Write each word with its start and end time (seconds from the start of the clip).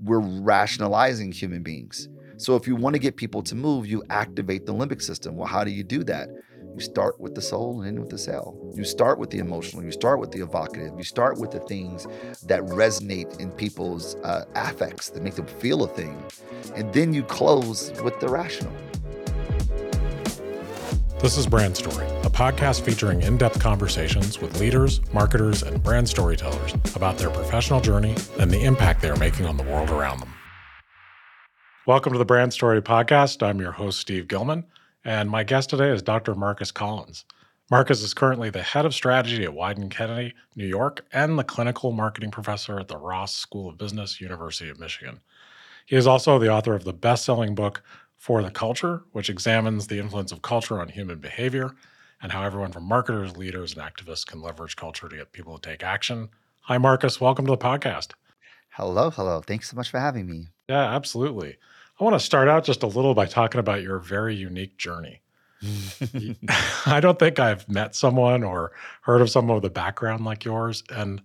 we're 0.00 0.20
rationalizing 0.20 1.32
human 1.32 1.62
beings. 1.62 2.08
So 2.36 2.54
if 2.54 2.66
you 2.68 2.76
want 2.76 2.94
to 2.94 3.00
get 3.00 3.16
people 3.16 3.42
to 3.42 3.54
move, 3.54 3.86
you 3.86 4.02
activate 4.10 4.64
the 4.64 4.72
limbic 4.72 5.02
system. 5.02 5.36
Well, 5.36 5.48
how 5.48 5.64
do 5.64 5.70
you 5.70 5.82
do 5.82 6.04
that? 6.04 6.28
You 6.74 6.80
start 6.80 7.18
with 7.18 7.34
the 7.34 7.42
soul 7.42 7.80
and 7.80 7.88
end 7.88 7.98
with 7.98 8.10
the 8.10 8.18
cell. 8.18 8.56
You 8.76 8.84
start 8.84 9.18
with 9.18 9.30
the 9.30 9.38
emotional, 9.38 9.82
you 9.82 9.90
start 9.90 10.20
with 10.20 10.30
the 10.30 10.40
evocative, 10.42 10.92
you 10.96 11.02
start 11.02 11.38
with 11.40 11.50
the 11.50 11.58
things 11.60 12.06
that 12.46 12.60
resonate 12.62 13.40
in 13.40 13.50
people's 13.50 14.14
uh, 14.22 14.44
affects, 14.54 15.10
that 15.10 15.22
make 15.24 15.34
them 15.34 15.46
feel 15.46 15.82
a 15.82 15.88
thing. 15.88 16.22
And 16.76 16.92
then 16.92 17.12
you 17.12 17.24
close 17.24 17.92
with 18.02 18.20
the 18.20 18.28
rational. 18.28 18.87
This 21.20 21.36
is 21.36 21.48
Brand 21.48 21.76
Story, 21.76 22.06
a 22.22 22.30
podcast 22.30 22.82
featuring 22.82 23.22
in 23.22 23.36
depth 23.38 23.58
conversations 23.58 24.40
with 24.40 24.60
leaders, 24.60 25.00
marketers, 25.12 25.64
and 25.64 25.82
brand 25.82 26.08
storytellers 26.08 26.74
about 26.94 27.18
their 27.18 27.28
professional 27.28 27.80
journey 27.80 28.14
and 28.38 28.52
the 28.52 28.62
impact 28.62 29.02
they 29.02 29.10
are 29.10 29.16
making 29.16 29.44
on 29.44 29.56
the 29.56 29.64
world 29.64 29.90
around 29.90 30.20
them. 30.20 30.32
Welcome 31.88 32.12
to 32.12 32.20
the 32.20 32.24
Brand 32.24 32.52
Story 32.52 32.80
podcast. 32.80 33.42
I'm 33.42 33.60
your 33.60 33.72
host, 33.72 33.98
Steve 33.98 34.28
Gilman, 34.28 34.64
and 35.04 35.28
my 35.28 35.42
guest 35.42 35.70
today 35.70 35.90
is 35.90 36.02
Dr. 36.02 36.36
Marcus 36.36 36.70
Collins. 36.70 37.24
Marcus 37.68 38.00
is 38.00 38.14
currently 38.14 38.50
the 38.50 38.62
head 38.62 38.86
of 38.86 38.94
strategy 38.94 39.42
at 39.42 39.50
Wieden+Kennedy, 39.50 40.34
New 40.54 40.66
York, 40.68 41.04
and 41.12 41.36
the 41.36 41.42
clinical 41.42 41.90
marketing 41.90 42.30
professor 42.30 42.78
at 42.78 42.86
the 42.86 42.96
Ross 42.96 43.34
School 43.34 43.68
of 43.68 43.76
Business, 43.76 44.20
University 44.20 44.70
of 44.70 44.78
Michigan. 44.78 45.18
He 45.84 45.96
is 45.96 46.06
also 46.06 46.38
the 46.38 46.52
author 46.52 46.74
of 46.74 46.84
the 46.84 46.92
best 46.92 47.24
selling 47.24 47.56
book, 47.56 47.82
for 48.18 48.42
the 48.42 48.50
Culture, 48.50 49.04
which 49.12 49.30
examines 49.30 49.86
the 49.86 49.98
influence 49.98 50.32
of 50.32 50.42
culture 50.42 50.80
on 50.80 50.88
human 50.88 51.18
behavior 51.18 51.74
and 52.20 52.32
how 52.32 52.42
everyone 52.42 52.72
from 52.72 52.82
marketers, 52.82 53.36
leaders, 53.36 53.74
and 53.74 53.82
activists 53.82 54.26
can 54.26 54.42
leverage 54.42 54.76
culture 54.76 55.08
to 55.08 55.16
get 55.16 55.32
people 55.32 55.56
to 55.56 55.70
take 55.70 55.84
action. 55.84 56.28
Hi, 56.62 56.76
Marcus. 56.78 57.20
Welcome 57.20 57.46
to 57.46 57.52
the 57.52 57.56
podcast. 57.56 58.12
Hello, 58.70 59.10
hello. 59.10 59.40
Thanks 59.40 59.70
so 59.70 59.76
much 59.76 59.88
for 59.88 60.00
having 60.00 60.28
me. 60.28 60.48
Yeah, 60.68 60.94
absolutely. 60.94 61.56
I 61.98 62.04
want 62.04 62.14
to 62.14 62.20
start 62.20 62.48
out 62.48 62.64
just 62.64 62.82
a 62.82 62.88
little 62.88 63.14
by 63.14 63.26
talking 63.26 63.60
about 63.60 63.82
your 63.82 63.98
very 64.00 64.34
unique 64.34 64.76
journey. 64.76 65.22
I 66.86 67.00
don't 67.00 67.18
think 67.18 67.38
I've 67.38 67.68
met 67.68 67.94
someone 67.94 68.42
or 68.42 68.72
heard 69.02 69.20
of 69.20 69.30
someone 69.30 69.54
with 69.56 69.64
a 69.64 69.70
background 69.70 70.24
like 70.24 70.44
yours. 70.44 70.82
And 70.90 71.22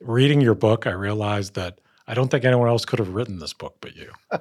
reading 0.00 0.40
your 0.40 0.54
book, 0.54 0.86
I 0.86 0.92
realized 0.92 1.54
that 1.54 1.80
I 2.06 2.14
don't 2.14 2.30
think 2.30 2.44
anyone 2.44 2.68
else 2.68 2.84
could 2.84 2.98
have 3.00 3.14
written 3.14 3.38
this 3.40 3.52
book 3.52 3.76
but 3.80 3.96
you. 3.96 4.12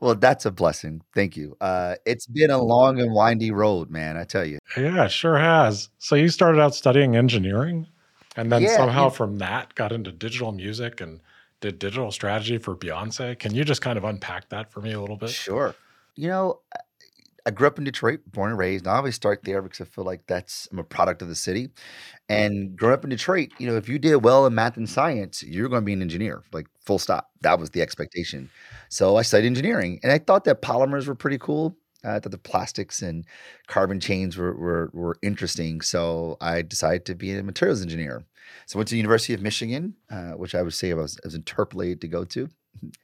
Well, 0.00 0.14
that's 0.14 0.46
a 0.46 0.50
blessing. 0.50 1.02
Thank 1.14 1.36
you. 1.36 1.56
Uh, 1.60 1.96
it's 2.06 2.26
been 2.26 2.50
a 2.50 2.62
long 2.62 3.00
and 3.00 3.14
windy 3.14 3.50
road, 3.50 3.90
man. 3.90 4.16
I 4.16 4.24
tell 4.24 4.44
you. 4.44 4.58
Yeah, 4.76 5.08
sure 5.08 5.38
has. 5.38 5.88
So 5.98 6.14
you 6.14 6.28
started 6.28 6.60
out 6.60 6.74
studying 6.74 7.16
engineering, 7.16 7.86
and 8.36 8.50
then 8.50 8.62
Yeah, 8.62 8.76
somehow 8.76 9.08
from 9.08 9.38
that 9.38 9.74
got 9.74 9.92
into 9.92 10.12
digital 10.12 10.52
music 10.52 11.00
and 11.00 11.20
did 11.60 11.78
digital 11.78 12.10
strategy 12.10 12.58
for 12.58 12.76
Beyonce. 12.76 13.38
Can 13.38 13.54
you 13.54 13.64
just 13.64 13.80
kind 13.80 13.96
of 13.96 14.04
unpack 14.04 14.48
that 14.50 14.70
for 14.70 14.80
me 14.80 14.92
a 14.92 15.00
little 15.00 15.16
bit? 15.16 15.30
Sure. 15.30 15.74
You 16.14 16.28
know, 16.28 16.60
I 17.46 17.50
grew 17.50 17.66
up 17.66 17.78
in 17.78 17.84
Detroit, 17.84 18.20
born 18.26 18.50
and 18.50 18.58
raised. 18.58 18.86
And 18.86 18.94
I 18.94 18.96
always 18.96 19.14
start 19.14 19.40
there 19.44 19.60
because 19.60 19.80
I 19.80 19.84
feel 19.84 20.04
like 20.04 20.26
that's 20.26 20.66
I'm 20.72 20.78
a 20.78 20.84
product 20.84 21.22
of 21.22 21.28
the 21.28 21.34
city. 21.34 21.70
And 22.28 22.76
growing 22.76 22.94
up 22.94 23.04
in 23.04 23.10
Detroit, 23.10 23.50
you 23.58 23.66
know, 23.66 23.76
if 23.76 23.88
you 23.88 23.98
did 23.98 24.16
well 24.16 24.46
in 24.46 24.54
math 24.54 24.76
and 24.76 24.88
science, 24.88 25.42
you're 25.42 25.68
going 25.68 25.82
to 25.82 25.84
be 25.84 25.92
an 25.92 26.02
engineer, 26.02 26.42
like 26.52 26.66
full 26.80 26.98
stop. 26.98 27.30
That 27.42 27.58
was 27.58 27.70
the 27.70 27.82
expectation. 27.82 28.50
So 28.88 29.16
I 29.16 29.22
studied 29.22 29.46
engineering, 29.46 30.00
and 30.02 30.10
I 30.10 30.18
thought 30.18 30.44
that 30.44 30.62
polymers 30.62 31.06
were 31.06 31.14
pretty 31.14 31.38
cool. 31.38 31.76
I 32.02 32.18
thought 32.18 32.32
the 32.32 32.38
plastics 32.38 33.00
and 33.02 33.24
carbon 33.66 33.98
chains 33.98 34.36
were, 34.36 34.54
were 34.54 34.90
were 34.92 35.16
interesting. 35.22 35.80
So 35.80 36.36
I 36.40 36.62
decided 36.62 37.06
to 37.06 37.14
be 37.14 37.32
a 37.34 37.42
materials 37.42 37.82
engineer. 37.82 38.24
So 38.66 38.76
I 38.76 38.78
went 38.78 38.88
to 38.88 38.92
the 38.94 38.98
University 38.98 39.34
of 39.34 39.40
Michigan, 39.42 39.94
uh, 40.10 40.32
which 40.32 40.54
I 40.54 40.62
would 40.62 40.74
say 40.74 40.90
I 40.90 40.94
was, 40.94 41.18
I 41.24 41.26
was 41.26 41.34
interpolated 41.34 42.00
to 42.02 42.08
go 42.08 42.24
to, 42.24 42.48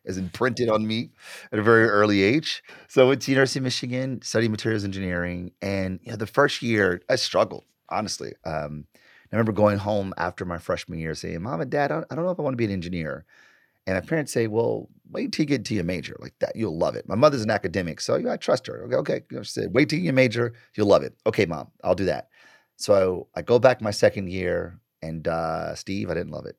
as 0.07 0.19
imprinted 0.19 0.69
on 0.69 0.87
me 0.87 1.11
at 1.53 1.59
a 1.59 1.63
very 1.63 1.89
early 1.89 2.23
age. 2.23 2.63
So 2.89 3.05
I 3.05 3.09
went 3.09 3.23
to 3.23 3.31
University 3.31 3.61
of 3.61 3.65
Michigan, 3.65 4.21
studied 4.23 4.51
materials 4.51 4.85
engineering, 4.85 5.53
and 5.63 6.01
you 6.03 6.11
know, 6.11 6.17
the 6.17 6.27
first 6.27 6.63
year 6.63 7.03
I 7.09 7.17
struggled 7.17 7.65
honestly. 7.91 8.33
Um, 8.45 8.87
I 8.95 9.37
remember 9.37 9.53
going 9.53 9.79
home 9.79 10.13
after 10.17 10.45
my 10.45 10.59
freshman 10.59 10.99
year 10.99 11.15
saying, 11.15 11.43
"Mom 11.43 11.61
and 11.61 11.71
Dad, 11.71 11.93
I 11.93 11.97
don't, 11.97 12.07
I 12.11 12.15
know 12.17 12.31
if 12.31 12.39
I 12.39 12.43
want 12.43 12.55
to 12.55 12.59
be 12.59 12.65
an 12.65 12.71
engineer." 12.71 13.25
And 13.87 13.97
my 13.97 14.01
parents 14.01 14.33
say, 14.33 14.47
"Well, 14.47 14.89
wait 15.11 15.33
till 15.33 15.45
you 15.45 15.49
get 15.49 15.65
to 15.67 15.75
your 15.75 15.85
major, 15.85 16.17
like 16.21 16.35
that, 16.41 16.57
you'll 16.57 16.77
love 16.79 16.97
it." 16.97 17.09
My 17.09 17.15
mother's 17.15 17.43
an 17.43 17.51
academic, 17.51 18.01
so 18.01 18.17
I 18.31 18.37
trust 18.37 18.67
her. 18.67 18.85
Okay, 18.85 18.97
okay. 18.97 19.23
You 19.31 19.39
know, 19.39 19.43
she 19.43 19.53
said, 19.53 19.75
"Wait 19.75 19.89
till 19.89 19.99
you 20.01 20.13
major, 20.13 20.55
you'll 20.77 20.89
love 20.89 21.03
it." 21.03 21.15
Okay, 21.27 21.47
mom, 21.47 21.69
I'll 21.85 21.95
do 21.95 22.07
that. 22.07 22.29
So 22.77 23.29
I 23.35 23.43
go 23.43 23.59
back 23.59 23.81
my 23.83 23.91
second 23.93 24.31
year, 24.31 24.81
and 25.03 25.27
uh, 25.29 25.75
Steve, 25.75 26.11
I 26.11 26.15
didn't 26.15 26.33
love 26.33 26.47
it. 26.47 26.57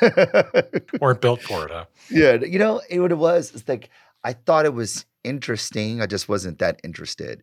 Weren't 1.00 1.20
built 1.20 1.42
for 1.42 1.66
it, 1.66 1.70
huh? 1.70 1.84
Yeah, 2.10 2.34
you 2.34 2.58
know 2.58 2.80
it, 2.88 3.00
what 3.00 3.12
it 3.12 3.18
was. 3.18 3.54
It's 3.54 3.68
like 3.68 3.90
I 4.24 4.32
thought 4.32 4.64
it 4.64 4.74
was 4.74 5.06
interesting. 5.24 6.00
I 6.00 6.06
just 6.06 6.28
wasn't 6.28 6.58
that 6.58 6.80
interested. 6.84 7.42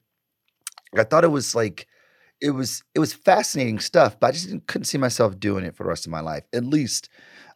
I 0.97 1.03
thought 1.03 1.23
it 1.23 1.29
was 1.29 1.55
like 1.55 1.87
it 2.41 2.51
was 2.51 2.83
it 2.93 2.99
was 2.99 3.13
fascinating 3.13 3.79
stuff, 3.79 4.19
but 4.19 4.27
I 4.27 4.31
just 4.31 4.47
didn't, 4.47 4.67
couldn't 4.67 4.85
see 4.85 4.97
myself 4.97 5.39
doing 5.39 5.65
it 5.65 5.75
for 5.75 5.83
the 5.83 5.89
rest 5.89 6.05
of 6.05 6.11
my 6.11 6.21
life. 6.21 6.43
At 6.53 6.65
least 6.65 7.09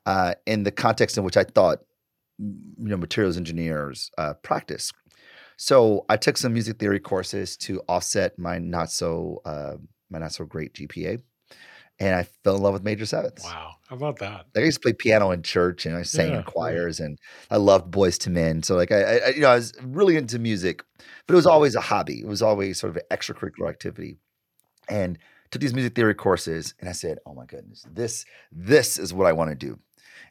uh, 0.06 0.36
in 0.46 0.64
the 0.64 0.72
context 0.72 1.18
in 1.18 1.24
which 1.24 1.38
I 1.38 1.44
thought 1.44 1.80
you 2.40 2.56
know 2.78 2.98
materials 2.98 3.38
engineers 3.38 4.12
uh, 4.18 4.34
practice. 4.36 4.92
So 5.58 6.06
I 6.08 6.16
took 6.16 6.38
some 6.38 6.54
music 6.54 6.80
theory 6.80 7.02
courses 7.02 7.58
to 7.58 7.82
offset 7.90 8.40
my 8.40 8.60
not 8.60 8.92
so 8.92 9.42
uh, 9.46 9.76
my 10.10 10.20
not 10.20 10.32
so 10.32 10.46
great 10.46 10.74
GPA, 10.74 11.22
and 12.00 12.16
I 12.16 12.24
fell 12.44 12.56
in 12.56 12.62
love 12.62 12.74
with 12.74 12.84
major 12.84 13.06
sevenths. 13.06 13.44
Wow. 13.44 13.76
How 13.88 13.96
about 13.96 14.20
that? 14.20 14.46
I 14.56 14.60
used 14.60 14.78
to 14.78 14.82
play 14.82 14.94
piano 14.94 15.32
in 15.32 15.42
church, 15.42 15.86
and 15.86 15.96
I 15.96 16.04
sang 16.04 16.28
Yeah, 16.28 16.34
in 16.34 16.40
yeah. 16.40 16.44
choirs, 16.44 17.00
and 17.00 17.18
I 17.50 17.58
loved 17.58 17.92
Boyz 17.92 18.26
II 18.28 18.34
Men. 18.34 18.64
So 18.64 18.76
like 18.76 18.92
I, 18.92 19.02
I, 19.02 19.16
I- 19.18 19.30
you 19.30 19.42
know, 19.42 19.50
I 19.50 19.56
was 19.56 19.74
really 19.82 20.16
into 20.16 20.40
music, 20.40 20.84
but 21.28 21.34
it 21.34 21.36
was 21.36 21.48
always 21.48 21.76
a 21.76 21.82
hobby. 21.82 22.22
It 22.22 22.28
was 22.28 22.42
always 22.42 22.80
sort 22.80 22.92
of 22.92 22.98
an 22.98 23.04
extracurricular 23.12 23.70
activity, 23.70 24.18
and 24.90 25.18
took 25.52 25.62
these 25.62 25.74
music 25.74 25.96
theory 25.96 26.14
courses, 26.16 26.74
and 26.80 26.90
I 26.90 26.94
said, 26.94 27.20
"Oh 27.26 27.34
my 27.34 27.46
goodness, 27.46 27.86
this 27.92 28.26
this 28.52 28.98
is 29.00 29.14
what 29.14 29.28
I 29.28 29.34
want 29.34 29.50
to 29.52 29.56
do." 29.56 29.80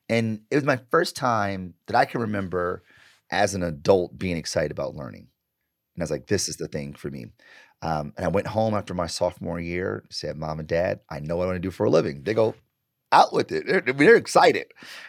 And 0.08 0.40
it 0.50 0.56
was 0.56 0.64
my 0.64 0.78
first 0.90 1.16
time 1.16 1.74
that 1.86 1.96
I 1.96 2.04
can 2.04 2.20
remember 2.20 2.82
as 3.30 3.54
an 3.54 3.62
adult 3.62 4.18
being 4.18 4.36
excited 4.36 4.70
about 4.70 4.94
learning, 4.94 5.28
and 5.94 6.02
I 6.02 6.04
was 6.04 6.10
like, 6.10 6.26
"This 6.28 6.48
is 6.48 6.56
the 6.56 6.68
thing 6.68 6.94
for 6.94 7.10
me." 7.10 7.26
Um, 7.80 8.12
and 8.16 8.24
I 8.24 8.28
went 8.28 8.48
home 8.48 8.74
after 8.74 8.92
my 8.94 9.06
sophomore 9.06 9.60
year, 9.60 10.04
said, 10.10 10.36
"Mom 10.36 10.58
and 10.58 10.68
Dad, 10.68 11.00
I 11.08 11.20
know 11.20 11.36
what 11.36 11.44
I 11.44 11.46
want 11.46 11.56
to 11.56 11.60
do 11.60 11.70
for 11.70 11.86
a 11.86 11.90
living." 11.90 12.24
They 12.24 12.34
go, 12.34 12.54
out 13.12 13.32
with 13.32 13.52
it. 13.52 13.66
They're, 13.66 13.80
they're 13.80 14.16
excited. 14.16 14.66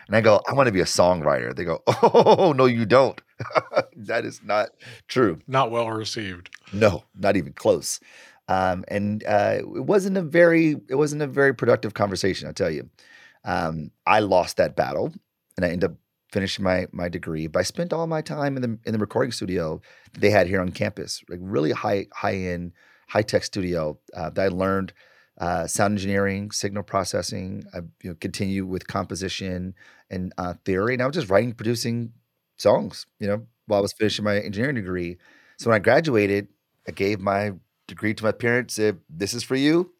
And 0.08 0.16
I 0.16 0.22
go, 0.22 0.42
I 0.48 0.54
want 0.54 0.68
to 0.68 0.74
be 0.74 0.82
a 0.82 0.86
songwriter. 0.86 1.56
They 1.56 1.64
go, 1.64 1.84
Oh, 2.04 2.54
no, 2.56 2.66
you 2.66 2.86
don't. 2.86 3.20
that 3.96 4.26
is 4.26 4.42
not 4.44 4.70
true. 5.08 5.40
Not 5.48 5.72
well 5.72 5.90
received. 5.90 6.50
No, 6.74 7.04
not 7.16 7.36
even 7.36 7.54
close. 7.54 8.00
Um, 8.48 8.84
and 8.88 9.24
uh, 9.26 9.60
it 9.60 9.86
wasn't 9.86 10.18
a 10.18 10.22
very, 10.22 10.76
it 10.90 10.96
wasn't 10.96 11.22
a 11.22 11.28
very 11.28 11.54
productive 11.54 11.94
conversation. 11.94 12.48
I'll 12.48 12.54
tell 12.54 12.72
you. 12.72 12.90
Um, 13.46 13.92
I 14.06 14.20
lost 14.20 14.58
that 14.58 14.76
battle, 14.76 15.14
and 15.56 15.66
I 15.66 15.70
ended 15.70 15.92
up 15.92 15.98
finishing 16.32 16.64
my 16.64 16.88
my 16.92 17.10
degree. 17.10 17.48
But 17.48 17.60
I 17.60 17.64
spent 17.64 17.94
all 17.94 18.08
my 18.08 18.22
time 18.22 18.56
in 18.56 18.62
the 18.62 18.80
in 18.86 18.94
the 18.94 19.00
recording 19.00 19.32
studio 19.32 19.82
they 20.18 20.30
had 20.30 20.48
here 20.48 20.62
on 20.62 20.72
campus, 20.72 21.24
like 21.30 21.40
really 21.42 21.72
high 21.72 22.08
high 22.14 22.36
end, 22.36 22.74
high 23.08 23.22
tech 23.22 23.44
studio 23.44 24.00
uh, 24.16 24.30
that 24.32 24.46
I 24.46 24.48
learned 24.50 24.94
uh, 25.40 25.68
sound 25.68 25.94
engineering, 25.94 26.52
signal 26.52 26.84
processing. 26.84 27.66
I 27.74 27.80
you 28.02 28.12
know, 28.12 28.16
continue 28.16 28.66
with 28.66 28.88
composition 28.88 29.74
and 30.10 30.34
uh, 30.38 30.56
theory, 30.66 30.94
and 30.94 31.02
I 31.02 31.06
was 31.08 31.16
just 31.16 31.30
writing, 31.30 31.54
producing 31.54 32.14
songs. 32.58 33.06
You 33.20 33.28
know, 33.28 33.48
while 33.68 33.80
I 33.80 33.82
was 33.82 33.94
finishing 33.94 34.26
my 34.26 34.40
engineering 34.40 34.76
degree. 34.76 35.18
So 35.58 35.70
when 35.70 35.76
I 35.76 35.80
graduated, 35.80 36.48
I 36.88 36.92
gave 36.92 37.20
my 37.20 37.54
degree 37.88 38.14
to 38.14 38.24
my 38.24 38.32
parents. 38.32 38.76
Said, 38.76 39.00
"This 39.10 39.34
is 39.34 39.44
for 39.44 39.56
you. 39.56 39.92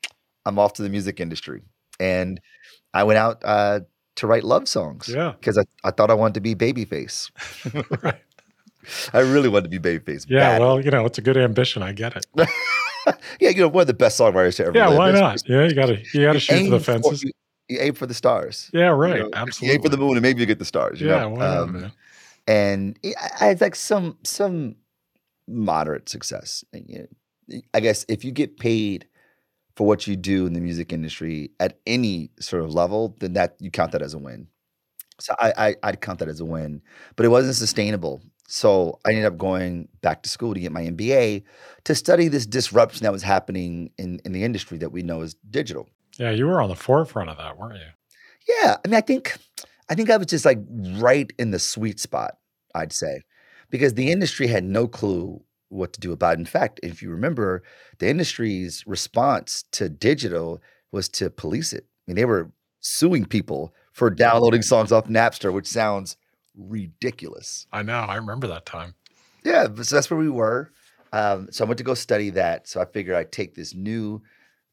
I'm 0.46 0.60
off 0.60 0.74
to 0.74 0.84
the 0.84 0.90
music 0.90 1.20
industry," 1.20 1.64
and 2.00 2.40
I 2.94 3.04
went 3.04 3.18
out 3.18 3.42
uh, 3.44 3.82
to 4.20 4.28
write 4.28 4.44
love 4.44 4.68
songs 4.68 5.08
Yeah. 5.10 5.34
because 5.40 5.58
I, 5.58 5.64
I 5.84 5.92
thought 5.92 6.12
I 6.12 6.14
wanted 6.14 6.36
to 6.36 6.42
be 6.42 6.56
Babyface. 6.56 7.32
Right. 8.04 8.22
I 9.14 9.20
really 9.20 9.50
wanted 9.50 9.70
to 9.72 9.80
be 9.80 10.00
Babyface. 10.00 10.26
Yeah. 10.30 10.58
Well, 10.58 10.80
you 10.84 10.90
know, 10.90 11.06
it's 11.06 11.18
a 11.18 11.22
good 11.22 11.38
ambition. 11.38 11.84
I 11.84 11.92
get 11.92 12.16
it. 12.16 12.26
yeah, 13.40 13.50
you 13.50 13.58
know, 13.62 13.68
one 13.68 13.82
of 13.82 13.88
the 13.88 13.94
best 13.94 14.20
songwriters 14.20 14.56
to 14.58 14.66
ever 14.68 14.78
Yeah. 14.78 14.88
live. 14.88 14.98
Why 14.98 15.12
not? 15.12 15.36
it's- 15.36 15.44
Yeah. 15.48 15.68
You 15.68 15.76
gotta 15.76 15.98
you 16.14 16.24
gotta 16.26 16.40
shoot 16.40 16.64
for 16.66 16.70
the 16.72 16.80
fences. 16.80 17.24
you, 17.24 17.32
you 17.68 17.78
aim 17.82 17.94
for 17.94 18.08
the 18.08 18.14
stars. 18.14 18.70
Yeah. 18.74 18.88
you 18.88 18.92
Right. 18.94 19.20
know? 19.30 19.46
You 19.62 19.72
aim 19.74 19.82
for 19.82 19.90
the 19.90 19.98
moon, 19.98 20.12
and 20.14 20.22
maybe 20.22 20.40
you 20.40 20.46
get 20.46 20.60
the 20.60 20.66
stars. 20.66 21.00
You 21.02 21.08
Yeah. 21.10 21.20
know? 21.20 21.36
Not, 21.36 21.58
Um, 21.58 21.72
man? 21.82 21.92
and 22.48 23.00
I 23.40 23.46
had 23.48 23.62
like 23.62 23.76
some 23.76 24.18
some 24.24 24.76
moderate 25.48 26.10
success. 26.10 26.64
You 26.74 27.08
I 27.74 27.80
guess 27.82 28.06
if 28.08 28.24
you 28.24 28.32
get 28.32 28.58
paid 28.60 29.08
for 29.80 29.88
what 29.88 30.06
you 30.06 30.18
do 30.18 30.46
in 30.46 30.52
the 30.52 30.60
music 30.60 30.92
industry 30.92 31.52
at 31.62 31.80
any 31.88 32.30
sort 32.42 32.62
of 32.62 32.74
level, 32.74 33.16
then 33.22 33.32
that 33.32 33.56
you 33.60 33.72
count 33.72 33.94
that 33.94 34.02
as 34.02 34.14
a 34.14 34.18
win. 34.18 34.46
So 35.22 35.34
I, 35.40 35.54
I 35.58 35.76
I'd 35.84 36.02
count 36.02 36.20
that 36.20 36.28
as 36.28 36.42
a 36.42 36.46
win, 36.46 36.82
but 37.16 37.26
it 37.26 37.30
wasn't 37.30 37.56
sustainable. 37.56 38.22
So 38.50 39.00
I 39.06 39.12
ended 39.12 39.24
up 39.24 39.38
going 39.38 39.88
back 40.02 40.22
to 40.24 40.30
school 40.30 40.54
to 40.54 40.60
get 40.60 40.74
my 40.74 40.82
MBA 40.82 41.44
to 41.86 41.96
study 41.96 42.28
this 42.28 42.46
disruption 42.46 43.06
that 43.06 43.14
was 43.14 43.24
happening 43.24 43.92
in 43.98 44.20
in 44.26 44.34
the 44.34 44.44
industry 44.44 44.78
that 44.80 44.92
we 44.92 45.02
know 45.02 45.22
as 45.22 45.38
digital. 45.50 45.88
Yeah. 46.18 46.32
You 46.32 46.48
were 46.48 46.60
on 46.60 46.68
the 46.68 46.76
forefront 46.76 47.30
of 47.30 47.38
that, 47.38 47.58
weren't 47.58 47.76
you? 47.76 48.56
Yeah, 48.62 48.76
I 48.84 48.86
mean, 48.86 48.96
I 48.96 49.02
think 49.02 49.38
I 49.90 49.96
think 49.96 50.10
I 50.10 50.18
was 50.18 50.28
just 50.28 50.44
like 50.44 50.60
right 50.98 51.32
in 51.40 51.52
the 51.52 51.60
sweet 51.60 52.02
spot, 52.02 52.32
I'd 52.76 52.92
say, 52.92 53.22
because 53.70 53.94
the 53.94 54.12
industry 54.12 54.48
had 54.48 54.66
no 54.66 54.90
clue 54.90 55.42
what 55.70 55.94
to 55.94 56.00
do 56.00 56.12
about 56.12 56.34
it. 56.34 56.40
In 56.40 56.46
fact, 56.46 56.80
if 56.84 57.02
you 57.02 57.10
remember, 57.10 57.64
the 58.00 58.10
industry's 58.10 58.84
response 58.86 59.64
to 59.72 59.90
digital 59.90 60.62
was 60.92 61.08
to 61.10 61.30
police 61.30 61.74
it. 61.74 61.86
I 61.86 62.12
mean, 62.12 62.16
they 62.16 62.26
were 62.26 62.52
suing 62.80 63.26
people 63.26 63.74
for 63.92 64.10
downloading 64.10 64.62
songs 64.62 64.92
off 64.92 65.08
Napster, 65.08 65.54
which 65.54 65.68
sounds 65.68 66.18
ridiculous. 66.56 67.68
I 67.72 67.84
know. 67.84 68.00
I 68.00 68.16
remember 68.16 68.48
that 68.48 68.66
time. 68.66 68.96
Yeah, 69.44 69.68
so 69.82 69.96
that's 69.96 70.10
where 70.10 70.20
we 70.20 70.30
were. 70.30 70.72
Um, 71.12 71.48
so 71.52 71.64
I 71.64 71.68
went 71.68 71.78
to 71.80 71.84
go 71.84 71.94
study 71.94 72.30
that. 72.32 72.68
So 72.68 72.82
I 72.82 72.86
figured 72.86 73.16
I'd 73.16 73.32
take 73.32 73.56
this 73.56 73.74
new, 73.74 74.22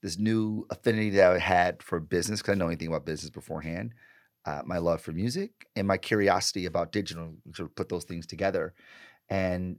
this 0.03 0.19
new 0.19 0.67
affinity 0.71 1.11
that 1.11 1.33
I 1.33 1.39
had 1.39 1.83
for 1.83 2.01
business 2.01 2.41
because 2.41 2.53
I 2.53 2.57
know 2.57 2.67
anything 2.67 2.89
about 2.89 3.07
business 3.07 3.31
beforehand, 3.31 3.95
uh, 4.45 4.63
my 4.65 4.79
love 4.79 5.01
for 5.01 5.13
music 5.13 5.67
and 5.77 5.89
my 5.89 5.97
curiosity 5.97 6.67
about 6.67 6.93
digital, 6.93 7.35
sort 7.55 7.71
of 7.71 7.77
put 7.77 7.89
those 7.89 8.05
things 8.05 8.27
together. 8.27 8.75
And 9.29 9.79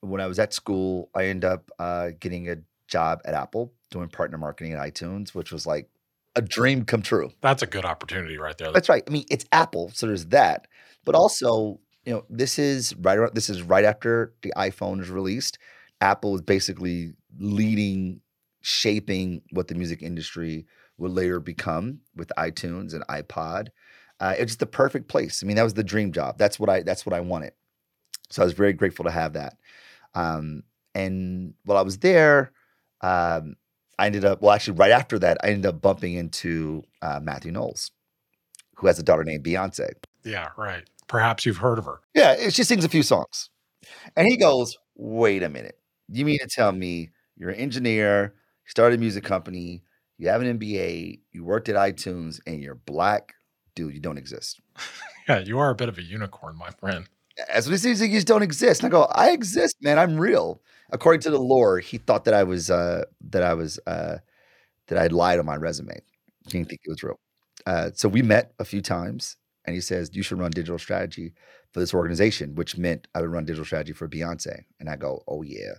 when 0.00 0.20
I 0.20 0.26
was 0.26 0.38
at 0.38 0.52
school, 0.52 1.10
I 1.14 1.26
ended 1.26 1.50
up 1.50 1.70
uh, 1.78 2.10
getting 2.18 2.48
a 2.48 2.56
job 2.88 3.20
at 3.24 3.34
Apple 3.34 3.72
doing 3.90 4.08
partner 4.08 4.38
marketing 4.38 4.72
at 4.72 4.80
iTunes, 4.80 5.30
which 5.30 5.52
was 5.52 5.66
like 5.66 5.88
a 6.34 6.42
dream 6.42 6.84
come 6.84 7.02
true. 7.02 7.32
That's 7.40 7.62
a 7.62 7.66
good 7.66 7.84
opportunity 7.84 8.36
right 8.36 8.56
there. 8.58 8.72
That's 8.72 8.88
right. 8.88 9.02
I 9.06 9.10
mean, 9.10 9.24
it's 9.30 9.46
Apple, 9.52 9.90
so 9.94 10.06
there's 10.06 10.26
that. 10.26 10.66
But 11.04 11.14
also, 11.14 11.80
you 12.04 12.12
know, 12.12 12.24
this 12.28 12.58
is 12.58 12.94
right 12.96 13.18
around, 13.18 13.34
this 13.34 13.48
is 13.48 13.62
right 13.62 13.84
after 13.84 14.34
the 14.42 14.52
iPhone 14.56 15.00
is 15.00 15.08
released. 15.08 15.58
Apple 16.00 16.34
is 16.34 16.42
basically 16.42 17.14
leading, 17.38 18.20
shaping 18.60 19.42
what 19.50 19.68
the 19.68 19.74
music 19.74 20.02
industry 20.02 20.66
would 20.98 21.12
later 21.12 21.40
become 21.40 22.00
with 22.14 22.32
iTunes 22.38 22.92
and 22.92 23.06
iPod. 23.08 23.68
Uh, 24.18 24.34
it's 24.38 24.52
just 24.52 24.60
the 24.60 24.66
perfect 24.66 25.08
place. 25.08 25.42
I 25.42 25.46
mean, 25.46 25.56
that 25.56 25.62
was 25.62 25.74
the 25.74 25.84
dream 25.84 26.12
job. 26.12 26.38
That's 26.38 26.58
what 26.58 26.70
I 26.70 26.82
that's 26.82 27.04
what 27.04 27.14
I 27.14 27.20
wanted. 27.20 27.52
So 28.30 28.42
I 28.42 28.44
was 28.44 28.54
very 28.54 28.72
grateful 28.72 29.04
to 29.04 29.10
have 29.10 29.34
that. 29.34 29.56
Um, 30.16 30.62
and 30.94 31.54
while 31.64 31.78
I 31.78 31.82
was 31.82 31.98
there, 31.98 32.52
um, 33.02 33.54
I 33.98 34.06
ended 34.06 34.24
up 34.24 34.40
well, 34.40 34.52
actually, 34.52 34.78
right 34.78 34.90
after 34.90 35.18
that, 35.20 35.38
I 35.44 35.48
ended 35.48 35.66
up 35.66 35.80
bumping 35.80 36.14
into 36.14 36.82
uh, 37.02 37.20
Mathew 37.22 37.52
Knowles, 37.52 37.90
who 38.76 38.86
has 38.86 38.98
a 38.98 39.02
daughter 39.02 39.24
named 39.24 39.44
Beyonce. 39.44 39.90
Yeah, 40.24 40.48
right. 40.56 40.84
Perhaps 41.06 41.46
you've 41.46 41.58
heard 41.58 41.78
of 41.78 41.84
her. 41.84 42.00
Yeah, 42.14 42.48
she 42.48 42.64
sings 42.64 42.84
a 42.84 42.88
few 42.88 43.02
songs, 43.02 43.50
and 44.16 44.26
he 44.26 44.36
goes, 44.36 44.76
"Wait 44.96 45.42
a 45.42 45.48
minute, 45.48 45.78
you 46.08 46.24
mean 46.24 46.38
to 46.40 46.48
tell 46.48 46.72
me 46.72 47.10
you're 47.36 47.50
an 47.50 47.56
engineer, 47.56 48.34
you 48.64 48.70
started 48.70 48.98
a 48.98 49.00
music 49.00 49.22
company, 49.22 49.82
you 50.18 50.28
have 50.28 50.40
an 50.40 50.58
MBA, 50.58 51.20
you 51.32 51.44
worked 51.44 51.68
at 51.68 51.76
iTunes, 51.76 52.40
and 52.46 52.62
you're 52.62 52.74
black? 52.74 53.34
Dude, 53.74 53.94
you 53.94 54.00
don't 54.00 54.18
exist." 54.18 54.60
Yeah, 55.28 55.40
you 55.40 55.58
are 55.58 55.70
a 55.70 55.74
bit 55.74 55.88
of 55.88 55.98
a 55.98 56.04
unicorn, 56.04 56.56
my 56.56 56.70
friend. 56.70 57.08
As 57.48 57.66
what 57.66 57.72
he 57.72 57.78
says, 57.78 58.00
you 58.00 58.08
just 58.08 58.26
don't 58.26 58.42
exist. 58.42 58.82
And 58.82 58.88
I 58.88 58.90
go, 58.90 59.04
I 59.04 59.30
exist, 59.30 59.76
man. 59.80 59.98
I'm 59.98 60.18
real. 60.18 60.60
According 60.90 61.20
to 61.22 61.30
the 61.30 61.38
lore, 61.38 61.78
he 61.80 61.98
thought 61.98 62.24
that 62.24 62.34
I 62.34 62.44
was 62.44 62.70
uh, 62.70 63.04
that 63.30 63.42
I 63.42 63.54
was 63.54 63.78
uh, 63.86 64.18
that 64.86 64.98
I'd 64.98 65.12
lied 65.12 65.38
on 65.38 65.46
my 65.46 65.56
resume. 65.56 66.00
He 66.44 66.50
didn't 66.50 66.68
think 66.68 66.80
it 66.84 66.90
was 66.90 67.02
real. 67.02 67.18
Uh, 67.66 67.90
so 67.94 68.08
we 68.08 68.22
met 68.22 68.52
a 68.58 68.64
few 68.64 68.80
times, 68.80 69.36
and 69.64 69.74
he 69.74 69.80
says 69.80 70.10
you 70.14 70.22
should 70.22 70.38
run 70.38 70.52
digital 70.52 70.78
strategy 70.78 71.34
for 71.72 71.80
this 71.80 71.92
organization, 71.92 72.54
which 72.54 72.78
meant 72.78 73.08
I 73.14 73.20
would 73.20 73.30
run 73.30 73.44
digital 73.44 73.64
strategy 73.64 73.92
for 73.92 74.08
Beyonce. 74.08 74.64
And 74.78 74.88
I 74.88 74.96
go, 74.96 75.24
oh 75.26 75.42
yeah, 75.42 75.74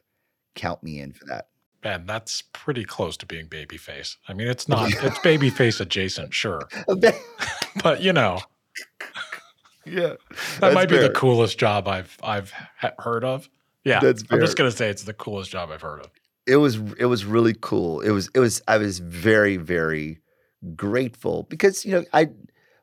count 0.56 0.84
me 0.84 1.00
in 1.00 1.14
for 1.14 1.26
that. 1.26 1.48
Man, 1.84 2.06
that's 2.06 2.42
pretty 2.42 2.84
close 2.84 3.16
to 3.18 3.26
being 3.26 3.48
babyface. 3.48 4.18
I 4.28 4.34
mean, 4.34 4.48
it's 4.48 4.68
not, 4.70 4.92
it's 4.92 5.20
babyface 5.20 5.80
adjacent, 5.80 6.34
sure. 6.34 6.68
but 7.84 8.02
you 8.02 8.12
know, 8.12 8.42
yeah, 9.90 10.14
that 10.60 10.74
might 10.74 10.90
be 10.90 10.98
the 10.98 11.10
coolest 11.10 11.58
job 11.58 11.88
I've 11.88 12.18
I've 12.24 12.54
heard 13.00 13.24
of. 13.24 13.50
Yeah, 13.84 14.00
That's 14.02 14.24
I'm 14.30 14.40
just 14.40 14.58
gonna 14.58 14.72
say 14.72 14.90
it's 14.90 15.04
the 15.04 15.14
coolest 15.14 15.52
job 15.52 15.70
I've 15.72 15.82
heard 15.82 16.02
of. 16.02 16.12
it 16.46 16.58
was 16.58 16.78
it 16.98 17.06
was 17.06 17.26
really 17.26 17.56
cool. 17.60 18.02
It 18.02 18.12
was 18.12 18.30
it 18.34 18.40
was 18.40 18.62
I 18.68 18.78
was 18.78 19.00
very 19.00 19.58
very 19.58 20.20
grateful 20.76 21.44
because 21.50 21.86
you 21.86 21.92
know 21.94 22.04
I 22.14 22.30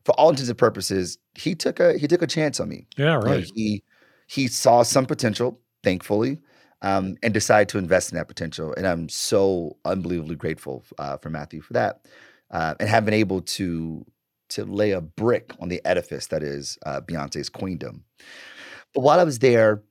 for 0.05 0.13
all 0.19 0.31
intents 0.31 0.49
and 0.49 0.59
purposes 0.59 1.19
he 1.35 1.55
took 1.55 1.81
a 1.81 1.99
he 1.99 2.07
took 2.07 2.23
a 2.23 2.27
chance 2.27 2.61
on 2.61 2.69
me. 2.69 2.87
Yeah, 2.97 3.19
You 3.19 3.25
know, 3.25 3.31
right. 3.37 3.51
he 3.55 3.83
he 4.27 4.49
saw 4.49 4.83
some 4.83 5.05
potential, 5.07 5.61
thankfully, 5.83 6.41
um, 6.83 7.17
and 7.23 7.35
decided 7.35 7.69
to 7.71 7.79
invest 7.79 8.11
in 8.13 8.17
that 8.17 8.29
potential. 8.29 8.73
And 8.77 8.87
I'm 8.87 9.09
so 9.09 9.77
unbelievably 9.85 10.37
grateful 10.37 10.85
uh, 10.99 11.19
for 11.19 11.29
Mathew 11.31 11.61
for 11.61 11.75
that, 11.75 12.07
uh, 12.51 12.75
and 12.81 12.89
have 12.89 13.05
been 13.05 13.15
able 13.15 13.43
to 13.43 14.05
to 14.55 14.65
lay 14.65 14.93
a 14.93 15.01
brick 15.01 15.53
on 15.61 15.69
the 15.69 15.81
edifice 15.85 16.29
that 16.29 16.43
is 16.43 16.79
uh, 16.87 17.01
Beyonce's 17.01 17.49
queendom. 17.49 18.05
But 18.95 19.01
while 19.01 19.21
I 19.21 19.25
was 19.25 19.39
there, 19.41 19.83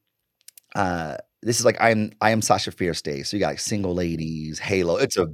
uh, 0.75 1.17
this 1.41 1.59
is 1.59 1.65
like 1.65 1.77
I'm 1.79 2.11
I 2.21 2.31
am 2.31 2.41
Sasha 2.41 2.71
Fierce 2.71 3.01
Day. 3.01 3.23
So 3.23 3.37
you 3.37 3.41
got 3.41 3.49
like 3.49 3.59
single 3.59 3.93
ladies, 3.93 4.59
Halo. 4.59 4.97
It's 4.97 5.17
a 5.17 5.27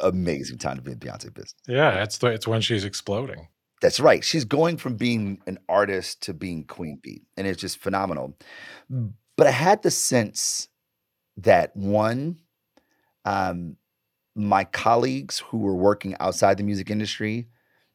amazing 0.00 0.58
time 0.58 0.76
to 0.76 0.82
be 0.82 0.92
in 0.92 0.98
Beyonce 0.98 1.32
business. 1.32 1.54
Yeah, 1.66 2.02
it's 2.02 2.18
the, 2.18 2.28
it's 2.28 2.48
when 2.48 2.60
she's 2.60 2.84
exploding. 2.84 3.48
That's 3.82 4.00
right. 4.00 4.22
She's 4.22 4.44
going 4.44 4.76
from 4.76 4.96
being 4.96 5.40
an 5.46 5.58
artist 5.68 6.22
to 6.24 6.34
being 6.34 6.64
Queen 6.64 6.98
Bee, 7.02 7.22
and 7.36 7.46
it's 7.46 7.60
just 7.60 7.78
phenomenal. 7.78 8.36
But 8.88 9.46
I 9.46 9.52
had 9.52 9.82
the 9.82 9.90
sense 9.90 10.68
that 11.38 11.74
one, 11.74 12.40
um, 13.24 13.76
my 14.34 14.64
colleagues 14.64 15.38
who 15.38 15.58
were 15.58 15.74
working 15.74 16.14
outside 16.20 16.58
the 16.58 16.62
music 16.62 16.90
industry, 16.90 17.48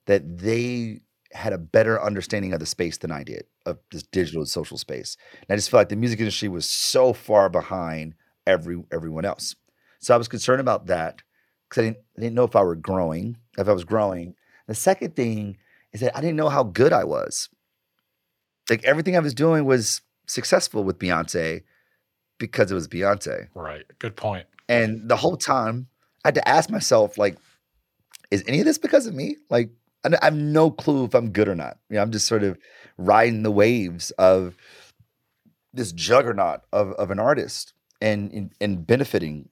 that 0.05 0.37
they 0.37 1.01
had 1.31 1.53
a 1.53 1.57
better 1.57 2.01
understanding 2.01 2.53
of 2.53 2.59
the 2.59 2.65
space 2.65 2.97
than 2.97 3.11
I 3.11 3.23
did 3.23 3.45
of 3.65 3.77
this 3.91 4.03
digital 4.03 4.41
and 4.41 4.49
social 4.49 4.77
space. 4.77 5.17
And 5.41 5.47
I 5.49 5.55
just 5.55 5.69
felt 5.69 5.81
like 5.81 5.89
the 5.89 5.95
music 5.95 6.19
industry 6.19 6.47
was 6.47 6.69
so 6.69 7.13
far 7.13 7.49
behind 7.49 8.15
every 8.47 8.81
everyone 8.91 9.25
else. 9.25 9.55
So 9.99 10.13
I 10.13 10.17
was 10.17 10.27
concerned 10.27 10.61
about 10.61 10.87
that 10.87 11.21
because 11.67 11.81
I 11.81 11.85
didn't, 11.87 11.97
I 12.17 12.21
didn't 12.21 12.35
know 12.35 12.43
if 12.43 12.55
I 12.55 12.63
were 12.63 12.75
growing, 12.75 13.37
if 13.57 13.67
I 13.67 13.73
was 13.73 13.83
growing. 13.83 14.35
The 14.67 14.75
second 14.75 15.15
thing 15.15 15.57
is 15.91 16.01
that 16.01 16.15
I 16.15 16.21
didn't 16.21 16.37
know 16.37 16.49
how 16.49 16.63
good 16.63 16.93
I 16.93 17.03
was. 17.03 17.49
Like 18.69 18.83
everything 18.83 19.15
I 19.15 19.19
was 19.19 19.33
doing 19.33 19.65
was 19.65 20.01
successful 20.27 20.83
with 20.83 20.99
Beyonce 20.99 21.63
because 22.37 22.71
it 22.71 22.75
was 22.75 22.87
Beyonce. 22.87 23.47
Right. 23.53 23.83
Good 23.99 24.15
point. 24.15 24.45
And 24.67 25.07
the 25.07 25.15
whole 25.15 25.37
time 25.37 25.87
I 26.23 26.29
had 26.29 26.35
to 26.35 26.47
ask 26.47 26.69
myself, 26.69 27.17
like, 27.17 27.37
is 28.31 28.43
any 28.47 28.59
of 28.59 28.65
this 28.65 28.77
because 28.77 29.05
of 29.05 29.13
me? 29.13 29.37
Like, 29.49 29.69
I 30.05 30.17
I 30.21 30.25
have 30.25 30.35
no 30.35 30.71
clue 30.71 31.05
if 31.05 31.13
I'm 31.13 31.31
good 31.31 31.47
or 31.47 31.55
not. 31.55 31.77
You 31.89 31.97
know, 31.97 32.01
I'm 32.01 32.11
just 32.11 32.27
sort 32.27 32.43
of 32.43 32.57
riding 32.97 33.43
the 33.43 33.51
waves 33.51 34.11
of 34.11 34.55
this 35.73 35.91
juggernaut 35.91 36.61
of, 36.71 36.91
of 36.93 37.11
an 37.11 37.19
artist 37.19 37.73
and, 38.01 38.31
and 38.31 38.51
and 38.61 38.87
benefiting 38.87 39.49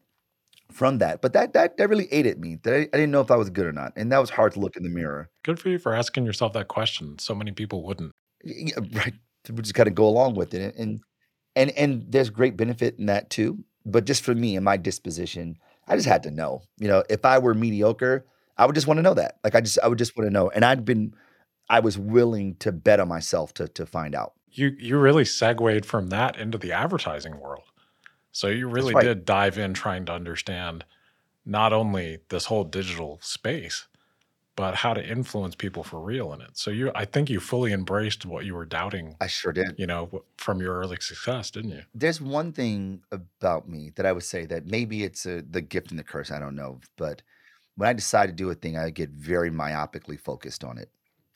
from 0.72 1.00
that. 1.00 1.22
But 1.22 1.34
that 1.34 1.54
that 1.54 1.78
that 1.78 1.90
really 1.90 2.08
ate 2.12 2.26
at 2.26 2.40
me. 2.40 2.60
That 2.64 2.74
I, 2.74 2.78
I 2.78 2.98
didn't 2.98 3.12
know 3.12 3.22
if 3.22 3.32
I 3.32 3.36
was 3.36 3.50
good 3.50 3.66
or 3.66 3.74
not. 3.74 3.94
And 3.96 4.12
that 4.12 4.20
was 4.20 4.30
hard 4.30 4.54
to 4.54 4.60
look 4.60 4.78
in 4.78 4.84
the 4.84 4.90
mirror. 4.90 5.30
Good 5.44 5.60
for 5.60 5.70
you 5.70 5.80
for 5.80 5.94
asking 5.94 6.26
yourself 6.26 6.54
that 6.54 6.68
question. 6.68 7.20
So 7.20 7.36
many 7.36 7.52
people 7.52 7.84
wouldn't. 7.84 8.12
Y- 8.44 8.72
y- 8.78 8.90
right 8.94 9.14
we 9.52 9.62
just 9.62 9.76
kind 9.76 9.88
of 9.88 9.96
go 9.96 10.08
along 10.08 10.36
with 10.36 10.54
it 10.54 10.76
and 10.78 11.02
and 11.56 11.72
and 11.72 12.06
there's 12.10 12.30
great 12.30 12.56
benefit 12.56 12.98
in 12.98 13.08
that 13.08 13.30
too 13.30 13.64
but 13.86 14.06
just 14.06 14.24
for 14.24 14.34
me 14.34 14.56
and 14.56 14.64
my 14.64 14.78
disposition 14.78 15.58
i 15.88 15.96
just 15.96 16.08
had 16.08 16.24
to 16.24 16.32
know 16.32 16.62
you 16.78 16.88
know 16.88 17.04
if 17.10 17.26
i 17.26 17.38
were 17.38 17.54
mediocre 17.54 18.26
i 18.58 18.66
would 18.66 18.76
just 18.76 18.88
want 18.88 18.98
to 18.98 19.02
know 19.02 19.14
that 19.14 19.40
like 19.44 19.56
i 19.56 19.62
just 19.62 19.80
i 19.84 19.88
would 19.88 19.98
just 19.98 20.16
want 20.18 20.28
to 20.28 20.34
know 20.34 20.50
and 20.50 20.64
i'd 20.66 20.86
been 20.86 21.14
i 21.70 21.80
was 21.80 21.98
willing 21.98 22.56
to 22.56 22.72
bet 22.72 23.00
on 23.00 23.08
myself 23.08 23.54
to 23.54 23.68
to 23.68 23.86
find 23.86 24.14
out 24.16 24.34
You 24.52 24.76
you 24.80 24.98
really 25.00 25.26
segued 25.26 25.86
from 25.86 26.10
that 26.10 26.38
into 26.38 26.58
the 26.58 26.72
advertising 26.72 27.40
world. 27.40 27.64
So 28.32 28.48
you 28.48 28.68
really 28.68 28.94
right. 28.94 29.04
did 29.04 29.26
dive 29.26 29.58
in 29.58 29.74
trying 29.74 30.06
to 30.06 30.12
understand 30.14 30.86
not 31.46 31.72
only 31.74 32.20
this 32.30 32.46
whole 32.46 32.64
digital 32.64 33.20
space, 33.22 33.88
but 34.56 34.76
how 34.76 34.94
to 34.94 35.04
influence 35.08 35.56
people 35.56 35.84
for 35.84 36.00
real 36.00 36.34
in 36.34 36.42
it. 36.42 36.52
So 36.54 36.70
you 36.72 36.92
I 36.96 37.06
think 37.06 37.30
you 37.30 37.40
fully 37.40 37.74
embraced 37.74 38.26
what 38.26 38.46
you 38.46 38.54
were 38.56 38.66
doubting, 38.66 39.16
i 39.20 39.28
sure 39.28 39.52
did 39.52 39.76
you 39.78 39.88
know, 39.88 40.24
from 40.38 40.60
your 40.62 40.76
early 40.80 40.98
success, 41.00 41.52
didn't 41.52 41.72
you? 41.72 41.84
there's 41.96 42.22
one 42.22 42.52
thing 42.52 43.02
about 43.12 43.68
me 43.68 43.92
that 43.96 44.06
i 44.06 44.12
would 44.12 44.24
say 44.24 44.46
that 44.46 44.66
maybe 44.66 45.04
it's 45.04 45.26
a, 45.26 45.42
the 45.42 45.62
gift 45.62 45.90
and 45.92 46.00
the 46.00 46.04
curse 46.04 46.32
i 46.32 46.40
don't 46.40 46.56
know 46.56 46.80
but 46.98 47.22
when 47.76 47.90
i 47.90 47.94
decide 47.94 48.28
to 48.28 48.34
do 48.34 48.50
a 48.50 48.56
thing 48.56 48.78
i 48.78 48.90
get 48.90 49.10
very 49.10 49.50
myopically 49.50 50.20
focused 50.20 50.64
on 50.64 50.78
it 50.78 50.90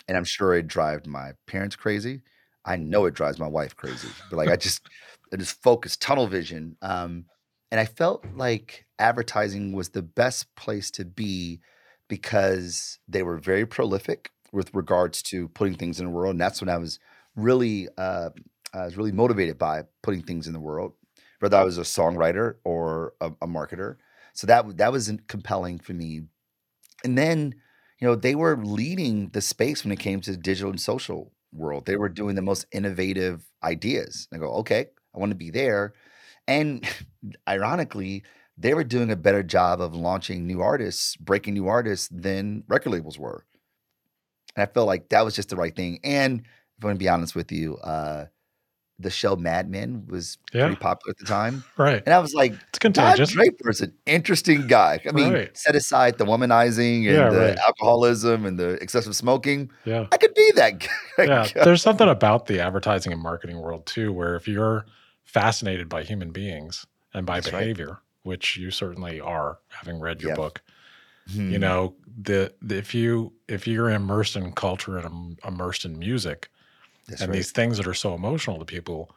and 0.07 0.17
i'm 0.17 0.23
sure 0.23 0.53
it 0.53 0.67
drives 0.67 1.07
my 1.07 1.31
parents 1.45 1.75
crazy 1.75 2.21
i 2.65 2.75
know 2.75 3.05
it 3.05 3.13
drives 3.13 3.39
my 3.39 3.47
wife 3.47 3.75
crazy 3.75 4.09
but 4.29 4.37
like 4.37 4.49
i 4.49 4.55
just 4.67 4.87
i 5.33 5.35
just 5.35 5.61
focus 5.61 5.95
tunnel 5.97 6.27
vision 6.27 6.75
um 6.81 7.25
and 7.71 7.79
i 7.79 7.85
felt 7.85 8.25
like 8.35 8.85
advertising 8.99 9.73
was 9.73 9.89
the 9.89 10.01
best 10.01 10.53
place 10.55 10.91
to 10.91 11.05
be 11.05 11.59
because 12.07 12.99
they 13.07 13.23
were 13.23 13.37
very 13.37 13.65
prolific 13.65 14.31
with 14.53 14.73
regards 14.73 15.21
to 15.21 15.49
putting 15.49 15.75
things 15.75 15.99
in 15.99 16.05
the 16.05 16.11
world 16.11 16.31
and 16.31 16.41
that's 16.41 16.61
when 16.61 16.69
i 16.69 16.77
was 16.77 16.99
really 17.35 17.87
uh 17.97 18.29
I 18.73 18.85
was 18.85 18.97
really 18.97 19.11
motivated 19.11 19.57
by 19.57 19.83
putting 20.03 20.21
things 20.21 20.47
in 20.47 20.53
the 20.53 20.59
world, 20.59 20.93
whether 21.39 21.57
I 21.57 21.63
was 21.63 21.77
a 21.77 21.81
songwriter 21.81 22.55
or 22.63 23.13
a, 23.21 23.27
a 23.41 23.47
marketer. 23.47 23.97
So 24.37 24.45
that 24.45 24.77
that 24.77 24.91
was 24.91 25.11
compelling 25.27 25.79
for 25.79 25.93
me. 25.93 26.21
And 27.03 27.17
then, 27.17 27.55
you 27.99 28.07
know, 28.07 28.13
they 28.13 28.35
were 28.35 28.55
leading 28.55 29.29
the 29.29 29.41
space 29.41 29.83
when 29.83 29.91
it 29.91 29.99
came 29.99 30.21
to 30.21 30.31
the 30.31 30.37
digital 30.37 30.69
and 30.69 30.79
social 30.79 31.31
world. 31.51 31.87
They 31.87 31.95
were 31.95 32.07
doing 32.07 32.35
the 32.35 32.43
most 32.43 32.67
innovative 32.71 33.41
ideas. 33.63 34.27
I 34.31 34.37
go, 34.37 34.51
okay, 34.57 34.85
I 35.15 35.17
want 35.17 35.31
to 35.31 35.35
be 35.35 35.49
there. 35.49 35.95
And 36.47 36.87
ironically, 37.49 38.23
they 38.59 38.75
were 38.75 38.83
doing 38.83 39.09
a 39.09 39.15
better 39.15 39.41
job 39.41 39.81
of 39.81 39.95
launching 39.95 40.45
new 40.45 40.61
artists, 40.61 41.15
breaking 41.15 41.55
new 41.55 41.67
artists 41.67 42.07
than 42.11 42.63
record 42.67 42.91
labels 42.91 43.17
were. 43.17 43.43
And 44.55 44.61
I 44.61 44.71
felt 44.71 44.85
like 44.85 45.09
that 45.09 45.25
was 45.25 45.35
just 45.35 45.49
the 45.49 45.55
right 45.55 45.75
thing. 45.75 45.99
And 46.03 46.41
if 46.41 46.83
I'm 46.83 46.89
going 46.89 46.95
to 46.95 46.99
be 46.99 47.09
honest 47.09 47.35
with 47.35 47.51
you, 47.51 47.77
uh, 47.77 48.25
the 48.99 49.09
show 49.11 49.35
Mad 49.35 49.69
Men 49.69 50.05
was 50.07 50.37
Yeah. 50.53 50.61
pretty 50.65 50.75
popular 50.79 51.11
at 51.11 51.17
the 51.17 51.25
time. 51.25 51.63
Right. 51.77 52.01
And 52.05 52.13
I 52.15 52.19
was 52.19 52.33
like, 52.33 52.53
It's 52.53 52.79
Todd 52.79 52.81
contagious. 52.81 53.29
Draper's 53.31 53.81
an 53.81 53.93
interesting 54.07 54.65
guy. 54.67 54.99
I 55.07 55.11
mean, 55.11 55.33
Right. 55.33 55.55
set 55.57 55.75
aside 55.75 56.17
the 56.17 56.25
womanizing 56.25 56.95
and 56.95 57.03
Yeah, 57.05 57.29
the 57.29 57.39
right. 57.39 57.57
alcoholism 57.59 58.45
and 58.45 58.57
the 58.57 58.69
excessive 58.81 59.15
smoking. 59.15 59.69
Yeah. 59.85 60.07
I 60.11 60.17
could 60.17 60.33
be 60.33 60.51
that 60.55 60.79
guy. 61.17 61.25
Yeah. 61.25 61.63
There's 61.63 61.81
something 61.83 62.09
about 62.09 62.47
the 62.47 62.59
advertising 62.59 63.13
and 63.13 63.21
marketing 63.21 63.59
world 63.59 63.85
too, 63.85 64.11
where 64.11 64.35
if 64.35 64.47
you're 64.47 64.85
fascinated 65.25 65.89
by 65.89 66.03
human 66.03 66.31
beings 66.31 66.85
and 67.13 67.25
by 67.25 67.35
That's 67.39 67.53
right. 67.53 67.59
behavior, 67.59 67.99
which 68.23 68.57
you 68.57 68.71
certainly 68.71 69.19
are, 69.19 69.59
having 69.69 69.99
read 69.99 70.21
your 70.21 70.31
Yeah. 70.31 70.35
book, 70.37 70.61
Hmm. 71.33 71.51
you 71.51 71.59
know, 71.59 71.93
the, 72.19 72.53
the 72.61 72.77
if 72.77 72.95
you 72.95 73.33
if 73.49 73.67
you're 73.67 73.89
immersed 73.91 74.35
in 74.37 74.51
culture 74.53 74.97
and 74.97 75.05
im- 75.05 75.37
immersed 75.45 75.83
in 75.85 75.99
music 75.99 76.49
That's 77.07 77.21
and 77.21 77.29
right. 77.29 77.35
these 77.37 77.51
things 77.51 77.77
that 77.77 77.87
are 77.87 77.93
so 77.93 78.13
emotional 78.13 78.59
to 78.59 78.65
people, 78.65 79.15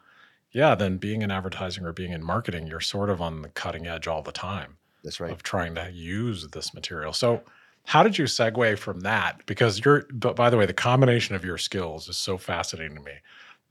yeah, 0.51 0.75
then 0.75 0.97
being 0.97 1.21
in 1.21 1.31
advertising 1.31 1.85
or 1.85 1.93
being 1.93 2.11
in 2.11 2.23
marketing, 2.23 2.67
you're 2.67 2.79
sort 2.79 3.09
of 3.09 3.21
on 3.21 3.41
the 3.41 3.49
cutting 3.49 3.87
edge 3.87 4.07
all 4.07 4.21
the 4.21 4.31
time. 4.31 4.77
That's 5.03 5.19
right. 5.19 5.31
of 5.31 5.41
trying 5.41 5.73
to 5.75 5.89
use 5.91 6.47
this 6.49 6.73
material. 6.73 7.11
So, 7.13 7.41
how 7.85 8.03
did 8.03 8.17
you 8.19 8.25
segue 8.25 8.77
from 8.77 8.99
that? 8.99 9.43
Because 9.47 9.83
you're, 9.83 10.05
but 10.13 10.35
by 10.35 10.51
the 10.51 10.57
way, 10.57 10.67
the 10.67 10.73
combination 10.73 11.33
of 11.35 11.43
your 11.43 11.57
skills 11.57 12.07
is 12.07 12.17
so 12.17 12.37
fascinating 12.37 12.95
to 12.97 13.01
me. 13.01 13.13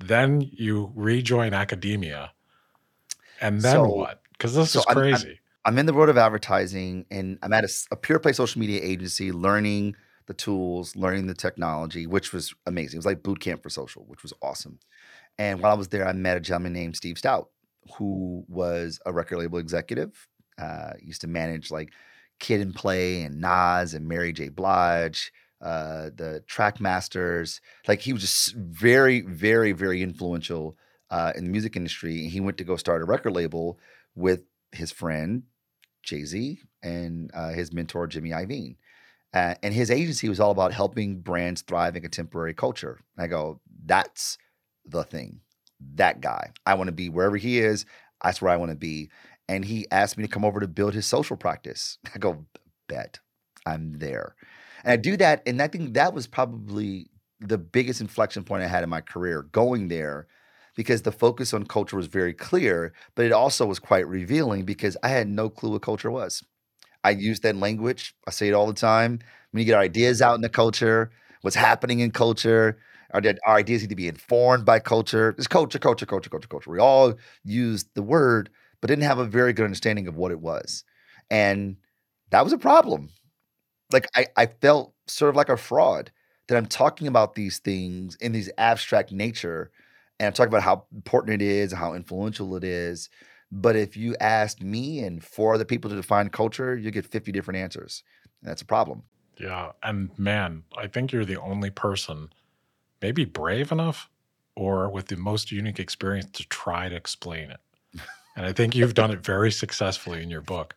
Then 0.00 0.40
you 0.52 0.90
rejoin 0.96 1.54
academia, 1.54 2.32
and 3.40 3.60
then 3.60 3.74
So- 3.76 3.84
what? 3.88 4.22
Because 4.32 4.54
this 4.54 4.70
so 4.72 4.80
is 4.80 4.86
I'm- 4.88 4.98
I'm- 4.98 5.12
crazy. 5.14 5.40
I'm 5.64 5.78
in 5.78 5.84
the 5.86 5.92
world 5.92 6.08
of 6.08 6.16
advertising 6.16 7.04
and 7.10 7.38
I'm 7.42 7.52
at 7.52 7.70
a 7.90 7.96
pure 7.96 8.18
play 8.18 8.32
social 8.32 8.58
media 8.58 8.80
agency 8.82 9.30
learning 9.30 9.94
the 10.30 10.34
tools, 10.34 10.94
learning 10.94 11.26
the 11.26 11.34
technology, 11.34 12.06
which 12.06 12.32
was 12.32 12.54
amazing. 12.64 12.98
It 12.98 13.00
was 13.00 13.06
like 13.06 13.24
boot 13.24 13.40
camp 13.40 13.64
for 13.64 13.68
social, 13.68 14.04
which 14.06 14.22
was 14.22 14.32
awesome. 14.40 14.78
And 15.38 15.60
while 15.60 15.72
I 15.72 15.74
was 15.74 15.88
there, 15.88 16.06
I 16.06 16.12
met 16.12 16.36
a 16.36 16.40
gentleman 16.40 16.72
named 16.72 16.94
Steve 16.94 17.16
Stoute, 17.16 17.48
who 17.96 18.44
was 18.46 19.00
a 19.04 19.12
record 19.12 19.38
label 19.38 19.58
executive. 19.58 20.28
Uh, 20.56 20.92
used 21.02 21.22
to 21.22 21.26
manage 21.26 21.72
like 21.72 21.90
Kid 22.38 22.60
and 22.60 22.72
Play 22.72 23.22
and 23.22 23.40
Nas 23.40 23.92
and 23.92 24.06
Mary 24.06 24.32
J. 24.32 24.50
Blige, 24.50 25.32
uh, 25.60 26.10
the 26.14 26.44
Track 26.46 26.80
Masters. 26.80 27.60
Like 27.88 28.00
he 28.00 28.12
was 28.12 28.22
just 28.22 28.54
very, 28.54 29.22
very, 29.22 29.72
very 29.72 30.00
influential 30.00 30.78
uh, 31.10 31.32
in 31.34 31.42
the 31.42 31.50
music 31.50 31.74
industry. 31.74 32.22
And 32.22 32.30
he 32.30 32.38
went 32.38 32.56
to 32.58 32.64
go 32.64 32.76
start 32.76 33.02
a 33.02 33.04
record 33.04 33.32
label 33.32 33.80
with 34.14 34.44
his 34.70 34.92
friend 34.92 35.42
Jay 36.04 36.22
Z 36.22 36.60
and 36.84 37.32
uh, 37.34 37.48
his 37.48 37.72
mentor 37.72 38.06
Jimmy 38.06 38.30
Iovine. 38.30 38.76
Uh, 39.32 39.54
and 39.62 39.72
his 39.72 39.90
agency 39.90 40.28
was 40.28 40.40
all 40.40 40.50
about 40.50 40.72
helping 40.72 41.20
brands 41.20 41.62
thrive 41.62 41.94
in 41.94 42.02
contemporary 42.02 42.54
culture. 42.54 42.98
And 43.16 43.24
I 43.24 43.26
go, 43.28 43.60
that's 43.84 44.38
the 44.84 45.04
thing. 45.04 45.40
That 45.94 46.20
guy. 46.20 46.52
I 46.66 46.74
want 46.74 46.88
to 46.88 46.92
be 46.92 47.08
wherever 47.08 47.36
he 47.36 47.58
is. 47.58 47.86
That's 48.22 48.42
where 48.42 48.52
I 48.52 48.56
want 48.56 48.70
to 48.70 48.76
be. 48.76 49.10
And 49.48 49.64
he 49.64 49.86
asked 49.90 50.18
me 50.18 50.24
to 50.24 50.28
come 50.30 50.44
over 50.44 50.60
to 50.60 50.68
build 50.68 50.94
his 50.94 51.06
social 51.06 51.36
practice. 51.36 51.98
I 52.14 52.18
go, 52.18 52.44
bet 52.88 53.20
I'm 53.66 53.98
there. 53.98 54.34
And 54.84 54.92
I 54.92 54.96
do 54.96 55.16
that. 55.18 55.42
And 55.46 55.62
I 55.62 55.68
think 55.68 55.94
that 55.94 56.12
was 56.14 56.26
probably 56.26 57.08
the 57.40 57.58
biggest 57.58 58.00
inflection 58.00 58.44
point 58.44 58.62
I 58.62 58.66
had 58.66 58.82
in 58.84 58.90
my 58.90 59.00
career 59.00 59.42
going 59.52 59.88
there 59.88 60.26
because 60.76 61.02
the 61.02 61.12
focus 61.12 61.52
on 61.52 61.64
culture 61.64 61.96
was 61.96 62.06
very 62.06 62.32
clear, 62.32 62.92
but 63.14 63.24
it 63.24 63.32
also 63.32 63.66
was 63.66 63.78
quite 63.78 64.06
revealing 64.06 64.64
because 64.64 64.96
I 65.02 65.08
had 65.08 65.28
no 65.28 65.48
clue 65.48 65.70
what 65.70 65.82
culture 65.82 66.10
was. 66.10 66.42
I 67.04 67.10
use 67.10 67.40
that 67.40 67.56
language. 67.56 68.14
I 68.26 68.30
say 68.30 68.48
it 68.48 68.52
all 68.54 68.66
the 68.66 68.74
time. 68.74 69.20
When 69.50 69.60
you 69.60 69.64
get 69.66 69.74
our 69.74 69.82
ideas 69.82 70.22
out 70.22 70.34
in 70.34 70.40
the 70.42 70.48
culture, 70.48 71.10
what's 71.42 71.56
happening 71.56 72.00
in 72.00 72.10
culture, 72.10 72.78
our, 73.12 73.22
our 73.46 73.56
ideas 73.56 73.82
need 73.82 73.88
to 73.90 73.96
be 73.96 74.08
informed 74.08 74.64
by 74.64 74.78
culture. 74.78 75.34
It's 75.38 75.46
culture, 75.46 75.78
culture, 75.78 76.06
culture, 76.06 76.30
culture, 76.30 76.48
culture. 76.48 76.70
We 76.70 76.78
all 76.78 77.14
used 77.44 77.88
the 77.94 78.02
word, 78.02 78.50
but 78.80 78.88
didn't 78.88 79.04
have 79.04 79.18
a 79.18 79.24
very 79.24 79.52
good 79.52 79.64
understanding 79.64 80.06
of 80.06 80.16
what 80.16 80.30
it 80.30 80.40
was. 80.40 80.84
And 81.30 81.76
that 82.30 82.44
was 82.44 82.52
a 82.52 82.58
problem. 82.58 83.08
Like 83.92 84.06
I, 84.14 84.26
I 84.36 84.46
felt 84.46 84.94
sort 85.06 85.30
of 85.30 85.36
like 85.36 85.48
a 85.48 85.56
fraud 85.56 86.10
that 86.48 86.56
I'm 86.56 86.66
talking 86.66 87.06
about 87.06 87.34
these 87.34 87.58
things 87.58 88.16
in 88.16 88.32
these 88.32 88.50
abstract 88.58 89.12
nature 89.12 89.70
and 90.18 90.26
I'm 90.28 90.32
talking 90.32 90.50
about 90.50 90.62
how 90.62 90.84
important 90.94 91.40
it 91.40 91.46
is 91.46 91.72
how 91.72 91.94
influential 91.94 92.56
it 92.56 92.64
is. 92.64 93.08
But 93.52 93.76
if 93.76 93.96
you 93.96 94.16
asked 94.20 94.62
me 94.62 95.00
and 95.00 95.22
four 95.22 95.54
other 95.54 95.64
people 95.64 95.90
to 95.90 95.96
define 95.96 96.28
culture, 96.28 96.76
you 96.76 96.90
get 96.90 97.06
50 97.06 97.32
different 97.32 97.58
answers. 97.58 98.04
And 98.42 98.50
that's 98.50 98.62
a 98.62 98.66
problem. 98.66 99.02
Yeah. 99.38 99.72
And 99.82 100.16
man, 100.18 100.64
I 100.76 100.86
think 100.86 101.12
you're 101.12 101.24
the 101.24 101.40
only 101.40 101.70
person, 101.70 102.30
maybe 103.02 103.24
brave 103.24 103.72
enough 103.72 104.08
or 104.54 104.88
with 104.90 105.08
the 105.08 105.16
most 105.16 105.50
unique 105.50 105.80
experience 105.80 106.30
to 106.32 106.48
try 106.48 106.88
to 106.88 106.96
explain 106.96 107.50
it. 107.50 107.60
And 108.36 108.46
I 108.46 108.52
think 108.52 108.76
you've 108.76 108.94
done 108.94 109.10
it 109.10 109.24
very 109.24 109.50
successfully 109.50 110.22
in 110.22 110.30
your 110.30 110.40
book. 110.40 110.76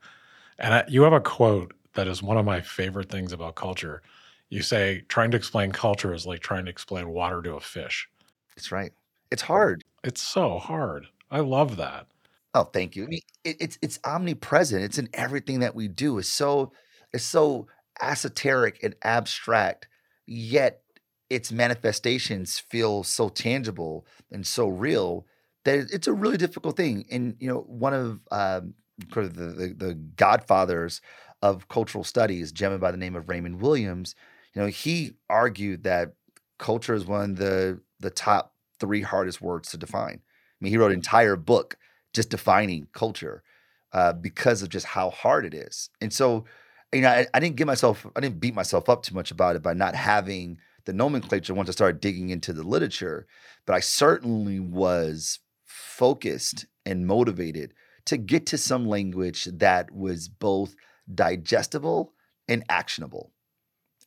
And 0.58 0.74
I, 0.74 0.84
you 0.88 1.04
have 1.04 1.14
a 1.14 1.22
quote 1.22 1.74
that 1.94 2.08
is 2.08 2.22
one 2.24 2.36
of 2.36 2.46
my 2.46 2.62
favorite 2.62 3.10
things 3.10 3.32
about 3.32 3.56
culture. 3.56 4.02
You 4.50 4.64
say, 4.64 5.04
trying 5.08 5.32
to 5.32 5.38
explain 5.38 5.72
culture 5.72 6.14
is 6.14 6.26
like 6.26 6.40
trying 6.40 6.66
to 6.66 6.72
explain 6.72 7.10
water 7.10 7.42
to 7.44 7.54
a 7.54 7.60
fish. 7.60 8.10
That's 8.56 8.72
right. 8.72 8.92
It's 9.32 9.44
hard. 9.44 9.84
It's 10.04 10.22
so 10.22 10.58
hard. 10.58 11.06
I 11.32 11.40
love 11.40 11.78
that. 11.78 12.08
Oh, 12.54 12.64
thank 12.66 12.96
you. 12.96 13.04
I 13.06 13.08
mean, 13.08 13.20
it, 13.44 13.58
it's 13.60 13.78
it's 13.82 14.00
omnipresent. 14.06 14.84
It's 14.84 14.98
in 15.00 15.10
everything 15.14 15.60
that 15.62 15.76
we 15.76 15.88
do. 15.88 16.20
It's 16.20 16.28
so 16.30 16.72
it's 17.12 17.24
so 17.24 17.68
esoteric 18.02 18.80
and 18.84 18.96
abstract, 19.04 19.88
yet 20.28 20.82
its 21.30 21.52
manifestations 21.52 22.60
feel 22.60 23.04
so 23.04 23.30
tangible 23.30 24.06
and 24.32 24.46
so 24.46 24.68
real 24.68 25.26
that 25.66 25.88
it's 25.92 26.08
a 26.08 26.14
really 26.14 26.38
difficult 26.38 26.78
thing. 26.78 27.06
And 27.10 27.36
you 27.40 27.48
know, 27.48 27.62
one 27.62 27.94
of 27.94 28.20
um, 28.32 28.76
the, 29.14 29.22
the 29.30 29.74
the 29.76 29.94
godfathers 30.16 31.02
of 31.42 31.68
cultural 31.70 32.04
studies, 32.04 32.52
a 32.52 32.54
gentleman 32.54 32.82
by 32.82 32.92
the 32.92 32.98
name 32.98 33.16
of 33.16 33.30
Raymond 33.30 33.62
Williams, 33.62 34.14
you 34.54 34.62
know, 34.62 34.68
he 34.68 35.14
argued 35.30 35.84
that 35.84 36.14
culture 36.60 36.94
is 36.94 37.06
one 37.06 37.32
of 37.32 37.38
the 37.38 37.80
the 38.00 38.12
top 38.12 38.54
three 38.80 39.02
hardest 39.02 39.42
words 39.42 39.72
to 39.72 39.78
define. 39.78 40.20
I 40.22 40.56
mean, 40.62 40.72
he 40.72 40.78
wrote 40.78 40.92
an 40.92 40.98
entire 40.98 41.36
book 41.36 41.78
just 42.14 42.30
defining 42.30 42.88
culture 42.94 43.44
uh, 43.92 44.14
because 44.14 44.62
of 44.62 44.70
just 44.70 44.86
how 44.86 45.10
hard 45.10 45.46
it 45.46 45.54
is. 45.54 45.90
And 46.02 46.12
so, 46.12 46.46
you 46.92 47.02
know, 47.02 47.10
I, 47.10 47.28
I 47.34 47.40
didn't 47.40 47.56
give 47.56 47.68
myself, 47.68 48.06
I 48.16 48.20
didn't 48.20 48.40
beat 48.40 48.56
myself 48.56 48.90
up 48.90 49.04
too 49.04 49.16
much 49.16 49.32
about 49.32 49.56
it 49.56 49.62
by 49.62 49.74
not 49.74 49.96
having 49.96 50.58
the 50.86 50.94
nomenclature 50.94 51.54
once 51.54 51.70
I 51.70 51.74
started 51.74 52.02
digging 52.02 52.30
into 52.30 52.54
the 52.54 52.64
literature. 52.64 53.28
But 53.66 53.74
I 53.74 53.80
certainly 53.80 54.60
was 54.60 55.40
focused 55.66 56.66
and 56.86 57.08
motivated 57.08 57.74
to 58.06 58.18
get 58.18 58.46
to 58.48 58.58
some 58.58 58.88
language 58.88 59.46
that 59.46 59.92
was 59.92 60.28
both 60.28 60.76
digestible 61.14 62.14
and 62.48 62.64
actionable. 62.70 63.32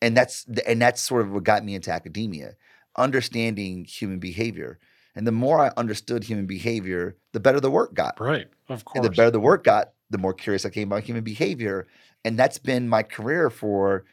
And 0.02 0.16
that's 0.16 0.46
and 0.66 0.80
that's 0.80 1.00
sort 1.00 1.22
of 1.22 1.32
what 1.32 1.44
got 1.44 1.64
me 1.64 1.74
into 1.74 1.90
academia, 1.90 2.56
understanding 2.96 3.86
human 3.86 4.18
behavior. 4.18 4.78
And 5.16 5.26
the 5.26 5.32
more 5.32 5.58
I 5.58 5.72
understood 5.78 6.22
human 6.22 6.46
behavior, 6.46 7.16
the 7.32 7.40
better 7.40 7.58
the 7.58 7.70
work 7.70 7.94
got. 7.94 8.20
Right. 8.20 8.46
Of 8.68 8.84
course. 8.84 8.96
And 8.96 9.04
the 9.04 9.16
better 9.16 9.30
the 9.30 9.40
work 9.40 9.64
got, 9.64 9.92
the 10.10 10.18
more 10.18 10.34
curious 10.34 10.66
I 10.66 10.70
came 10.70 10.88
about 10.88 11.04
human 11.04 11.24
behavior. 11.24 11.88
And 12.24 12.38
that's 12.38 12.58
been 12.58 12.88
my 12.88 13.02
career 13.02 13.48
for 13.48 14.04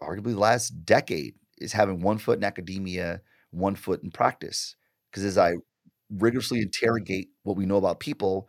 arguably 0.00 0.32
the 0.32 0.38
last 0.38 0.84
decade 0.84 1.34
is 1.58 1.72
having 1.72 2.02
one 2.02 2.18
foot 2.18 2.38
in 2.38 2.44
academia, 2.44 3.22
one 3.50 3.74
foot 3.74 4.02
in 4.02 4.10
practice. 4.10 4.76
Because 5.10 5.24
as 5.24 5.38
I 5.38 5.54
rigorously 6.10 6.60
interrogate 6.60 7.30
what 7.42 7.56
we 7.56 7.64
know 7.64 7.76
about 7.76 7.98
people, 7.98 8.48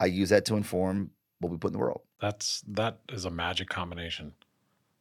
I 0.00 0.06
use 0.06 0.30
that 0.30 0.46
to 0.46 0.56
inform 0.56 1.10
what 1.40 1.52
we 1.52 1.58
put 1.58 1.68
in 1.68 1.72
the 1.74 1.78
world. 1.78 2.00
That's 2.20 2.62
that 2.68 3.00
is 3.10 3.26
a 3.26 3.30
magic 3.30 3.68
combination. 3.68 4.32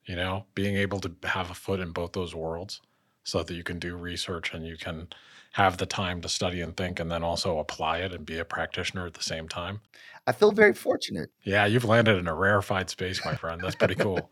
You 0.06 0.18
know, 0.18 0.46
being 0.54 0.76
able 0.76 1.00
to 1.00 1.12
have 1.24 1.50
a 1.50 1.56
foot 1.56 1.80
in 1.80 1.92
both 1.92 2.12
those 2.12 2.36
worlds 2.36 2.82
so 3.24 3.42
that 3.42 3.54
you 3.54 3.64
can 3.64 3.80
do 3.80 3.96
research 3.96 4.54
and 4.54 4.68
you 4.68 4.78
can 4.78 5.08
have 5.56 5.78
the 5.78 5.86
time 5.86 6.20
to 6.22 6.28
study 6.28 6.60
and 6.60 6.76
think 6.76 7.00
and 7.00 7.10
then 7.10 7.24
also 7.24 7.60
apply 7.60 8.00
it 8.00 8.14
and 8.14 8.26
be 8.26 8.38
a 8.38 8.44
practitioner 8.46 9.06
at 9.06 9.14
the 9.14 9.24
same 9.24 9.48
time. 9.48 9.80
I 10.28 10.34
feel 10.34 10.52
very 10.52 10.74
fortunate. 10.74 11.30
Yeah, 11.46 11.66
you've 11.66 11.86
landed 11.86 12.18
in 12.18 12.28
a 12.28 12.36
rarefied 12.36 12.90
space, 12.90 13.24
my 13.24 13.36
friend. 13.36 13.64
That's 13.64 13.76
pretty 13.76 13.96
cool. 13.96 14.32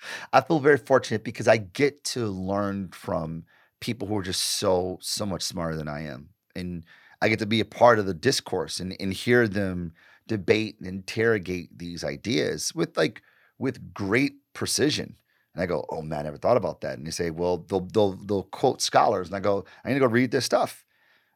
I 0.32 0.40
feel 0.40 0.60
very 0.60 0.78
fortunate 0.78 1.24
because 1.24 1.48
I 1.48 1.58
get 1.58 2.04
to 2.04 2.26
learn 2.26 2.90
from 2.90 3.44
people 3.80 4.06
who 4.08 4.16
are 4.18 4.22
just 4.22 4.42
so 4.58 4.98
so 5.00 5.26
much 5.26 5.42
smarter 5.42 5.76
than 5.76 5.88
I 5.88 6.02
am, 6.02 6.30
and 6.54 6.84
I 7.20 7.28
get 7.28 7.38
to 7.40 7.46
be 7.46 7.60
a 7.60 7.64
part 7.64 7.98
of 7.98 8.06
the 8.06 8.14
discourse 8.14 8.80
and 8.80 8.96
and 9.00 9.12
hear 9.12 9.48
them 9.48 9.92
debate 10.28 10.76
and 10.78 10.86
interrogate 10.86 11.76
these 11.76 12.04
ideas 12.04 12.74
with 12.74 12.96
like 12.96 13.22
with 13.58 13.92
great 13.92 14.34
precision. 14.54 15.16
And 15.54 15.62
I 15.62 15.66
go, 15.66 15.84
oh 15.90 16.02
man, 16.02 16.20
I 16.20 16.22
never 16.22 16.36
thought 16.36 16.56
about 16.56 16.80
that. 16.82 16.98
And 16.98 17.06
they 17.06 17.10
say, 17.10 17.30
well, 17.30 17.58
they'll 17.58 17.80
they'll 17.80 18.12
they'll 18.12 18.44
quote 18.44 18.80
scholars, 18.80 19.28
and 19.28 19.36
I 19.36 19.40
go, 19.40 19.64
I 19.84 19.88
need 19.88 19.94
to 19.94 20.00
go 20.00 20.06
read 20.06 20.30
their 20.30 20.40
stuff. 20.40 20.84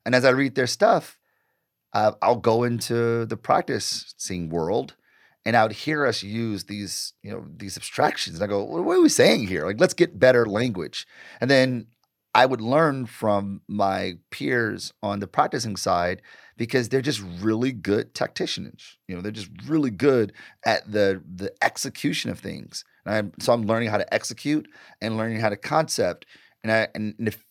And 0.06 0.14
as 0.14 0.24
I 0.24 0.30
read 0.30 0.54
their 0.54 0.66
stuff, 0.66 1.18
uh, 1.92 2.12
I'll 2.22 2.36
go 2.36 2.62
into 2.62 3.24
the 3.26 3.36
practicing 3.36 4.50
world, 4.50 4.94
and 5.44 5.56
I 5.56 5.62
would 5.62 5.72
hear 5.72 6.06
us 6.06 6.22
use 6.22 6.64
these, 6.64 7.14
you 7.22 7.30
know, 7.30 7.46
these 7.56 7.76
abstractions. 7.76 8.36
And 8.36 8.44
I 8.44 8.46
go, 8.46 8.62
what 8.64 8.96
are 8.96 9.02
we 9.02 9.08
saying 9.08 9.46
here? 9.46 9.64
Like, 9.64 9.80
let's 9.80 9.94
get 9.94 10.18
better 10.18 10.46
language. 10.46 11.06
And 11.40 11.50
then 11.50 11.86
I 12.34 12.46
would 12.46 12.60
learn 12.60 13.06
from 13.06 13.60
my 13.68 14.18
peers 14.30 14.92
on 15.02 15.20
the 15.20 15.28
practicing 15.28 15.76
side 15.76 16.20
because 16.56 16.88
they're 16.88 17.00
just 17.00 17.22
really 17.40 17.70
good 17.70 18.12
tacticians. 18.12 18.98
You 19.06 19.14
know, 19.14 19.22
they're 19.22 19.32
just 19.32 19.50
really 19.66 19.90
good 19.90 20.32
at 20.66 20.90
the 20.90 21.22
the 21.24 21.52
execution 21.62 22.30
of 22.30 22.40
things. 22.40 22.84
And 23.06 23.14
I'm, 23.14 23.32
so 23.38 23.52
I'm 23.52 23.62
learning 23.62 23.90
how 23.90 23.98
to 23.98 24.14
execute 24.14 24.68
and 25.00 25.16
learning 25.16 25.40
how 25.40 25.48
to 25.48 25.56
concept. 25.56 26.26
And 26.62 26.72
I 26.72 26.88
and 26.94 27.14
if 27.18 27.44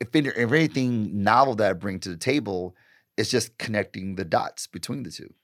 if, 0.00 0.14
if 0.14 0.52
anything 0.52 1.22
novel 1.22 1.54
that 1.56 1.70
I 1.70 1.72
bring 1.74 2.00
to 2.00 2.08
the 2.08 2.16
table 2.16 2.74
is 3.16 3.30
just 3.30 3.58
connecting 3.58 4.16
the 4.16 4.24
dots 4.24 4.66
between 4.66 5.02
the 5.02 5.10
two. 5.10 5.34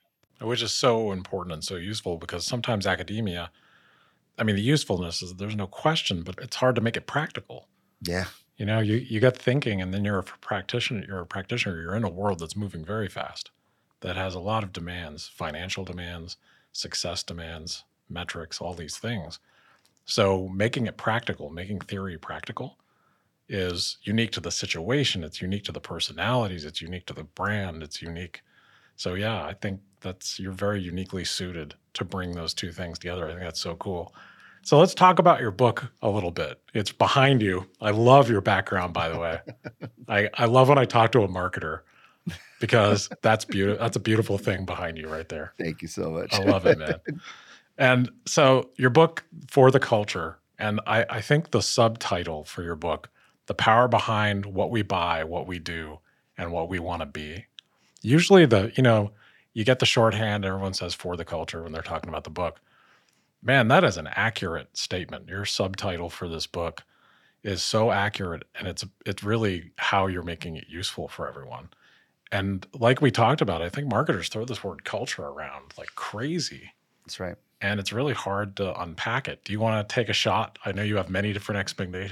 Which 0.41 0.61
is 0.61 0.71
so 0.71 1.11
important 1.11 1.53
and 1.53 1.63
so 1.63 1.75
useful 1.75 2.17
because 2.17 2.45
sometimes 2.45 2.85
academia, 2.85 3.51
I 4.37 4.43
mean, 4.43 4.55
the 4.55 4.61
usefulness 4.61 5.21
is 5.21 5.35
there's 5.35 5.55
no 5.55 5.67
question, 5.67 6.23
but 6.23 6.35
it's 6.39 6.57
hard 6.57 6.75
to 6.75 6.81
make 6.81 6.97
it 6.97 7.07
practical. 7.07 7.67
Yeah. 8.01 8.25
You 8.57 8.65
know, 8.65 8.79
you, 8.79 8.95
you 8.95 9.19
get 9.19 9.37
thinking 9.37 9.81
and 9.81 9.93
then 9.93 10.03
you're 10.03 10.19
a 10.19 10.23
practitioner, 10.23 11.05
you're 11.07 11.21
a 11.21 11.25
practitioner, 11.25 11.81
you're 11.81 11.95
in 11.95 12.03
a 12.03 12.09
world 12.09 12.39
that's 12.39 12.55
moving 12.55 12.83
very 12.83 13.07
fast, 13.07 13.51
that 14.01 14.15
has 14.15 14.33
a 14.35 14.39
lot 14.39 14.63
of 14.63 14.73
demands, 14.73 15.27
financial 15.27 15.85
demands, 15.85 16.37
success 16.71 17.23
demands, 17.23 17.83
metrics, 18.09 18.61
all 18.61 18.73
these 18.73 18.97
things. 18.97 19.39
So 20.05 20.47
making 20.49 20.87
it 20.87 20.97
practical, 20.97 21.49
making 21.49 21.81
theory 21.81 22.17
practical 22.17 22.77
is 23.49 23.97
unique 24.03 24.31
to 24.31 24.39
the 24.39 24.51
situation, 24.51 25.23
it's 25.23 25.41
unique 25.41 25.63
to 25.65 25.71
the 25.71 25.79
personalities, 25.79 26.65
it's 26.65 26.81
unique 26.81 27.05
to 27.07 27.13
the 27.13 27.23
brand, 27.23 27.83
it's 27.83 28.01
unique. 28.01 28.41
So 28.95 29.13
yeah, 29.13 29.43
I 29.43 29.53
think 29.53 29.81
that's 30.01 30.39
you're 30.39 30.51
very 30.51 30.81
uniquely 30.81 31.25
suited 31.25 31.75
to 31.93 32.05
bring 32.05 32.33
those 32.33 32.53
two 32.53 32.71
things 32.71 32.99
together. 32.99 33.25
I 33.25 33.29
think 33.29 33.41
that's 33.41 33.59
so 33.59 33.75
cool. 33.75 34.13
So 34.63 34.77
let's 34.79 34.93
talk 34.93 35.19
about 35.19 35.39
your 35.39 35.51
book 35.51 35.85
a 36.01 36.09
little 36.09 36.31
bit. 36.31 36.59
It's 36.73 36.91
behind 36.91 37.41
you. 37.41 37.69
I 37.79 37.91
love 37.91 38.29
your 38.29 38.41
background, 38.41 38.93
by 38.93 39.09
the 39.09 39.17
way. 39.17 39.39
I, 40.09 40.29
I 40.33 40.45
love 40.45 40.69
when 40.69 40.77
I 40.77 40.85
talk 40.85 41.11
to 41.13 41.21
a 41.21 41.27
marketer 41.27 41.81
because 42.59 43.09
that's 43.21 43.45
beautiful. 43.45 43.81
That's 43.81 43.97
a 43.97 44.01
beautiful 44.01 44.37
thing 44.37 44.65
behind 44.65 44.97
you 44.97 45.07
right 45.07 45.27
there. 45.29 45.53
Thank 45.57 45.81
you 45.81 45.87
so 45.87 46.09
much. 46.11 46.33
I 46.33 46.39
love 46.39 46.65
it, 46.65 46.77
man. 46.77 46.95
and 47.77 48.09
so 48.25 48.69
your 48.77 48.89
book 48.89 49.23
for 49.49 49.71
the 49.71 49.79
culture, 49.79 50.39
and 50.57 50.79
I, 50.87 51.05
I 51.09 51.21
think 51.21 51.51
the 51.51 51.61
subtitle 51.61 52.43
for 52.43 52.63
your 52.63 52.75
book, 52.75 53.09
the 53.45 53.53
power 53.53 53.87
behind 53.87 54.45
what 54.45 54.71
we 54.71 54.81
buy, 54.81 55.23
what 55.23 55.47
we 55.47 55.59
do, 55.59 55.99
and 56.37 56.51
what 56.51 56.69
we 56.69 56.79
want 56.79 57.01
to 57.01 57.05
be. 57.05 57.45
Usually 58.01 58.45
the, 58.45 58.71
you 58.75 58.83
know, 58.83 59.11
you 59.53 59.63
get 59.63 59.79
the 59.79 59.85
shorthand, 59.85 60.45
everyone 60.45 60.73
says 60.73 60.93
for 60.93 61.15
the 61.15 61.25
culture 61.25 61.63
when 61.63 61.71
they're 61.71 61.81
talking 61.81 62.09
about 62.09 62.23
the 62.23 62.29
book. 62.29 62.59
Man, 63.41 63.67
that 63.69 63.83
is 63.83 63.97
an 63.97 64.07
accurate 64.07 64.75
statement. 64.77 65.29
Your 65.29 65.45
subtitle 65.45 66.09
for 66.09 66.27
this 66.27 66.47
book 66.47 66.83
is 67.43 67.63
so 67.63 67.91
accurate 67.91 68.43
and 68.55 68.67
it's 68.67 68.83
it's 69.05 69.23
really 69.23 69.71
how 69.77 70.07
you're 70.07 70.23
making 70.23 70.57
it 70.57 70.65
useful 70.67 71.07
for 71.07 71.27
everyone. 71.27 71.69
And 72.31 72.67
like 72.73 73.01
we 73.01 73.09
talked 73.09 73.41
about, 73.41 73.61
I 73.61 73.69
think 73.69 73.87
marketers 73.87 74.27
throw 74.29 74.43
this 74.43 74.63
word 74.63 74.83
culture 74.83 75.23
around 75.23 75.73
like 75.77 75.95
crazy. 75.95 76.73
That's 77.05 77.19
right. 77.19 77.37
And 77.59 77.79
it's 77.79 77.91
really 77.91 78.13
hard 78.13 78.55
to 78.57 78.79
unpack 78.79 79.27
it. 79.27 79.43
Do 79.43 79.51
you 79.51 79.59
want 79.59 79.87
to 79.87 79.93
take 79.93 80.09
a 80.09 80.13
shot? 80.13 80.59
I 80.63 80.71
know 80.71 80.83
you 80.83 80.97
have 80.97 81.09
many 81.09 81.33
different 81.33 81.59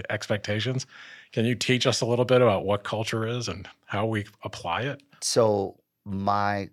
expectations. 0.09 0.87
Can 1.31 1.45
you 1.45 1.53
teach 1.53 1.85
us 1.85 2.01
a 2.01 2.05
little 2.05 2.25
bit 2.25 2.41
about 2.41 2.65
what 2.65 2.83
culture 2.83 3.27
is 3.27 3.47
and 3.47 3.67
how 3.85 4.07
we 4.07 4.25
apply 4.43 4.81
it? 4.81 5.03
So, 5.21 5.79
my 6.03 6.69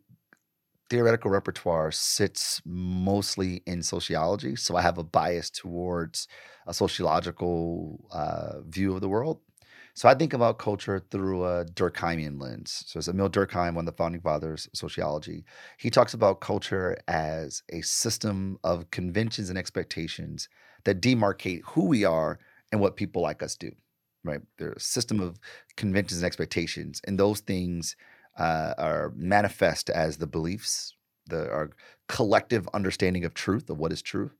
theoretical 0.92 1.30
repertoire 1.30 1.90
sits 1.90 2.60
mostly 2.66 3.62
in 3.66 3.82
sociology. 3.82 4.54
So 4.56 4.76
I 4.76 4.82
have 4.82 4.98
a 4.98 5.02
bias 5.02 5.48
towards 5.48 6.28
a 6.66 6.74
sociological 6.74 8.04
uh, 8.12 8.60
view 8.66 8.94
of 8.94 9.00
the 9.00 9.08
world. 9.08 9.40
So 9.94 10.08
I 10.08 10.14
think 10.14 10.32
about 10.32 10.58
culture 10.58 11.02
through 11.10 11.44
a 11.44 11.64
Durkheimian 11.66 12.40
lens. 12.40 12.82
So 12.86 12.98
it's 12.98 13.08
Émile 13.08 13.30
Durkheim, 13.30 13.74
one 13.74 13.86
of 13.86 13.92
the 13.94 13.96
founding 13.96 14.22
fathers 14.22 14.66
of 14.66 14.78
sociology. 14.78 15.44
He 15.78 15.90
talks 15.90 16.14
about 16.14 16.40
culture 16.40 16.96
as 17.08 17.62
a 17.70 17.82
system 17.82 18.58
of 18.64 18.90
conventions 18.90 19.50
and 19.50 19.58
expectations 19.58 20.48
that 20.84 21.02
demarcate 21.02 21.60
who 21.66 21.84
we 21.84 22.04
are 22.04 22.38
and 22.70 22.80
what 22.80 22.96
people 22.96 23.20
like 23.20 23.42
us 23.42 23.54
do. 23.54 23.70
Right? 24.24 24.40
There's 24.56 24.76
a 24.76 24.80
system 24.80 25.20
of 25.20 25.38
conventions 25.76 26.20
and 26.22 26.26
expectations, 26.26 27.00
and 27.06 27.18
those 27.18 27.40
things 27.40 27.96
uh, 28.38 28.72
are 28.78 29.12
manifest 29.16 29.90
as 29.90 30.16
the 30.16 30.26
beliefs, 30.26 30.94
the 31.26 31.50
our 31.50 31.70
collective 32.08 32.68
understanding 32.72 33.24
of 33.24 33.34
truth, 33.34 33.68
of 33.68 33.78
what 33.78 33.92
is 33.92 34.00
true, 34.00 34.30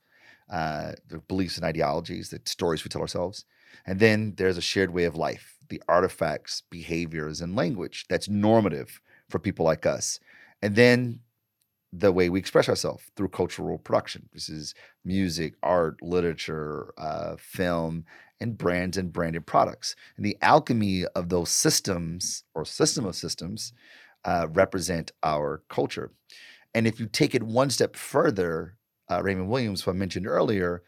uh, 0.50 0.92
the 1.08 1.18
beliefs 1.18 1.56
and 1.56 1.66
ideologies, 1.66 2.30
the 2.30 2.40
stories 2.46 2.84
we 2.84 2.88
tell 2.88 3.02
ourselves. 3.02 3.44
And 3.86 4.00
then 4.00 4.34
there's 4.36 4.58
a 4.58 4.62
shared 4.62 4.92
way 4.92 5.04
of 5.04 5.16
life, 5.16 5.56
the 5.68 5.82
artifacts, 5.88 6.62
behaviors, 6.70 7.40
and 7.40 7.56
language 7.56 8.06
that's 8.08 8.28
normative 8.28 9.00
for 9.28 9.38
people 9.38 9.64
like 9.64 9.86
us. 9.86 10.20
And 10.60 10.76
then 10.76 11.20
the 11.92 12.12
way 12.12 12.30
we 12.30 12.38
express 12.38 12.68
ourselves 12.68 13.04
through 13.16 13.28
cultural 13.28 13.78
production. 13.78 14.28
This 14.32 14.48
is 14.48 14.74
music, 15.04 15.54
art, 15.62 16.00
literature, 16.00 16.94
uh, 16.96 17.36
film, 17.38 18.06
and 18.40 18.56
brands 18.56 18.96
and 18.96 19.12
branded 19.12 19.46
products. 19.46 19.94
And 20.16 20.24
the 20.24 20.38
alchemy 20.40 21.04
of 21.14 21.28
those 21.28 21.50
systems 21.50 22.44
or 22.54 22.64
system 22.64 23.04
of 23.04 23.14
systems 23.14 23.72
uh, 24.24 24.46
represent 24.50 25.12
our 25.22 25.62
culture. 25.68 26.12
And 26.74 26.86
if 26.86 26.98
you 26.98 27.06
take 27.06 27.34
it 27.34 27.42
one 27.42 27.68
step 27.68 27.94
further, 27.94 28.76
uh, 29.10 29.22
Raymond 29.22 29.50
Williams, 29.50 29.82
who 29.82 29.90
I 29.90 29.94
mentioned 29.94 30.26
earlier, 30.26 30.82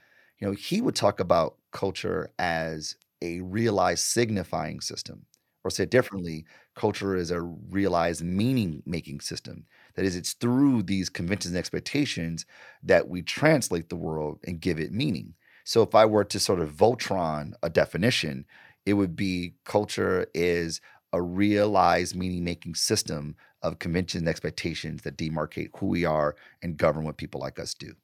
know, 0.44 0.52
he 0.52 0.80
would 0.80 0.94
talk 0.94 1.20
about 1.20 1.56
culture 1.72 2.30
as 2.38 2.96
a 3.22 3.40
realized 3.40 4.04
signifying 4.04 4.80
system. 4.80 5.26
Or 5.64 5.70
said 5.70 5.88
differently, 5.88 6.44
culture 6.74 7.16
is 7.16 7.30
a 7.30 7.40
realized 7.40 8.22
meaning 8.22 8.82
making 8.84 9.20
system. 9.20 9.64
That 9.94 10.04
is, 10.04 10.14
it's 10.14 10.34
through 10.34 10.82
these 10.82 11.08
conventions 11.08 11.52
and 11.52 11.58
expectations 11.58 12.44
that 12.82 13.08
we 13.08 13.22
translate 13.22 13.88
the 13.88 13.96
world 13.96 14.40
and 14.46 14.60
give 14.60 14.78
it 14.78 14.92
meaning. 14.92 15.34
So 15.64 15.82
if 15.82 15.94
I 15.94 16.04
were 16.04 16.24
to 16.24 16.38
sort 16.38 16.60
of 16.60 16.72
Voltron 16.72 17.54
a 17.62 17.70
definition, 17.70 18.44
it 18.84 18.92
would 18.92 19.16
be 19.16 19.54
culture 19.64 20.26
is 20.34 20.82
a 21.14 21.22
realized 21.22 22.14
meaning 22.14 22.44
making 22.44 22.74
system 22.74 23.34
of 23.62 23.78
conventions 23.78 24.20
and 24.20 24.28
expectations 24.28 25.00
that 25.02 25.16
demarcate 25.16 25.70
who 25.78 25.86
we 25.86 26.04
are 26.04 26.36
and 26.62 26.76
govern 26.76 27.04
what 27.04 27.16
people 27.16 27.40
like 27.40 27.58
us 27.58 27.72
do. 27.72 27.94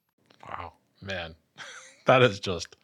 Wow, 0.49 0.73
man, 0.99 1.35
that 2.05 2.21
is 2.21 2.39
just 2.39 2.75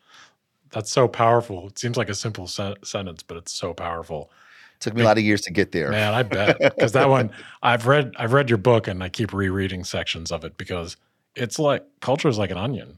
that's 0.71 0.91
so 0.91 1.07
powerful. 1.07 1.67
It 1.67 1.79
seems 1.79 1.97
like 1.97 2.09
a 2.09 2.15
simple 2.15 2.47
sen- 2.47 2.75
sentence, 2.83 3.23
but 3.23 3.37
it's 3.37 3.53
so 3.53 3.73
powerful. 3.73 4.31
Took 4.79 4.93
me 4.93 5.01
a 5.01 5.05
lot 5.05 5.17
of 5.17 5.23
years 5.23 5.41
to 5.41 5.51
get 5.51 5.71
there. 5.71 5.89
Man, 5.89 6.13
I 6.13 6.23
bet 6.23 6.59
because 6.59 6.91
that 6.91 7.09
one 7.09 7.31
I've 7.63 7.87
read. 7.87 8.13
I've 8.17 8.33
read 8.33 8.49
your 8.49 8.57
book 8.57 8.87
and 8.87 9.03
I 9.03 9.09
keep 9.09 9.33
rereading 9.33 9.83
sections 9.83 10.31
of 10.31 10.43
it 10.43 10.57
because 10.57 10.97
it's 11.35 11.57
like 11.57 11.83
culture 12.01 12.27
is 12.27 12.37
like 12.37 12.51
an 12.51 12.57
onion. 12.57 12.97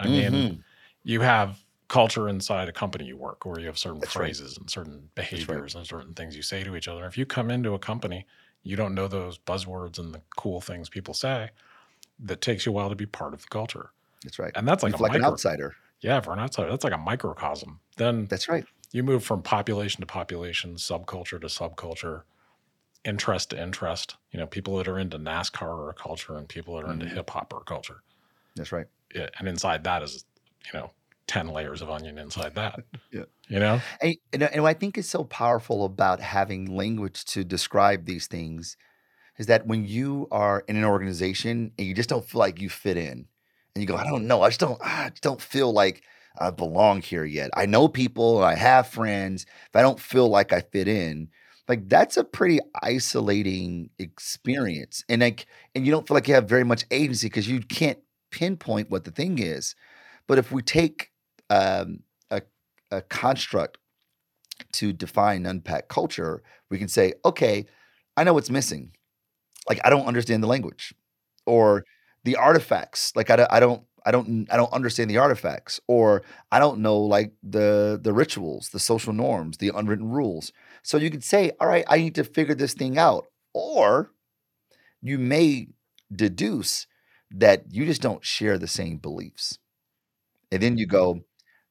I 0.00 0.06
mm-hmm. 0.06 0.34
mean, 0.34 0.64
you 1.02 1.20
have 1.20 1.58
culture 1.88 2.28
inside 2.28 2.68
a 2.68 2.72
company 2.72 3.04
you 3.04 3.16
work 3.16 3.44
where 3.44 3.58
you 3.58 3.66
have 3.66 3.78
certain 3.78 4.00
That's 4.00 4.12
phrases 4.12 4.52
right. 4.52 4.58
and 4.58 4.70
certain 4.70 5.08
behaviors 5.14 5.74
right. 5.74 5.80
and 5.80 5.86
certain 5.86 6.14
things 6.14 6.36
you 6.36 6.42
say 6.42 6.62
to 6.62 6.76
each 6.76 6.86
other. 6.86 7.06
If 7.06 7.18
you 7.18 7.26
come 7.26 7.50
into 7.50 7.74
a 7.74 7.78
company, 7.78 8.26
you 8.62 8.76
don't 8.76 8.94
know 8.94 9.08
those 9.08 9.38
buzzwords 9.38 9.98
and 9.98 10.14
the 10.14 10.20
cool 10.36 10.60
things 10.60 10.88
people 10.88 11.14
say, 11.14 11.50
that 12.20 12.40
takes 12.40 12.66
you 12.66 12.72
a 12.72 12.74
while 12.74 12.90
to 12.90 12.94
be 12.94 13.06
part 13.06 13.32
of 13.32 13.40
the 13.40 13.48
culture. 13.48 13.90
That's 14.24 14.38
right. 14.38 14.52
And 14.54 14.66
that's 14.66 14.82
like, 14.82 14.98
like 15.00 15.12
micro, 15.12 15.26
an 15.26 15.32
outsider. 15.32 15.74
Yeah, 16.00 16.20
for 16.20 16.32
an 16.32 16.38
outsider, 16.38 16.70
that's 16.70 16.84
like 16.84 16.92
a 16.92 16.98
microcosm. 16.98 17.80
Then 17.96 18.26
that's 18.26 18.48
right. 18.48 18.64
You 18.92 19.02
move 19.02 19.22
from 19.22 19.42
population 19.42 20.00
to 20.00 20.06
population, 20.06 20.76
subculture 20.76 21.40
to 21.40 21.46
subculture, 21.46 22.22
interest 23.04 23.50
to 23.50 23.62
interest. 23.62 24.16
You 24.32 24.40
know, 24.40 24.46
people 24.46 24.76
that 24.78 24.88
are 24.88 24.98
into 24.98 25.18
NASCAR 25.18 25.62
are 25.62 25.90
a 25.90 25.94
culture, 25.94 26.36
and 26.36 26.48
people 26.48 26.76
that 26.76 26.84
are 26.84 26.88
mm-hmm. 26.88 27.02
into 27.02 27.14
hip 27.14 27.30
hop 27.30 27.52
are 27.52 27.60
a 27.60 27.64
culture. 27.64 28.02
That's 28.56 28.72
right. 28.72 28.86
Yeah, 29.14 29.28
and 29.38 29.48
inside 29.48 29.84
that 29.84 30.02
is, 30.02 30.24
you 30.72 30.78
know, 30.78 30.90
10 31.28 31.48
layers 31.48 31.80
of 31.80 31.90
onion 31.90 32.18
inside 32.18 32.54
that. 32.56 32.80
yeah. 33.12 33.24
You 33.48 33.60
know? 33.60 33.80
And, 34.00 34.16
and, 34.32 34.42
and 34.42 34.62
what 34.62 34.70
I 34.70 34.74
think 34.74 34.98
is 34.98 35.08
so 35.08 35.24
powerful 35.24 35.84
about 35.84 36.20
having 36.20 36.66
language 36.66 37.24
to 37.26 37.44
describe 37.44 38.06
these 38.06 38.26
things 38.26 38.76
is 39.38 39.46
that 39.46 39.66
when 39.66 39.86
you 39.86 40.26
are 40.32 40.64
in 40.66 40.76
an 40.76 40.84
organization 40.84 41.70
and 41.78 41.86
you 41.86 41.94
just 41.94 42.08
don't 42.08 42.28
feel 42.28 42.40
like 42.40 42.60
you 42.60 42.68
fit 42.68 42.96
in, 42.96 43.26
and 43.78 43.82
you 43.82 43.94
go, 43.94 43.96
I 43.96 44.04
don't 44.04 44.26
know, 44.26 44.42
I 44.42 44.48
just 44.48 44.58
don't, 44.58 44.80
I 44.82 45.10
just 45.10 45.22
don't 45.22 45.40
feel 45.40 45.72
like 45.72 46.02
I 46.36 46.50
belong 46.50 47.00
here 47.00 47.24
yet. 47.24 47.50
I 47.54 47.66
know 47.66 47.86
people, 47.86 48.38
and 48.38 48.46
I 48.46 48.56
have 48.56 48.88
friends, 48.88 49.46
but 49.72 49.78
I 49.78 49.82
don't 49.82 50.00
feel 50.00 50.28
like 50.28 50.52
I 50.52 50.62
fit 50.62 50.88
in. 50.88 51.28
Like 51.68 51.88
that's 51.88 52.16
a 52.16 52.24
pretty 52.24 52.58
isolating 52.82 53.90
experience, 54.00 55.04
and 55.08 55.22
like, 55.22 55.46
and 55.76 55.86
you 55.86 55.92
don't 55.92 56.08
feel 56.08 56.16
like 56.16 56.26
you 56.26 56.34
have 56.34 56.48
very 56.48 56.64
much 56.64 56.86
agency 56.90 57.28
because 57.28 57.46
you 57.46 57.60
can't 57.60 57.98
pinpoint 58.32 58.90
what 58.90 59.04
the 59.04 59.12
thing 59.12 59.38
is. 59.38 59.76
But 60.26 60.38
if 60.38 60.50
we 60.50 60.60
take 60.60 61.12
um, 61.50 62.00
a, 62.32 62.42
a 62.90 63.02
construct 63.02 63.78
to 64.72 64.92
define 64.92 65.46
unpack 65.46 65.88
culture, 65.88 66.42
we 66.68 66.78
can 66.78 66.88
say, 66.88 67.12
okay, 67.24 67.66
I 68.16 68.24
know 68.24 68.34
what's 68.34 68.50
missing. 68.50 68.90
Like 69.68 69.80
I 69.84 69.90
don't 69.90 70.06
understand 70.06 70.42
the 70.42 70.48
language, 70.48 70.94
or 71.46 71.84
the 72.24 72.36
artifacts. 72.36 73.12
Like 73.16 73.30
I, 73.30 73.36
don't- 73.36 73.52
I 73.52 73.60
don't, 73.60 73.82
I 74.06 74.10
don't, 74.10 74.46
I 74.50 74.56
don't 74.56 74.72
understand 74.72 75.10
the 75.10 75.18
artifacts, 75.18 75.80
or 75.86 76.22
I 76.50 76.58
don't 76.58 76.80
know 76.80 76.98
like 76.98 77.32
the 77.42 77.98
the 78.02 78.12
rituals, 78.14 78.70
the 78.70 78.78
social 78.78 79.12
norms, 79.12 79.58
the 79.58 79.72
unwritten 79.74 80.08
rules. 80.08 80.52
So 80.82 80.96
you 80.96 81.10
could 81.10 81.24
say, 81.24 81.52
all 81.60 81.68
right, 81.68 81.84
I 81.88 81.98
need 81.98 82.14
to 82.14 82.24
figure 82.24 82.54
this 82.54 82.72
thing 82.74 82.96
out, 82.96 83.26
or 83.52 84.12
you 85.02 85.18
may 85.18 85.68
deduce 86.14 86.86
that 87.30 87.64
you 87.70 87.84
just 87.86 88.02
don't 88.02 88.24
share 88.24 88.58
the 88.58 88.68
same 88.68 88.98
beliefs, 88.98 89.58
and 90.52 90.62
then 90.62 90.78
you 90.78 90.86
go, 90.86 91.14
mm-hmm. 91.14 91.22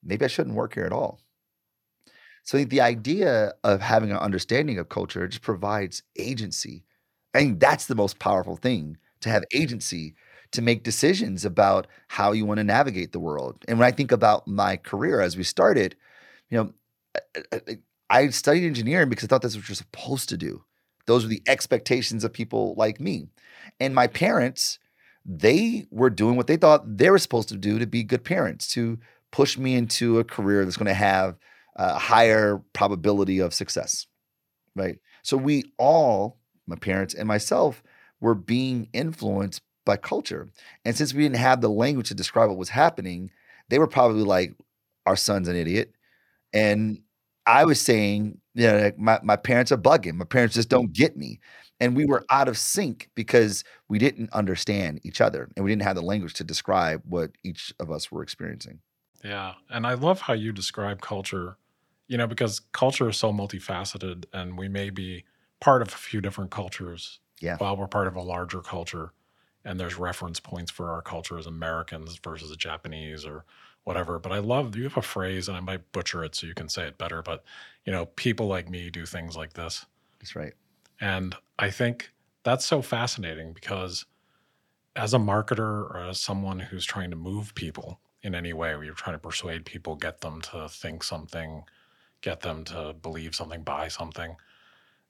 maybe 0.03 0.25
I 0.25 0.29
shouldn't 0.29 0.55
work 0.55 0.73
here 0.75 0.85
at 0.85 0.93
all. 0.93 1.21
So 2.43 2.63
the 2.63 2.81
idea 2.81 3.53
of 3.63 3.81
having 3.81 4.11
an 4.11 4.17
understanding 4.17 4.79
of 4.79 4.89
culture 4.89 5.27
just 5.27 5.41
provides 5.41 6.03
agency. 6.17 6.83
I 7.33 7.39
think 7.39 7.59
that's 7.59 7.85
the 7.87 7.95
most 7.95 8.19
powerful 8.19 8.55
thing 8.55 8.97
to 9.21 9.29
have 9.29 9.43
agency 9.53 10.15
to 10.51 10.61
make 10.61 10.83
decisions 10.83 11.45
about 11.45 11.87
how 12.07 12.31
you 12.31 12.45
want 12.45 12.57
to 12.59 12.63
navigate 12.63 13.11
the 13.11 13.19
world. 13.19 13.63
And 13.67 13.77
when 13.79 13.87
I 13.87 13.91
think 13.91 14.11
about 14.11 14.47
my 14.47 14.77
career 14.77 15.21
as 15.21 15.37
we 15.37 15.43
started, 15.43 15.95
you 16.49 16.57
know, 16.57 16.73
I, 17.51 17.77
I- 18.09 18.29
studied 18.29 18.65
engineering 18.65 19.09
because 19.09 19.25
I 19.25 19.27
thought 19.27 19.41
that's 19.41 19.55
what 19.55 19.67
you're 19.67 19.75
supposed 19.75 20.29
to 20.29 20.37
do. 20.37 20.63
Those 21.05 21.23
were 21.23 21.29
the 21.29 21.43
expectations 21.47 22.23
of 22.23 22.33
people 22.33 22.73
like 22.77 22.99
me. 22.99 23.27
And 23.79 23.93
my 23.93 24.07
parents, 24.07 24.79
they 25.25 25.85
were 25.91 26.09
doing 26.09 26.35
what 26.35 26.47
they 26.47 26.57
thought 26.57 26.97
they 26.97 27.09
were 27.09 27.17
supposed 27.17 27.49
to 27.49 27.57
do 27.57 27.79
to 27.79 27.85
be 27.85 28.03
good 28.03 28.23
parents, 28.23 28.67
to 28.73 28.99
push 29.31 29.57
me 29.57 29.75
into 29.75 30.19
a 30.19 30.23
career 30.23 30.63
that's 30.63 30.77
going 30.77 30.87
to 30.87 30.93
have 30.93 31.37
a 31.75 31.99
higher 31.99 32.63
probability 32.73 33.39
of 33.39 33.53
success, 33.53 34.07
right? 34.75 34.99
So 35.21 35.37
we 35.37 35.73
all, 35.77 36.39
my 36.65 36.77
parents 36.77 37.13
and 37.13 37.27
myself, 37.27 37.83
were 38.19 38.35
being 38.35 38.89
influenced 38.93 39.61
by 39.87 39.97
culture. 39.97 40.47
And 40.85 40.95
since 40.95 41.13
we 41.13 41.23
didn't 41.23 41.37
have 41.37 41.61
the 41.61 41.69
language 41.69 42.09
to 42.09 42.13
describe 42.13 42.49
what 42.49 42.57
was 42.59 42.69
happening, 42.69 43.31
they 43.69 43.79
were 43.79 43.87
probably 43.87 44.23
like, 44.23 44.53
our 45.07 45.15
son's 45.15 45.47
an 45.47 45.55
idiot. 45.55 45.93
And 46.53 46.99
I 47.45 47.65
was 47.65 47.81
saying, 47.81 48.39
you 48.53 48.67
know, 48.67 48.77
like, 48.77 48.99
my, 48.99 49.19
my 49.23 49.35
parents 49.37 49.71
are 49.71 49.77
bugging. 49.77 50.13
My 50.15 50.25
parents 50.25 50.53
just 50.55 50.69
don't 50.69 50.91
get 50.93 51.15
me. 51.17 51.39
And 51.79 51.95
we 51.95 52.05
were 52.05 52.25
out 52.29 52.47
of 52.47 52.57
sync 52.57 53.09
because 53.15 53.63
we 53.87 53.99
didn't 53.99 54.31
understand 54.33 54.99
each 55.03 55.21
other 55.21 55.49
and 55.55 55.63
we 55.63 55.71
didn't 55.71 55.83
have 55.83 55.95
the 55.95 56.01
language 56.01 56.33
to 56.35 56.43
describe 56.43 57.01
what 57.05 57.31
each 57.43 57.73
of 57.79 57.89
us 57.91 58.11
were 58.11 58.21
experiencing. 58.23 58.79
Yeah. 59.23 59.53
And 59.69 59.85
I 59.87 59.93
love 59.93 60.21
how 60.21 60.33
you 60.33 60.51
describe 60.51 61.01
culture, 61.01 61.57
you 62.07 62.17
know, 62.17 62.27
because 62.27 62.59
culture 62.73 63.07
is 63.09 63.17
so 63.17 63.31
multifaceted 63.31 64.25
and 64.33 64.57
we 64.57 64.67
may 64.67 64.89
be 64.89 65.23
part 65.61 65.81
of 65.81 65.89
a 65.89 65.97
few 65.97 66.19
different 66.19 66.51
cultures 66.51 67.19
Yeah. 67.39 67.57
while 67.57 67.77
we're 67.77 67.87
part 67.87 68.07
of 68.07 68.15
a 68.15 68.21
larger 68.21 68.61
culture. 68.61 69.13
And 69.67 69.77
there's 69.77 69.97
reference 69.97 70.39
points 70.39 70.71
for 70.71 70.91
our 70.91 71.01
culture 71.01 71.37
as 71.37 71.45
Americans 71.45 72.17
versus 72.23 72.49
the 72.49 72.55
Japanese 72.55 73.25
or 73.25 73.43
whatever. 73.83 74.17
But 74.17 74.31
I 74.31 74.39
love 74.39 74.77
you 74.77 74.83
have 74.83 74.95
a 74.95 75.01
phrase, 75.01 75.49
and 75.49 75.57
I 75.57 75.59
might 75.59 75.91
butcher 75.91 76.23
it 76.23 76.35
so 76.35 76.47
you 76.47 76.53
can 76.53 76.69
say 76.69 76.87
it 76.87 76.97
better. 76.97 77.21
But, 77.21 77.43
you 77.83 77.91
know, 77.91 78.05
people 78.05 78.47
like 78.47 78.69
me 78.69 78.89
do 78.89 79.05
things 79.05 79.35
like 79.35 79.53
this. 79.53 79.85
That's 80.19 80.37
right. 80.37 80.53
And 81.01 81.35
I 81.59 81.69
think 81.69 82.11
that's 82.43 82.65
so 82.65 82.81
fascinating 82.81 83.51
because 83.51 84.05
as 84.95 85.13
a 85.13 85.17
marketer 85.17 85.91
or 85.91 85.97
as 86.09 86.17
someone 86.19 86.59
who's 86.59 86.85
trying 86.85 87.09
to 87.09 87.17
move 87.17 87.53
people 87.53 87.99
in 88.23 88.33
any 88.33 88.53
way, 88.53 88.73
where 88.73 88.85
you're 88.85 88.93
trying 88.93 89.15
to 89.15 89.19
persuade 89.19 89.65
people, 89.65 89.95
get 89.95 90.21
them 90.21 90.41
to 90.41 90.69
think 90.69 91.03
something, 91.03 91.63
get 92.21 92.39
them 92.39 92.63
to 92.63 92.95
believe 93.01 93.35
something, 93.35 93.63
buy 93.63 93.89
something, 93.89 94.37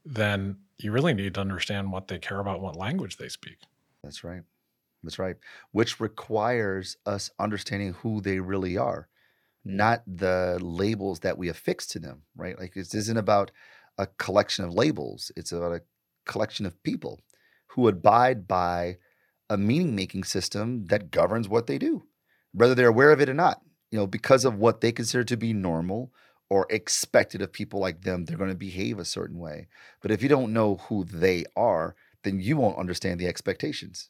then 0.04 0.58
you 0.80 0.91
really 0.91 1.13
need 1.13 1.36
to 1.36 1.41
understand 1.41 1.91
what 1.91 2.08
they 2.08 2.17
care 2.17 2.39
about, 2.39 2.60
what 2.60 2.76
language 2.76 3.17
they 3.17 3.30
speak. 3.30 3.58
That's 4.03 4.23
right. 4.23 4.41
That's 5.03 5.19
right. 5.19 5.38
Which 5.71 5.99
requires 5.99 6.97
us 7.05 7.31
understanding 7.39 7.93
who 7.93 8.21
they 8.21 8.39
really 8.39 8.77
are, 8.77 9.07
not 9.65 10.03
the 10.07 10.60
labels 10.62 11.21
that 11.21 11.38
we 11.38 11.49
affix 11.49 11.88
to 11.88 11.99
them, 11.99 12.23
right? 12.36 12.60
Like 12.60 12.73
this 12.75 12.95
isn't 12.95 13.17
about 13.17 13.51
a 13.97 14.07
collection 14.07 14.65
of 14.65 14.73
labels, 14.73 15.31
it's 15.38 15.51
about 15.51 15.73
a 15.73 15.81
collection 16.25 16.65
of 16.65 16.81
people 16.83 17.21
who 17.69 17.88
abide 17.88 18.47
by 18.47 18.97
a 19.49 19.57
meaning 19.57 19.95
making 19.95 20.23
system 20.23 20.86
that 20.88 21.12
governs 21.12 21.47
what 21.49 21.67
they 21.67 21.77
do, 21.77 22.05
whether 22.53 22.75
they're 22.75 22.88
aware 22.89 23.12
of 23.12 23.21
it 23.21 23.29
or 23.29 23.33
not. 23.33 23.62
You 23.91 23.99
know, 23.99 24.07
because 24.07 24.45
of 24.45 24.57
what 24.57 24.81
they 24.81 24.91
consider 24.91 25.23
to 25.25 25.38
be 25.38 25.53
normal 25.53 26.12
or 26.49 26.67
expected 26.69 27.41
of 27.41 27.53
people 27.53 27.79
like 27.79 28.01
them, 28.01 28.25
they're 28.25 28.38
going 28.38 28.49
to 28.49 28.55
behave 28.55 28.99
a 28.99 29.05
certain 29.05 29.39
way. 29.39 29.67
But 30.01 30.12
if 30.12 30.21
you 30.21 30.29
don't 30.29 30.53
know 30.53 30.75
who 30.89 31.05
they 31.05 31.45
are, 31.55 31.95
then 32.27 32.39
you 32.39 32.57
won't 32.57 32.77
understand 32.77 33.19
the 33.19 33.27
expectations. 33.27 34.09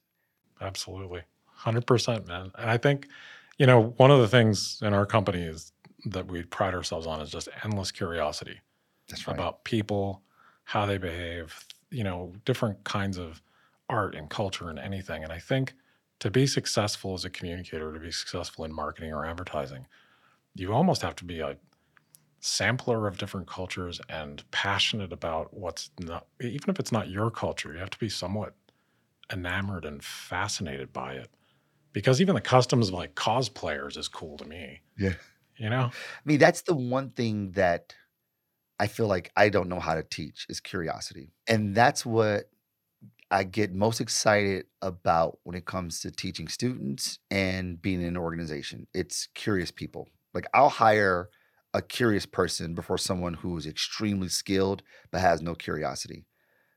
Absolutely. 0.59 1.21
100%, 1.61 2.27
man. 2.27 2.51
And 2.57 2.69
I 2.69 2.77
think, 2.77 3.07
you 3.57 3.65
know, 3.65 3.93
one 3.97 4.11
of 4.11 4.19
the 4.19 4.27
things 4.27 4.79
in 4.81 4.93
our 4.93 5.05
company 5.05 5.43
is 5.43 5.71
that 6.05 6.27
we 6.27 6.43
pride 6.43 6.73
ourselves 6.73 7.07
on 7.07 7.21
is 7.21 7.29
just 7.29 7.49
endless 7.63 7.91
curiosity. 7.91 8.59
That's 9.07 9.27
right. 9.27 9.35
about 9.35 9.63
people, 9.63 10.21
how 10.63 10.85
they 10.85 10.97
behave, 10.97 11.65
you 11.89 12.03
know, 12.03 12.33
different 12.45 12.83
kinds 12.83 13.17
of 13.17 13.41
art 13.89 14.15
and 14.15 14.29
culture 14.29 14.69
and 14.69 14.77
anything. 14.77 15.23
And 15.23 15.31
I 15.31 15.39
think 15.39 15.73
to 16.19 16.29
be 16.29 16.45
successful 16.45 17.13
as 17.13 17.23
a 17.25 17.29
communicator, 17.29 17.93
to 17.93 17.99
be 17.99 18.11
successful 18.11 18.65
in 18.65 18.73
marketing 18.73 19.13
or 19.13 19.25
advertising, 19.25 19.87
you 20.55 20.73
almost 20.73 21.01
have 21.03 21.15
to 21.17 21.25
be 21.25 21.39
a 21.39 21.57
sampler 22.39 23.07
of 23.07 23.17
different 23.17 23.47
cultures 23.47 23.99
and 24.09 24.49
passionate 24.51 25.11
about 25.13 25.53
what's 25.53 25.91
not, 25.99 26.27
even 26.41 26.69
if 26.69 26.79
it's 26.79 26.91
not 26.91 27.09
your 27.09 27.31
culture, 27.31 27.73
you 27.73 27.79
have 27.79 27.89
to 27.91 27.99
be 27.99 28.09
somewhat 28.09 28.55
enamored 29.31 29.85
and 29.85 30.03
fascinated 30.03 30.93
by 30.93 31.13
it. 31.15 31.29
Because 31.93 32.21
even 32.21 32.35
the 32.35 32.41
customs 32.41 32.89
of 32.89 32.95
like 32.95 33.15
cosplayers 33.15 33.97
is 33.97 34.07
cool 34.07 34.37
to 34.37 34.45
me, 34.45 34.81
Yeah. 34.97 35.13
you 35.57 35.69
know? 35.69 35.93
I 35.93 36.19
mean, 36.25 36.39
that's 36.39 36.63
the 36.63 36.75
one 36.75 37.11
thing 37.11 37.51
that 37.51 37.95
I 38.79 38.87
feel 38.87 39.07
like 39.07 39.31
I 39.37 39.49
don't 39.49 39.69
know 39.69 39.79
how 39.79 39.95
to 39.95 40.03
teach 40.03 40.47
is 40.49 40.59
curiosity. 40.59 41.33
And 41.47 41.75
that's 41.75 42.05
what 42.05 42.51
I 43.31 43.43
get 43.45 43.73
most 43.73 44.01
excited 44.01 44.67
about 44.81 45.39
when 45.43 45.55
it 45.57 45.65
comes 45.65 46.01
to 46.01 46.11
teaching 46.11 46.47
students 46.47 47.19
and 47.31 47.81
being 47.81 48.01
in 48.01 48.07
an 48.09 48.17
organization. 48.17 48.87
It's 48.93 49.27
curious 49.35 49.71
people. 49.71 50.09
Like 50.33 50.47
I'll 50.53 50.69
hire 50.69 51.29
a 51.77 51.81
curious 51.81 52.25
person 52.25 52.73
before 52.73 52.97
someone 52.97 53.35
who 53.35 53.55
is 53.55 53.67
extremely 53.67 54.27
skilled 54.27 54.81
but 55.11 55.21
has 55.21 55.41
no 55.41 55.53
curiosity. 55.53 56.25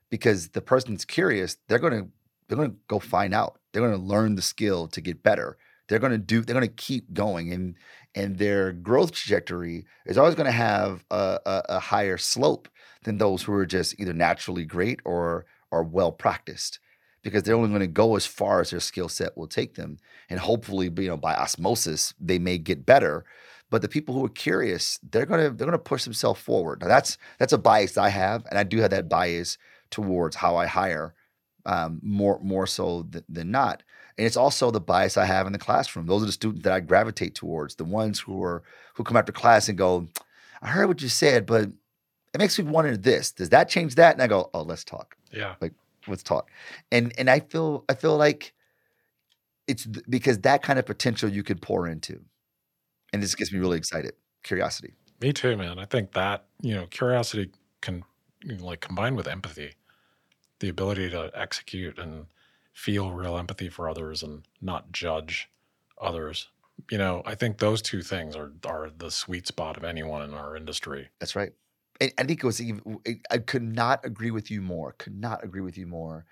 Because 0.09 0.49
the 0.49 0.61
person's 0.61 1.05
curious, 1.05 1.57
they're 1.67 1.79
going 1.79 2.03
to 2.03 2.09
they're 2.47 2.67
to 2.67 2.75
go 2.87 2.99
find 2.99 3.33
out. 3.33 3.59
They're 3.71 3.81
going 3.81 3.97
to 3.97 4.05
learn 4.05 4.35
the 4.35 4.41
skill 4.41 4.87
to 4.89 4.99
get 5.01 5.23
better. 5.23 5.57
They're 5.87 5.99
going 5.99 6.11
to 6.11 6.17
do 6.17 6.41
they're 6.41 6.59
to 6.59 6.67
keep 6.67 7.13
going 7.13 7.51
and 7.51 7.75
and 8.13 8.37
their 8.37 8.73
growth 8.73 9.11
trajectory 9.13 9.85
is 10.05 10.17
always 10.17 10.35
going 10.35 10.45
to 10.45 10.51
have 10.51 11.03
a, 11.09 11.39
a, 11.45 11.61
a 11.69 11.79
higher 11.79 12.17
slope 12.17 12.67
than 13.03 13.17
those 13.17 13.43
who 13.43 13.53
are 13.53 13.65
just 13.65 13.99
either 13.99 14.13
naturally 14.13 14.65
great 14.65 14.99
or 15.05 15.45
are 15.71 15.83
well 15.83 16.11
practiced 16.11 16.79
because 17.23 17.43
they're 17.43 17.55
only 17.55 17.69
going 17.69 17.81
to 17.81 17.87
go 17.87 18.15
as 18.15 18.25
far 18.25 18.61
as 18.61 18.69
their 18.69 18.79
skill 18.79 19.09
set 19.09 19.37
will 19.37 19.47
take 19.47 19.75
them 19.75 19.97
and 20.29 20.39
hopefully 20.39 20.91
you 20.97 21.07
know 21.07 21.17
by 21.17 21.33
osmosis 21.35 22.13
they 22.19 22.39
may 22.39 22.57
get 22.57 22.85
better 22.85 23.25
but 23.71 23.81
the 23.81 23.89
people 23.89 24.13
who 24.13 24.23
are 24.23 24.29
curious 24.29 24.99
they're 25.11 25.25
going 25.25 25.43
to 25.43 25.49
they're 25.49 25.71
to 25.71 25.79
push 25.79 26.03
themselves 26.03 26.39
forward 26.39 26.79
now 26.81 26.87
that's 26.87 27.17
that's 27.39 27.53
a 27.53 27.57
bias 27.57 27.97
i 27.97 28.09
have 28.09 28.45
and 28.51 28.59
i 28.59 28.63
do 28.63 28.77
have 28.79 28.91
that 28.91 29.09
bias 29.09 29.57
towards 29.89 30.35
how 30.35 30.55
i 30.55 30.67
hire 30.67 31.15
um, 31.65 31.99
more 32.03 32.39
more 32.43 32.67
so 32.67 33.03
th- 33.11 33.23
than 33.27 33.49
not 33.51 33.81
and 34.17 34.27
it's 34.27 34.37
also 34.37 34.69
the 34.71 34.79
bias 34.79 35.17
I 35.17 35.25
have 35.25 35.47
in 35.47 35.53
the 35.53 35.57
classroom. 35.57 36.05
Those 36.05 36.23
are 36.23 36.27
the 36.27 36.31
students 36.31 36.63
that 36.63 36.73
I 36.73 36.79
gravitate 36.79 37.33
towards, 37.33 37.75
the 37.75 37.83
ones 37.83 38.19
who 38.19 38.43
are 38.43 38.61
who 38.93 39.03
come 39.03 39.17
after 39.17 39.31
class 39.31 39.69
and 39.69 39.77
go, 39.77 40.07
"I 40.61 40.67
heard 40.67 40.87
what 40.87 41.01
you 41.01 41.09
said, 41.09 41.47
but 41.47 41.69
it 42.33 42.37
makes 42.37 42.59
me 42.59 42.65
wonder 42.65 42.95
this. 42.95 43.31
Does 43.31 43.49
that 43.49 43.69
change 43.69 43.95
that?" 43.95 44.13
And 44.13 44.21
I 44.21 44.27
go, 44.27 44.49
"Oh, 44.53 44.61
let's 44.61 44.83
talk. 44.83 45.15
Yeah. 45.31 45.55
Like 45.61 45.73
let's 46.07 46.23
talk." 46.23 46.51
And 46.91 47.13
and 47.17 47.29
I 47.29 47.39
feel 47.39 47.83
I 47.89 47.95
feel 47.95 48.17
like 48.17 48.53
it's 49.67 49.85
th- 49.85 50.05
because 50.09 50.39
that 50.41 50.61
kind 50.61 50.77
of 50.77 50.85
potential 50.85 51.29
you 51.29 51.41
could 51.41 51.61
pour 51.61 51.87
into, 51.87 52.21
and 53.13 53.21
this 53.21 53.35
gets 53.35 53.51
me 53.51 53.59
really 53.59 53.77
excited. 53.77 54.13
Curiosity. 54.43 54.93
Me 55.21 55.31
too, 55.33 55.55
man. 55.55 55.77
I 55.77 55.85
think 55.85 56.13
that, 56.13 56.45
you 56.61 56.73
know, 56.73 56.87
curiosity 56.87 57.51
can 57.81 58.03
you 58.43 58.57
know, 58.57 58.65
like 58.65 58.81
combined 58.81 59.15
with 59.15 59.27
empathy, 59.27 59.73
the 60.59 60.69
ability 60.69 61.09
to 61.11 61.31
execute 61.35 61.99
and 61.99 62.25
feel 62.73 63.11
real 63.11 63.37
empathy 63.37 63.69
for 63.69 63.89
others 63.89 64.23
and 64.23 64.43
not 64.61 64.91
judge 64.91 65.49
others. 65.99 66.47
You 66.89 66.97
know, 66.97 67.21
I 67.25 67.35
think 67.35 67.59
those 67.59 67.81
two 67.81 68.01
things 68.01 68.35
are 68.35 68.51
are 68.65 68.89
the 68.95 69.11
sweet 69.11 69.45
spot 69.47 69.77
of 69.77 69.83
anyone 69.83 70.23
in 70.23 70.33
our 70.33 70.55
industry. 70.55 71.09
That's 71.19 71.35
right. 71.35 71.53
And 71.99 72.11
I 72.17 72.23
think 72.23 72.43
it 72.43 72.45
was 72.45 72.59
even. 72.59 72.99
I 73.29 73.37
could 73.37 73.61
not 73.61 74.03
agree 74.03 74.31
with 74.31 74.49
you 74.49 74.61
more. 74.61 74.93
Could 74.97 75.19
not 75.19 75.43
agree 75.43 75.61
with 75.61 75.77
you 75.77 75.85
more. 75.85 76.25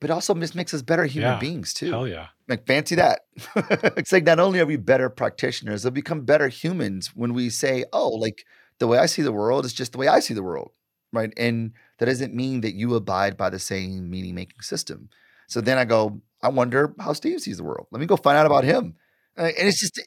But 0.00 0.10
also 0.10 0.34
just 0.34 0.54
makes 0.54 0.74
us 0.74 0.82
better 0.82 1.04
human 1.06 1.32
Yeah. 1.32 1.38
beings 1.38 1.72
too. 1.74 1.90
Hell 1.90 2.08
yeah. 2.08 2.28
Like 2.48 2.66
fancy 2.66 2.94
that. 2.96 3.20
it's 3.96 4.12
like 4.12 4.24
not 4.24 4.38
only 4.40 4.60
are 4.60 4.66
we 4.66 4.76
better 4.76 5.08
practitioners, 5.10 5.82
they'll 5.82 5.90
become 5.92 6.22
better 6.24 6.48
humans 6.48 7.08
when 7.14 7.34
we 7.34 7.50
say, 7.50 7.84
"Oh, 7.92 8.10
like 8.10 8.44
the 8.78 8.86
way 8.86 8.98
I 8.98 9.06
see 9.06 9.22
the 9.22 9.32
world 9.32 9.64
is 9.64 9.72
just 9.72 9.92
the 9.92 9.98
way 9.98 10.08
I 10.08 10.20
see 10.20 10.34
the 10.34 10.42
world." 10.42 10.70
Right? 11.12 11.32
And 11.36 11.72
that 11.98 12.06
doesn't 12.06 12.34
mean 12.34 12.60
that 12.62 12.74
you 12.74 12.94
abide 12.94 13.36
by 13.36 13.48
the 13.50 13.58
same 13.58 14.10
meaning-making 14.10 14.60
system. 14.60 15.08
So 15.48 15.60
then 15.60 15.78
I 15.78 15.84
go, 15.84 16.20
I 16.42 16.48
wonder 16.50 16.94
how 17.00 17.12
Steve 17.14 17.40
sees 17.40 17.56
the 17.58 17.64
world. 17.64 17.86
Let 17.90 18.00
me 18.00 18.06
go 18.06 18.16
find 18.16 18.36
out 18.36 18.46
about 18.46 18.64
him. 18.64 18.96
Uh, 19.38 19.44
and 19.58 19.68
it's 19.68 19.80
just 19.80 20.00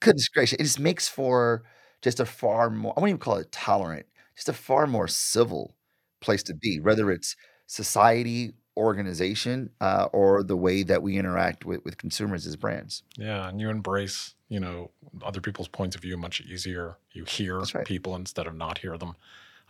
goodness 0.00 0.28
gracious, 0.28 0.58
it 0.58 0.64
just 0.64 0.80
makes 0.80 1.08
for 1.08 1.64
just 2.02 2.20
a 2.20 2.26
far 2.26 2.70
more 2.70 2.92
I 2.96 3.00
wouldn't 3.00 3.10
even 3.16 3.20
call 3.20 3.36
it 3.36 3.50
tolerant, 3.52 4.06
just 4.36 4.48
a 4.48 4.52
far 4.52 4.86
more 4.86 5.08
civil 5.08 5.74
place 6.20 6.42
to 6.44 6.54
be, 6.54 6.80
whether 6.80 7.10
it's 7.10 7.36
society, 7.66 8.52
organization, 8.76 9.70
uh, 9.80 10.08
or 10.12 10.42
the 10.42 10.56
way 10.56 10.82
that 10.82 11.02
we 11.02 11.16
interact 11.18 11.64
with, 11.64 11.84
with 11.84 11.98
consumers 11.98 12.46
as 12.46 12.56
brands. 12.56 13.02
Yeah, 13.16 13.48
and 13.48 13.60
you 13.60 13.70
embrace, 13.70 14.34
you 14.48 14.60
know, 14.60 14.90
other 15.22 15.40
people's 15.40 15.68
points 15.68 15.96
of 15.96 16.02
view 16.02 16.16
much 16.16 16.40
easier. 16.40 16.98
You 17.12 17.24
hear 17.24 17.60
right. 17.74 17.86
people 17.86 18.14
instead 18.14 18.46
of 18.46 18.54
not 18.54 18.78
hear 18.78 18.98
them. 18.98 19.14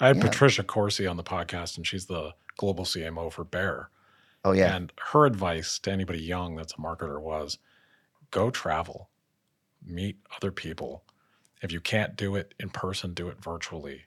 I 0.01 0.09
had 0.09 0.17
Yeah. 0.17 0.23
Patricia 0.25 0.63
Corsi 0.63 1.07
on 1.07 1.17
the 1.17 1.25
podcast, 1.25 1.77
and 1.77 1.87
she's 1.87 2.07
the 2.07 2.35
global 2.57 2.85
CMO 2.85 3.33
for 3.33 3.45
Bayer. 3.45 3.91
Oh 4.45 4.53
yeah. 4.53 4.77
And 4.77 4.93
her 5.13 5.27
advice 5.27 5.79
to 5.81 5.91
anybody 5.91 6.21
young 6.21 6.57
that's 6.57 6.75
a 6.75 6.77
marketer 6.77 7.21
was 7.21 7.59
go 8.31 8.51
travel, 8.51 9.09
meet 9.85 10.19
other 10.37 10.53
people. 10.53 11.05
If 11.63 11.73
you 11.73 11.81
can't 11.81 12.17
do 12.17 12.37
it 12.37 12.55
in 12.61 12.71
person, 12.71 13.15
do 13.15 13.29
it 13.29 13.43
virtually. 13.43 14.03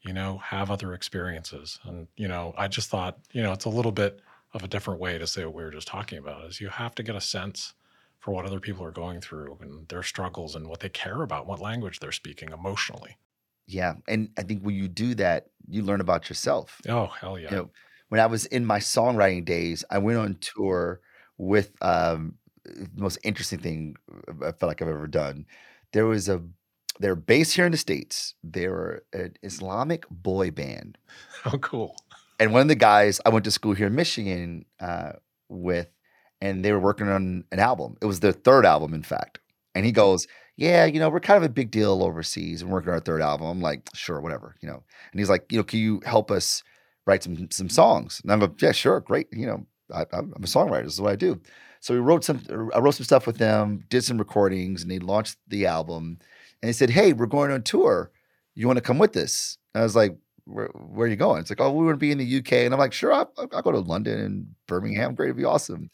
You 0.00 0.12
know, 0.12 0.38
have 0.38 0.70
other 0.70 0.94
experiences. 0.94 1.80
And, 1.82 2.06
you 2.16 2.28
know, 2.28 2.54
I 2.56 2.68
just 2.68 2.88
thought, 2.88 3.18
you 3.32 3.42
know, 3.42 3.52
it's 3.52 3.64
a 3.64 3.70
little 3.70 3.90
bit 3.92 4.20
of 4.56 4.64
a 4.64 4.68
different 4.68 5.00
way 5.00 5.18
to 5.18 5.26
say 5.26 5.44
what 5.44 5.54
we 5.54 5.62
were 5.62 5.70
just 5.70 5.86
talking 5.86 6.18
about 6.18 6.44
is 6.46 6.60
you 6.60 6.68
have 6.68 6.94
to 6.96 7.02
get 7.02 7.14
a 7.14 7.20
sense 7.20 7.74
for 8.18 8.32
what 8.32 8.46
other 8.46 8.58
people 8.58 8.84
are 8.84 8.90
going 8.90 9.20
through 9.20 9.58
and 9.60 9.86
their 9.88 10.02
struggles 10.02 10.56
and 10.56 10.66
what 10.66 10.80
they 10.80 10.88
care 10.88 11.22
about, 11.22 11.46
what 11.46 11.60
language 11.60 12.00
they're 12.00 12.10
speaking 12.10 12.50
emotionally. 12.52 13.16
Yeah. 13.68 13.94
And 14.08 14.30
I 14.38 14.42
think 14.42 14.62
when 14.62 14.74
you 14.74 14.88
do 14.88 15.14
that, 15.16 15.46
you 15.68 15.82
learn 15.82 16.00
about 16.00 16.28
yourself. 16.28 16.80
Oh, 16.88 17.06
hell 17.06 17.38
yeah. 17.38 17.50
You 17.50 17.56
know, 17.56 17.70
when 18.08 18.20
I 18.20 18.26
was 18.26 18.46
in 18.46 18.64
my 18.64 18.78
songwriting 18.78 19.44
days, 19.44 19.84
I 19.90 19.98
went 19.98 20.18
on 20.18 20.38
tour 20.40 21.00
with 21.38 21.72
um, 21.82 22.34
the 22.64 22.88
most 22.96 23.18
interesting 23.22 23.58
thing 23.58 23.96
I 24.42 24.52
felt 24.52 24.68
like 24.68 24.82
I've 24.82 24.88
ever 24.88 25.06
done. 25.06 25.46
There 25.92 26.06
was 26.06 26.28
a 26.28 26.42
they're 26.98 27.14
based 27.14 27.54
here 27.54 27.66
in 27.66 27.72
the 27.72 27.78
states. 27.78 28.34
They 28.42 28.68
were 28.68 29.04
an 29.12 29.34
Islamic 29.42 30.08
boy 30.08 30.50
band, 30.50 30.96
Oh, 31.44 31.58
cool. 31.58 31.96
And 32.38 32.52
one 32.52 32.62
of 32.62 32.68
the 32.68 32.74
guys 32.74 33.20
I 33.24 33.30
went 33.30 33.44
to 33.44 33.50
school 33.50 33.72
here 33.72 33.86
in 33.86 33.94
Michigan 33.94 34.64
uh, 34.80 35.12
with, 35.48 35.88
and 36.40 36.64
they 36.64 36.72
were 36.72 36.80
working 36.80 37.08
on 37.08 37.44
an 37.50 37.58
album. 37.58 37.96
It 38.02 38.06
was 38.06 38.20
their 38.20 38.32
third 38.32 38.66
album, 38.66 38.94
in 38.94 39.02
fact. 39.02 39.38
And 39.74 39.84
he 39.84 39.92
goes, 39.92 40.26
"Yeah, 40.56 40.84
you 40.84 41.00
know, 41.00 41.08
we're 41.08 41.20
kind 41.20 41.42
of 41.42 41.48
a 41.48 41.52
big 41.52 41.70
deal 41.70 42.02
overseas, 42.02 42.62
and 42.62 42.70
working 42.70 42.90
on 42.90 42.94
our 42.94 43.00
third 43.00 43.22
album." 43.22 43.46
I'm 43.46 43.60
like, 43.60 43.88
"Sure, 43.94 44.20
whatever," 44.20 44.56
you 44.60 44.68
know. 44.68 44.82
And 45.12 45.20
he's 45.20 45.30
like, 45.30 45.50
"You 45.50 45.58
know, 45.58 45.64
can 45.64 45.78
you 45.80 46.00
help 46.04 46.30
us 46.30 46.62
write 47.06 47.22
some 47.22 47.50
some 47.50 47.68
songs?" 47.68 48.20
And 48.22 48.32
I'm 48.32 48.40
like, 48.40 48.60
"Yeah, 48.60 48.72
sure, 48.72 49.00
great. 49.00 49.28
You 49.32 49.46
know, 49.46 49.66
I, 49.92 50.02
I'm 50.12 50.32
I'm 50.36 50.44
a 50.44 50.46
songwriter. 50.46 50.84
This 50.84 50.94
is 50.94 51.00
what 51.00 51.12
I 51.12 51.16
do." 51.16 51.40
So 51.80 51.94
we 51.94 52.00
wrote 52.00 52.24
some. 52.24 52.42
I 52.74 52.78
wrote 52.80 52.94
some 52.94 53.04
stuff 53.04 53.26
with 53.26 53.38
them, 53.38 53.84
did 53.88 54.04
some 54.04 54.18
recordings, 54.18 54.82
and 54.82 54.90
they 54.90 54.98
launched 54.98 55.38
the 55.48 55.66
album. 55.66 56.18
And 56.62 56.68
they 56.68 56.72
said, 56.72 56.90
"Hey, 56.90 57.12
we're 57.12 57.26
going 57.26 57.50
on 57.50 57.62
tour. 57.62 58.10
You 58.54 58.66
want 58.66 58.78
to 58.78 58.82
come 58.82 58.98
with 58.98 59.16
us?" 59.16 59.58
And 59.74 59.82
I 59.82 59.84
was 59.84 59.96
like, 59.96 60.16
where, 60.46 60.68
where 60.68 61.06
are 61.06 61.10
you 61.10 61.16
going? 61.16 61.40
It's 61.40 61.50
like, 61.50 61.60
oh, 61.60 61.70
we 61.70 61.84
want 61.84 61.94
to 61.94 61.98
be 61.98 62.12
in 62.12 62.18
the 62.18 62.38
UK. 62.38 62.52
And 62.52 62.72
I'm 62.72 62.80
like, 62.80 62.92
sure, 62.92 63.12
I'll, 63.12 63.32
I'll 63.38 63.62
go 63.62 63.72
to 63.72 63.78
London 63.78 64.20
and 64.20 64.54
Birmingham. 64.66 65.14
Great, 65.14 65.26
it'd 65.26 65.36
be 65.36 65.44
awesome. 65.44 65.90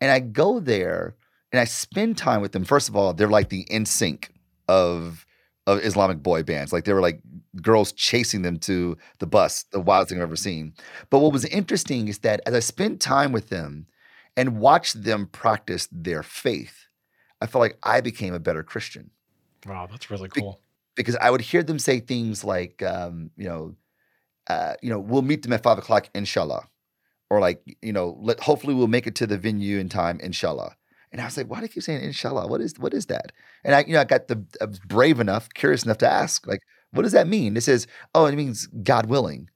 And 0.00 0.10
I 0.10 0.20
go 0.20 0.60
there 0.60 1.14
and 1.52 1.60
I 1.60 1.64
spend 1.64 2.18
time 2.18 2.40
with 2.40 2.52
them. 2.52 2.64
First 2.64 2.88
of 2.88 2.96
all, 2.96 3.12
they're 3.12 3.28
like 3.28 3.48
the 3.48 3.64
NSYNC 3.66 4.28
of 4.68 5.26
of 5.66 5.82
Islamic 5.82 6.22
boy 6.22 6.42
bands. 6.42 6.74
Like 6.74 6.84
they 6.84 6.92
were 6.92 7.00
like 7.00 7.22
girls 7.62 7.90
chasing 7.92 8.42
them 8.42 8.58
to 8.58 8.98
the 9.18 9.26
bus, 9.26 9.64
the 9.72 9.80
wildest 9.80 10.10
thing 10.10 10.18
I've 10.18 10.24
ever 10.24 10.36
seen. 10.36 10.74
But 11.08 11.20
what 11.20 11.32
was 11.32 11.46
interesting 11.46 12.08
is 12.08 12.18
that 12.18 12.42
as 12.44 12.52
I 12.52 12.60
spent 12.60 13.00
time 13.00 13.32
with 13.32 13.48
them 13.48 13.86
and 14.36 14.60
watched 14.60 15.04
them 15.04 15.26
practice 15.26 15.88
their 15.90 16.22
faith, 16.22 16.86
I 17.40 17.46
felt 17.46 17.60
like 17.60 17.78
I 17.82 18.02
became 18.02 18.34
a 18.34 18.38
better 18.38 18.62
Christian 18.62 19.10
Wow, 19.66 19.88
that's 19.90 20.10
really 20.10 20.28
Be- 20.34 20.40
cool. 20.40 20.60
because 20.94 21.16
I 21.16 21.30
would 21.30 21.40
hear 21.40 21.62
them 21.62 21.78
say 21.78 22.00
things 22.00 22.44
like, 22.44 22.82
um, 22.82 23.30
you 23.36 23.48
know, 23.48 23.74
uh, 24.48 24.74
you 24.82 24.90
know, 24.90 24.98
we'll 24.98 25.22
meet 25.22 25.42
them 25.42 25.52
at 25.52 25.62
five 25.62 25.78
o'clock, 25.78 26.08
inshallah, 26.14 26.68
or 27.30 27.40
like, 27.40 27.62
you 27.82 27.92
know, 27.92 28.16
let 28.20 28.40
hopefully 28.40 28.74
we'll 28.74 28.88
make 28.88 29.06
it 29.06 29.14
to 29.16 29.26
the 29.26 29.38
venue 29.38 29.78
in 29.78 29.88
time, 29.88 30.20
inshallah. 30.20 30.76
And 31.12 31.20
I 31.20 31.26
was 31.26 31.36
like, 31.36 31.48
why 31.48 31.58
do 31.58 31.64
you 31.64 31.68
keep 31.68 31.82
saying 31.84 32.02
inshallah? 32.02 32.48
What 32.48 32.60
is 32.60 32.74
what 32.78 32.92
is 32.92 33.06
that? 33.06 33.32
And 33.64 33.74
I, 33.74 33.84
you 33.86 33.94
know, 33.94 34.00
I 34.00 34.04
got 34.04 34.28
the 34.28 34.44
I 34.60 34.66
was 34.66 34.80
brave 34.80 35.20
enough, 35.20 35.48
curious 35.54 35.84
enough 35.84 35.98
to 35.98 36.10
ask, 36.10 36.46
like, 36.46 36.60
what 36.90 37.02
does 37.02 37.12
that 37.12 37.28
mean? 37.28 37.56
It 37.56 37.62
says, 37.62 37.86
oh, 38.14 38.26
it 38.26 38.34
means 38.34 38.66
God 38.66 39.06
willing. 39.06 39.48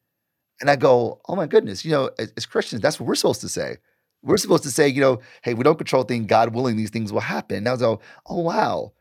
And 0.61 0.71
I 0.71 0.77
go, 0.77 1.21
oh 1.29 1.37
my 1.37 1.47
goodness, 1.47 1.85
you 1.85 1.91
know, 1.93 2.11
as, 2.19 2.33
as 2.37 2.47
Christians, 2.47 2.83
that's 2.83 2.99
what 2.99 3.07
we're 3.07 3.15
supposed 3.15 3.41
to 3.43 3.49
say. 3.49 3.77
We're 4.23 4.37
supposed 4.37 4.65
to 4.65 4.71
say, 4.71 4.89
you 4.89 5.01
know, 5.01 5.21
hey, 5.43 5.55
we 5.55 5.63
don't 5.63 5.79
control 5.79 6.03
things. 6.03 6.27
God 6.27 6.55
willing, 6.55 6.77
these 6.77 6.91
things 6.91 7.13
will 7.13 7.21
happen. 7.21 7.59
And 7.59 7.69
I 7.69 7.73
was 7.73 7.83
like, 7.83 8.01
oh 8.27 8.41
wow. 8.41 8.93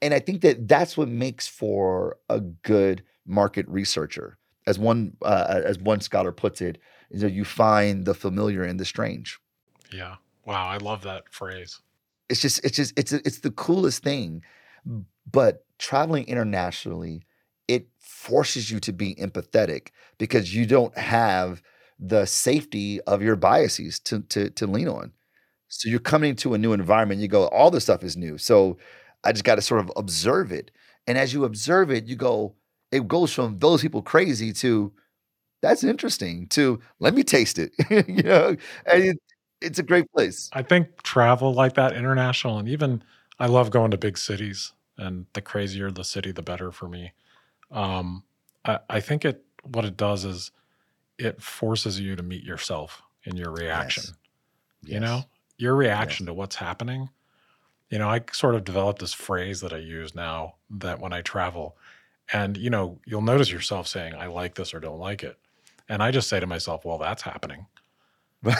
And 0.00 0.14
I 0.14 0.18
think 0.20 0.42
that 0.42 0.68
that's 0.68 0.96
what 0.96 1.08
makes 1.08 1.46
for 1.46 2.16
a 2.28 2.40
good 2.40 3.02
market 3.26 3.66
researcher. 3.68 4.38
As 4.66 4.78
one 4.78 5.16
uh, 5.22 5.60
as 5.64 5.78
one 5.78 6.00
scholar 6.00 6.32
puts 6.32 6.60
it, 6.60 6.78
is 7.10 7.20
that 7.20 7.32
you 7.32 7.44
find 7.44 8.04
the 8.04 8.14
familiar 8.14 8.64
in 8.64 8.78
the 8.78 8.84
strange. 8.84 9.38
Yeah. 9.92 10.16
Wow, 10.46 10.66
I 10.66 10.78
love 10.78 11.02
that 11.02 11.32
phrase. 11.32 11.80
It's 12.28 12.40
just 12.40 12.64
it's 12.64 12.76
just 12.76 12.98
it's 12.98 13.12
it's 13.12 13.40
the 13.40 13.50
coolest 13.50 14.02
thing. 14.02 14.42
But 15.30 15.64
traveling 15.78 16.26
internationally, 16.26 17.26
it 17.68 17.88
forces 17.98 18.70
you 18.70 18.80
to 18.80 18.92
be 18.92 19.14
empathetic 19.16 19.88
because 20.18 20.54
you 20.54 20.66
don't 20.66 20.96
have 20.96 21.62
the 21.98 22.26
safety 22.26 23.00
of 23.02 23.22
your 23.22 23.36
biases 23.36 23.98
to 24.00 24.20
to 24.20 24.50
to 24.50 24.66
lean 24.66 24.88
on. 24.88 25.12
So 25.68 25.88
you're 25.88 25.98
coming 25.98 26.30
into 26.30 26.54
a 26.54 26.58
new 26.58 26.72
environment, 26.72 27.20
you 27.20 27.28
go, 27.28 27.48
all 27.48 27.70
this 27.70 27.84
stuff 27.84 28.04
is 28.04 28.16
new. 28.16 28.38
So 28.38 28.78
I 29.24 29.32
just 29.32 29.44
got 29.44 29.56
to 29.56 29.62
sort 29.62 29.80
of 29.80 29.90
observe 29.96 30.52
it. 30.52 30.70
And 31.06 31.18
as 31.18 31.32
you 31.32 31.44
observe 31.44 31.90
it, 31.90 32.06
you 32.06 32.16
go, 32.16 32.54
it 32.94 33.08
goes 33.08 33.32
from 33.32 33.58
those 33.58 33.82
people 33.82 34.02
crazy 34.02 34.52
to 34.52 34.92
that's 35.60 35.82
interesting 35.82 36.46
to 36.48 36.80
let 37.00 37.14
me 37.14 37.22
taste 37.24 37.58
it. 37.58 37.72
you 38.08 38.22
know, 38.22 38.56
and 38.86 39.02
it, 39.02 39.16
it's 39.60 39.78
a 39.78 39.82
great 39.82 40.10
place. 40.12 40.50
I 40.52 40.62
think 40.62 41.02
travel 41.02 41.54
like 41.54 41.74
that, 41.74 41.96
international, 41.96 42.58
and 42.58 42.68
even 42.68 43.02
I 43.38 43.46
love 43.46 43.70
going 43.70 43.90
to 43.90 43.96
big 43.96 44.18
cities. 44.18 44.72
And 44.96 45.26
the 45.32 45.40
crazier 45.40 45.90
the 45.90 46.04
city, 46.04 46.30
the 46.30 46.42
better 46.42 46.70
for 46.70 46.88
me. 46.88 47.12
Um, 47.72 48.22
I, 48.64 48.78
I 48.88 49.00
think 49.00 49.24
it 49.24 49.44
what 49.64 49.84
it 49.84 49.96
does 49.96 50.24
is 50.24 50.52
it 51.18 51.42
forces 51.42 51.98
you 51.98 52.14
to 52.14 52.22
meet 52.22 52.44
yourself 52.44 53.02
in 53.24 53.36
your 53.36 53.50
reaction. 53.50 54.14
You 54.82 55.00
know, 55.00 55.24
your 55.56 55.74
reaction 55.74 56.26
to 56.26 56.34
what's 56.34 56.56
happening. 56.56 57.08
You 57.90 57.98
know, 57.98 58.08
I 58.08 58.20
sort 58.32 58.54
of 58.54 58.64
developed 58.64 59.00
this 59.00 59.14
phrase 59.14 59.60
that 59.62 59.72
I 59.72 59.78
use 59.78 60.14
now 60.14 60.56
that 60.70 61.00
when 61.00 61.12
I 61.12 61.22
travel, 61.22 61.76
and 62.32 62.56
you 62.56 62.70
know, 62.70 62.98
you'll 63.06 63.22
notice 63.22 63.50
yourself 63.50 63.86
saying, 63.86 64.14
I 64.14 64.26
like 64.26 64.54
this 64.54 64.72
or 64.74 64.80
don't 64.80 64.98
like 64.98 65.22
it. 65.22 65.38
And 65.88 66.02
I 66.02 66.10
just 66.10 66.28
say 66.28 66.40
to 66.40 66.46
myself, 66.46 66.84
well, 66.84 66.98
that's 66.98 67.22
happening. 67.22 67.66
you 68.44 68.52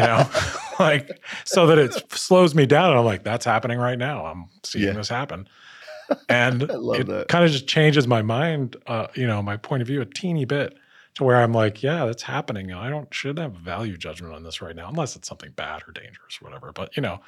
know 0.00 0.28
like 0.78 1.22
so 1.46 1.66
that 1.66 1.78
it 1.78 1.94
slows 2.12 2.54
me 2.54 2.66
down 2.66 2.90
and 2.90 2.98
i'm 2.98 3.04
like 3.06 3.22
that's 3.24 3.46
happening 3.46 3.78
right 3.78 3.98
now 3.98 4.26
i'm 4.26 4.44
seeing 4.62 4.84
Yeah. 4.84 4.92
this 4.92 5.08
happen 5.08 5.48
and 6.28 6.64
it 6.64 7.28
kind 7.28 7.42
of 7.42 7.50
just 7.50 7.66
changes 7.66 8.06
my 8.06 8.20
mind 8.20 8.76
uh, 8.86 9.06
you 9.14 9.26
know 9.26 9.40
my 9.40 9.56
point 9.56 9.80
of 9.80 9.88
view 9.88 10.02
a 10.02 10.04
teeny 10.04 10.44
bit 10.44 10.74
to 11.14 11.24
where 11.24 11.36
i'm 11.36 11.52
like 11.54 11.82
yeah 11.82 12.04
that's 12.04 12.24
happening 12.24 12.74
i 12.74 12.90
don't 12.90 13.08
should 13.14 13.38
have 13.38 13.56
a 13.56 13.58
value 13.58 13.96
judgment 13.96 14.34
on 14.34 14.42
this 14.42 14.60
right 14.60 14.76
now 14.76 14.86
unless 14.90 15.16
it's 15.16 15.26
something 15.26 15.50
bad 15.56 15.80
or 15.88 15.92
dangerous 15.92 16.38
or 16.42 16.44
whatever 16.44 16.70
but 16.70 16.94
you 16.94 17.00
know 17.00 17.18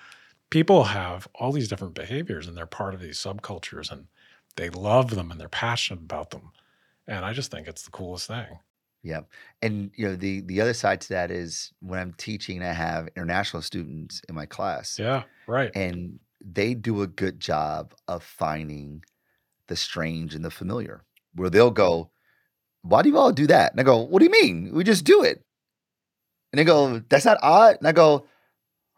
people 0.50 0.85
have 0.85 1.26
all 1.37 1.52
these 1.52 1.68
different 1.68 1.94
behaviors 1.94 2.46
and 2.46 2.54
they're 2.54 2.66
part 2.66 2.92
of 2.92 3.00
these 3.00 3.16
subcultures 3.16 3.90
and 3.90 4.09
they 4.59 4.68
love 4.71 5.11
them 5.11 5.31
and 5.31 5.40
they're 5.40 5.49
passionate 5.49 6.03
about 6.03 6.31
them 6.31 6.51
and 7.07 7.25
i 7.25 7.33
just 7.33 7.51
think 7.51 7.66
it's 7.66 7.85
the 7.85 7.90
coolest 7.90 8.27
thing 8.29 8.47
Yeah. 9.03 9.23
And 9.62 9.90
you 9.97 10.05
know, 10.09 10.16
the 10.16 10.42
the 10.42 10.61
other 10.61 10.75
side 10.75 11.01
to 11.03 11.09
that 11.11 11.31
is 11.31 11.73
when 11.81 11.99
I'm 12.01 12.12
teaching, 12.14 12.62
I 12.62 12.73
have 12.75 13.09
international 13.16 13.62
students 13.62 14.21
in 14.29 14.35
my 14.35 14.47
class. 14.47 14.99
yeah 14.99 15.23
right 15.47 15.71
And 15.75 16.18
they 16.44 16.75
do 16.75 17.03
a 17.03 17.07
good 17.07 17.38
job 17.40 17.94
of 18.09 18.23
finding 18.23 19.05
the 19.68 19.77
strange 19.77 20.35
and 20.35 20.44
the 20.44 20.51
familiar. 20.51 21.05
Where 21.35 21.51
they'll 21.51 21.71
go, 21.87 22.11
Why 22.83 23.03
do 23.03 23.09
you 23.09 23.18
all 23.18 23.33
do 23.33 23.47
that? 23.47 23.71
And 23.73 23.81
I 23.81 23.85
go, 23.85 24.03
What 24.03 24.18
do 24.18 24.25
you 24.27 24.35
mean? 24.42 24.75
We 24.75 24.83
just 24.85 25.05
do 25.05 25.23
it. 25.23 25.44
And 26.53 26.59
they 26.59 26.64
go, 26.64 26.99
That's 27.09 27.25
not 27.31 27.38
odd. 27.40 27.77
And 27.79 27.87
I 27.87 27.92
go, 27.92 28.27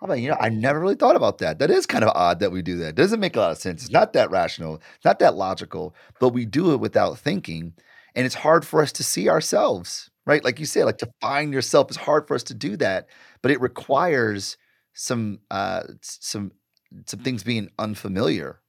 Oh, 0.03 0.07
man, 0.07 0.19
you 0.19 0.31
know, 0.31 0.37
I 0.41 0.49
never 0.49 0.81
really 0.81 0.95
thought 0.95 1.17
about 1.17 1.39
that. 1.39 1.59
That 1.59 1.71
is 1.71 1.85
kind 1.87 2.05
of 2.05 2.13
odd 2.15 2.41
that 2.41 2.53
we 2.53 2.63
do 2.63 2.77
that. 2.79 2.89
It 2.89 2.95
doesn't 2.95 3.21
make 3.21 3.37
a 3.37 3.41
lot 3.41 3.51
of 3.51 3.59
sense. 3.59 3.83
It's 3.83 3.93
not 3.93 4.15
that 4.15 4.31
rational, 4.31 4.81
not 5.05 5.19
that 5.19 5.35
logical, 5.35 5.95
but 6.19 6.31
we 6.31 6.47
do 6.47 6.73
it 6.73 6.81
without 6.81 7.19
thinking. 7.19 7.75
And 8.15 8.25
it's 8.25 8.37
hard 8.37 8.67
for 8.67 8.81
us 8.81 8.93
to 8.93 9.05
see 9.05 9.29
ourselves, 9.29 10.11
right? 10.27 10.43
Like 10.43 10.59
you 10.59 10.67
said, 10.67 10.85
like 10.85 10.99
to 10.99 11.13
find 11.21 11.53
yourself 11.53 11.91
is 11.91 11.97
hard 11.97 12.27
for 12.27 12.35
us 12.35 12.43
to 12.45 12.55
do 12.55 12.77
that, 12.79 13.09
but 13.43 13.51
it 13.51 13.61
requires 13.61 14.57
some 14.95 15.39
uh 15.51 15.83
some 16.03 16.51
some 17.07 17.21
things 17.21 17.45
being 17.45 17.69
unfamiliar 17.79 18.61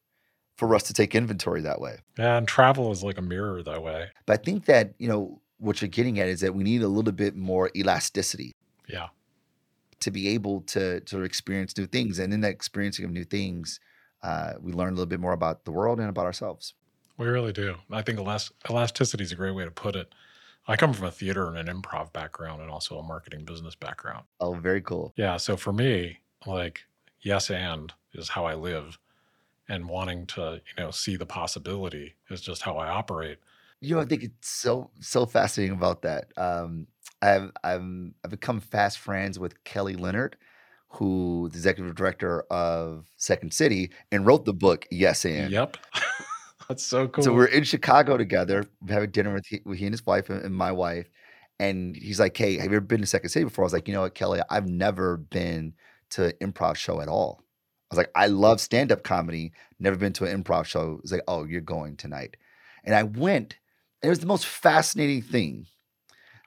for 0.58 0.76
us 0.76 0.84
to 0.84 0.94
take 0.94 1.16
inventory 1.16 1.62
that 1.62 1.82
way. 1.82 1.98
Yeah, 2.20 2.38
and 2.38 2.48
travel 2.48 2.92
is 2.92 3.04
like 3.04 3.18
a 3.18 3.22
mirror 3.22 3.64
that 3.64 3.82
way. 3.82 4.10
But 4.28 4.40
I 4.40 4.44
think 4.44 4.66
that, 4.66 4.94
you 5.00 5.08
know, 5.08 5.42
what 5.58 5.82
you're 5.82 5.90
getting 5.90 6.20
at 6.20 6.28
is 6.28 6.42
that 6.42 6.54
we 6.54 6.64
need 6.64 6.84
a 6.84 6.88
little 6.88 7.14
bit 7.14 7.36
more 7.36 7.72
elasticity 7.76 8.52
Yeah. 8.88 9.08
To 10.02 10.12
be 10.12 10.30
able 10.30 10.62
to 10.62 11.00
to 11.02 11.22
experience 11.24 11.78
new 11.78 11.88
things. 11.88 12.20
And 12.20 12.34
in 12.34 12.42
that 12.42 12.52
experiencing 12.52 13.06
of 13.06 13.12
new 13.12 13.24
things, 13.24 13.80
uh, 14.24 14.54
we 14.60 14.74
learn 14.74 14.90
a 14.90 14.96
little 14.96 15.06
bit 15.06 15.20
more 15.20 15.34
about 15.34 15.66
the 15.66 15.72
world 15.72 16.00
and 16.00 16.10
about 16.10 16.26
ourselves. 16.26 16.74
We 17.18 17.28
really 17.28 17.54
do. 17.54 17.76
I 17.92 18.02
think 18.02 18.20
elas- 18.20 18.52
elasticity 18.70 19.24
is 19.24 19.32
a 19.32 19.36
great 19.36 19.56
way 19.56 19.66
to 19.66 19.72
put 19.72 19.96
it. 19.96 20.14
I 20.68 20.76
come 20.76 20.94
from 20.94 21.08
a 21.08 21.12
theater 21.12 21.48
and 21.48 21.58
an 21.58 21.82
improv 21.82 22.14
background 22.14 22.62
and 22.62 22.70
also 22.70 22.98
a 22.98 23.04
marketing 23.04 23.46
business 23.46 23.76
background. 23.76 24.26
Oh, 24.40 24.54
very 24.54 24.82
cool. 24.82 25.14
Yeah. 25.16 25.38
So 25.38 25.58
for 25.58 25.74
me, 25.74 26.20
like, 26.46 26.86
yes, 27.22 27.50
and 27.50 27.94
is 28.14 28.30
how 28.30 28.46
I 28.46 28.56
live. 28.56 28.98
And 29.68 29.88
wanting 29.88 30.26
to, 30.28 30.62
you 30.66 30.84
know, 30.84 30.92
see 30.92 31.16
the 31.16 31.26
possibility 31.26 32.16
is 32.30 32.42
just 32.42 32.62
how 32.64 32.78
I 32.78 32.90
operate. 32.90 33.38
You 33.80 33.96
know, 33.96 34.02
I 34.02 34.06
think 34.06 34.24
it's 34.24 34.50
so 34.50 34.92
so 35.00 35.26
fascinating 35.26 35.76
about 35.76 36.02
that. 36.02 36.32
Um, 36.38 36.88
I've 37.22 37.52
I'm 37.64 38.16
I've 38.24 38.32
become 38.32 38.60
fast 38.60 39.00
friends 39.00 39.38
with 39.40 39.64
Kelly 39.64 39.96
Leonard, 39.96 40.38
who 40.90 41.50
the 41.52 41.58
executive 41.58 41.96
director 41.96 42.42
of 42.52 43.08
Second 43.18 43.54
City 43.54 43.92
and 44.12 44.26
wrote 44.26 44.46
the 44.46 44.54
book 44.54 44.88
Yes 44.92 45.26
and. 45.26 45.52
Yep. 45.52 45.78
That's 46.68 46.86
so 46.86 47.08
cool. 47.08 47.24
So 47.24 47.34
we're 47.34 47.46
in 47.46 47.64
Chicago 47.64 48.18
together, 48.18 48.64
having 48.88 49.12
dinner 49.12 49.34
with 49.34 49.46
he, 49.46 49.62
with 49.66 49.78
he 49.78 49.86
and 49.86 49.94
his 49.94 50.06
wife 50.06 50.30
and, 50.30 50.42
and 50.42 50.56
my 50.56 50.72
wife, 50.72 51.10
and 51.60 51.96
he's 51.96 52.20
like, 52.20 52.38
"Hey, 52.38 52.58
have 52.58 52.72
you 52.72 52.78
ever 52.78 52.86
been 52.86 53.02
to 53.02 53.08
Second 53.08 53.30
City 53.30 53.44
before?" 53.44 53.64
I 53.64 53.68
was 53.68 53.74
like, 53.74 53.88
"You 53.88 53.94
know 53.94 54.02
what, 54.02 54.16
Kelly? 54.16 54.42
I've 54.50 54.68
never 54.68 55.18
been 55.18 55.74
to 56.12 56.26
an 56.28 56.34
improv 56.42 56.76
show 56.76 57.02
at 57.02 57.10
all." 57.10 57.42
I 57.42 57.96
was 57.96 57.98
like, 57.98 58.12
"I 58.16 58.28
love 58.28 58.62
stand 58.62 58.92
up 58.92 59.04
comedy, 59.04 59.52
never 59.80 59.98
been 59.98 60.14
to 60.14 60.26
an 60.26 60.44
improv 60.44 60.66
show." 60.66 61.00
He's 61.02 61.12
like, 61.12 61.24
"Oh, 61.28 61.44
you're 61.44 61.62
going 61.62 61.98
tonight," 61.98 62.38
and 62.84 62.96
I 62.96 63.04
went. 63.04 63.58
And 64.02 64.08
it 64.08 64.12
was 64.12 64.20
the 64.20 64.26
most 64.26 64.48
fascinating 64.48 65.22
thing 65.22 65.68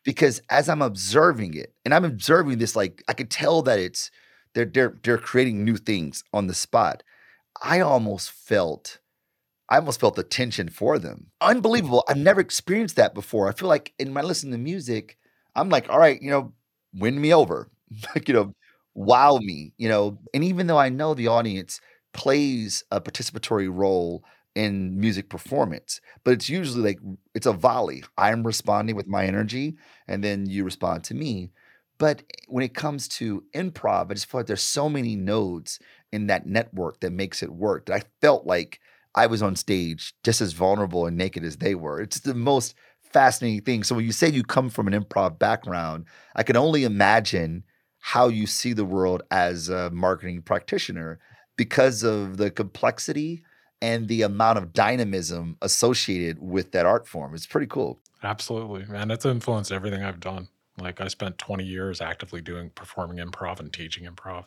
because 0.04 0.40
as 0.50 0.68
I'm 0.68 0.82
observing 0.82 1.54
it, 1.54 1.74
and 1.84 1.94
I'm 1.94 2.04
observing 2.04 2.58
this, 2.58 2.76
like 2.76 3.02
I 3.08 3.14
could 3.14 3.30
tell 3.30 3.62
that 3.62 3.78
it's 3.78 4.10
they're 4.54 4.64
they're 4.66 4.96
they're 5.02 5.18
creating 5.18 5.64
new 5.64 5.76
things 5.76 6.24
on 6.32 6.46
the 6.46 6.54
spot. 6.54 7.02
I 7.62 7.80
almost 7.80 8.30
felt 8.32 8.98
I 9.68 9.76
almost 9.78 10.00
felt 10.00 10.16
the 10.16 10.22
tension 10.22 10.68
for 10.68 10.98
them. 10.98 11.28
Unbelievable. 11.40 12.04
I've 12.08 12.18
never 12.18 12.40
experienced 12.40 12.96
that 12.96 13.14
before. 13.14 13.48
I 13.48 13.52
feel 13.52 13.68
like 13.68 13.92
in 13.98 14.12
my 14.12 14.20
listening 14.22 14.52
to 14.52 14.58
music, 14.58 15.16
I'm 15.56 15.70
like, 15.70 15.88
all 15.88 15.98
right, 15.98 16.20
you 16.20 16.30
know, 16.30 16.52
win 16.94 17.20
me 17.20 17.32
over. 17.32 17.70
like, 18.14 18.28
you 18.28 18.34
know, 18.34 18.54
wow 18.94 19.38
me, 19.42 19.72
you 19.78 19.88
know. 19.88 20.18
And 20.34 20.44
even 20.44 20.66
though 20.66 20.78
I 20.78 20.90
know 20.90 21.14
the 21.14 21.28
audience 21.28 21.80
plays 22.12 22.84
a 22.90 23.00
participatory 23.00 23.68
role 23.74 24.22
in 24.54 24.98
music 24.98 25.28
performance, 25.28 26.00
but 26.24 26.32
it's 26.32 26.48
usually 26.48 26.82
like 26.82 27.00
it's 27.34 27.46
a 27.46 27.52
volley. 27.52 28.04
I'm 28.16 28.44
responding 28.44 28.96
with 28.96 29.06
my 29.08 29.26
energy, 29.26 29.76
and 30.06 30.22
then 30.22 30.46
you 30.46 30.64
respond 30.64 31.04
to 31.04 31.14
me. 31.14 31.50
But 31.98 32.20
eh, 32.20 32.44
when 32.48 32.64
it 32.64 32.74
comes 32.74 33.08
to 33.08 33.44
improv, 33.54 34.10
I 34.10 34.14
just 34.14 34.30
feel 34.30 34.40
like 34.40 34.46
there's 34.46 34.62
so 34.62 34.88
many 34.88 35.16
nodes 35.16 35.78
in 36.12 36.26
that 36.28 36.46
network 36.46 37.00
that 37.00 37.12
makes 37.12 37.42
it 37.42 37.52
work 37.52 37.86
that 37.86 37.94
I 37.96 38.02
felt 38.20 38.46
like 38.46 38.80
I 39.14 39.26
was 39.26 39.42
on 39.42 39.56
stage 39.56 40.14
just 40.22 40.40
as 40.40 40.52
vulnerable 40.52 41.06
and 41.06 41.16
naked 41.16 41.44
as 41.44 41.56
they 41.56 41.74
were. 41.74 42.00
It's 42.00 42.20
the 42.20 42.34
most 42.34 42.74
fascinating 43.12 43.62
thing. 43.62 43.84
So 43.84 43.94
when 43.94 44.04
you 44.04 44.12
say 44.12 44.28
you 44.28 44.42
come 44.42 44.70
from 44.70 44.88
an 44.88 45.00
improv 45.00 45.38
background, 45.38 46.06
I 46.34 46.42
can 46.42 46.56
only 46.56 46.84
imagine 46.84 47.64
how 48.00 48.28
you 48.28 48.46
see 48.46 48.72
the 48.72 48.84
world 48.84 49.22
as 49.30 49.68
a 49.68 49.88
marketing 49.90 50.42
practitioner 50.42 51.20
because 51.56 52.02
of 52.02 52.36
the 52.36 52.50
complexity 52.50 53.44
and 53.84 54.08
the 54.08 54.22
amount 54.22 54.56
of 54.56 54.72
dynamism 54.72 55.58
associated 55.60 56.40
with 56.40 56.72
that 56.72 56.86
art 56.86 57.06
form. 57.06 57.34
It's 57.34 57.44
pretty 57.44 57.66
cool. 57.66 58.00
Absolutely. 58.22 58.86
man. 58.86 59.10
it's 59.10 59.26
influenced 59.26 59.70
everything 59.70 60.02
I've 60.02 60.20
done. 60.20 60.48
Like 60.80 61.02
I 61.02 61.08
spent 61.08 61.36
20 61.36 61.64
years 61.64 62.00
actively 62.00 62.40
doing 62.40 62.70
performing 62.70 63.18
improv 63.18 63.60
and 63.60 63.70
teaching 63.70 64.08
improv. 64.10 64.46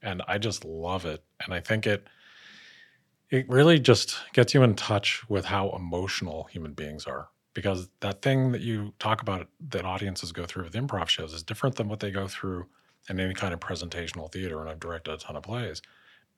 And 0.00 0.22
I 0.28 0.38
just 0.38 0.64
love 0.64 1.04
it. 1.04 1.24
And 1.44 1.52
I 1.52 1.58
think 1.58 1.88
it 1.88 2.06
it 3.30 3.48
really 3.48 3.80
just 3.80 4.16
gets 4.32 4.54
you 4.54 4.62
in 4.62 4.76
touch 4.76 5.28
with 5.28 5.46
how 5.46 5.70
emotional 5.70 6.44
human 6.44 6.74
beings 6.74 7.06
are. 7.06 7.30
Because 7.54 7.88
that 8.00 8.22
thing 8.22 8.52
that 8.52 8.60
you 8.60 8.94
talk 9.00 9.22
about 9.22 9.48
that 9.70 9.84
audiences 9.84 10.30
go 10.30 10.46
through 10.46 10.64
with 10.64 10.74
improv 10.74 11.08
shows 11.08 11.34
is 11.34 11.42
different 11.42 11.74
than 11.76 11.88
what 11.88 11.98
they 11.98 12.12
go 12.12 12.28
through 12.28 12.66
in 13.08 13.18
any 13.18 13.34
kind 13.34 13.52
of 13.52 13.58
presentational 13.58 14.30
theater. 14.30 14.60
And 14.60 14.70
I've 14.70 14.78
directed 14.78 15.12
a 15.14 15.16
ton 15.16 15.34
of 15.34 15.42
plays 15.42 15.82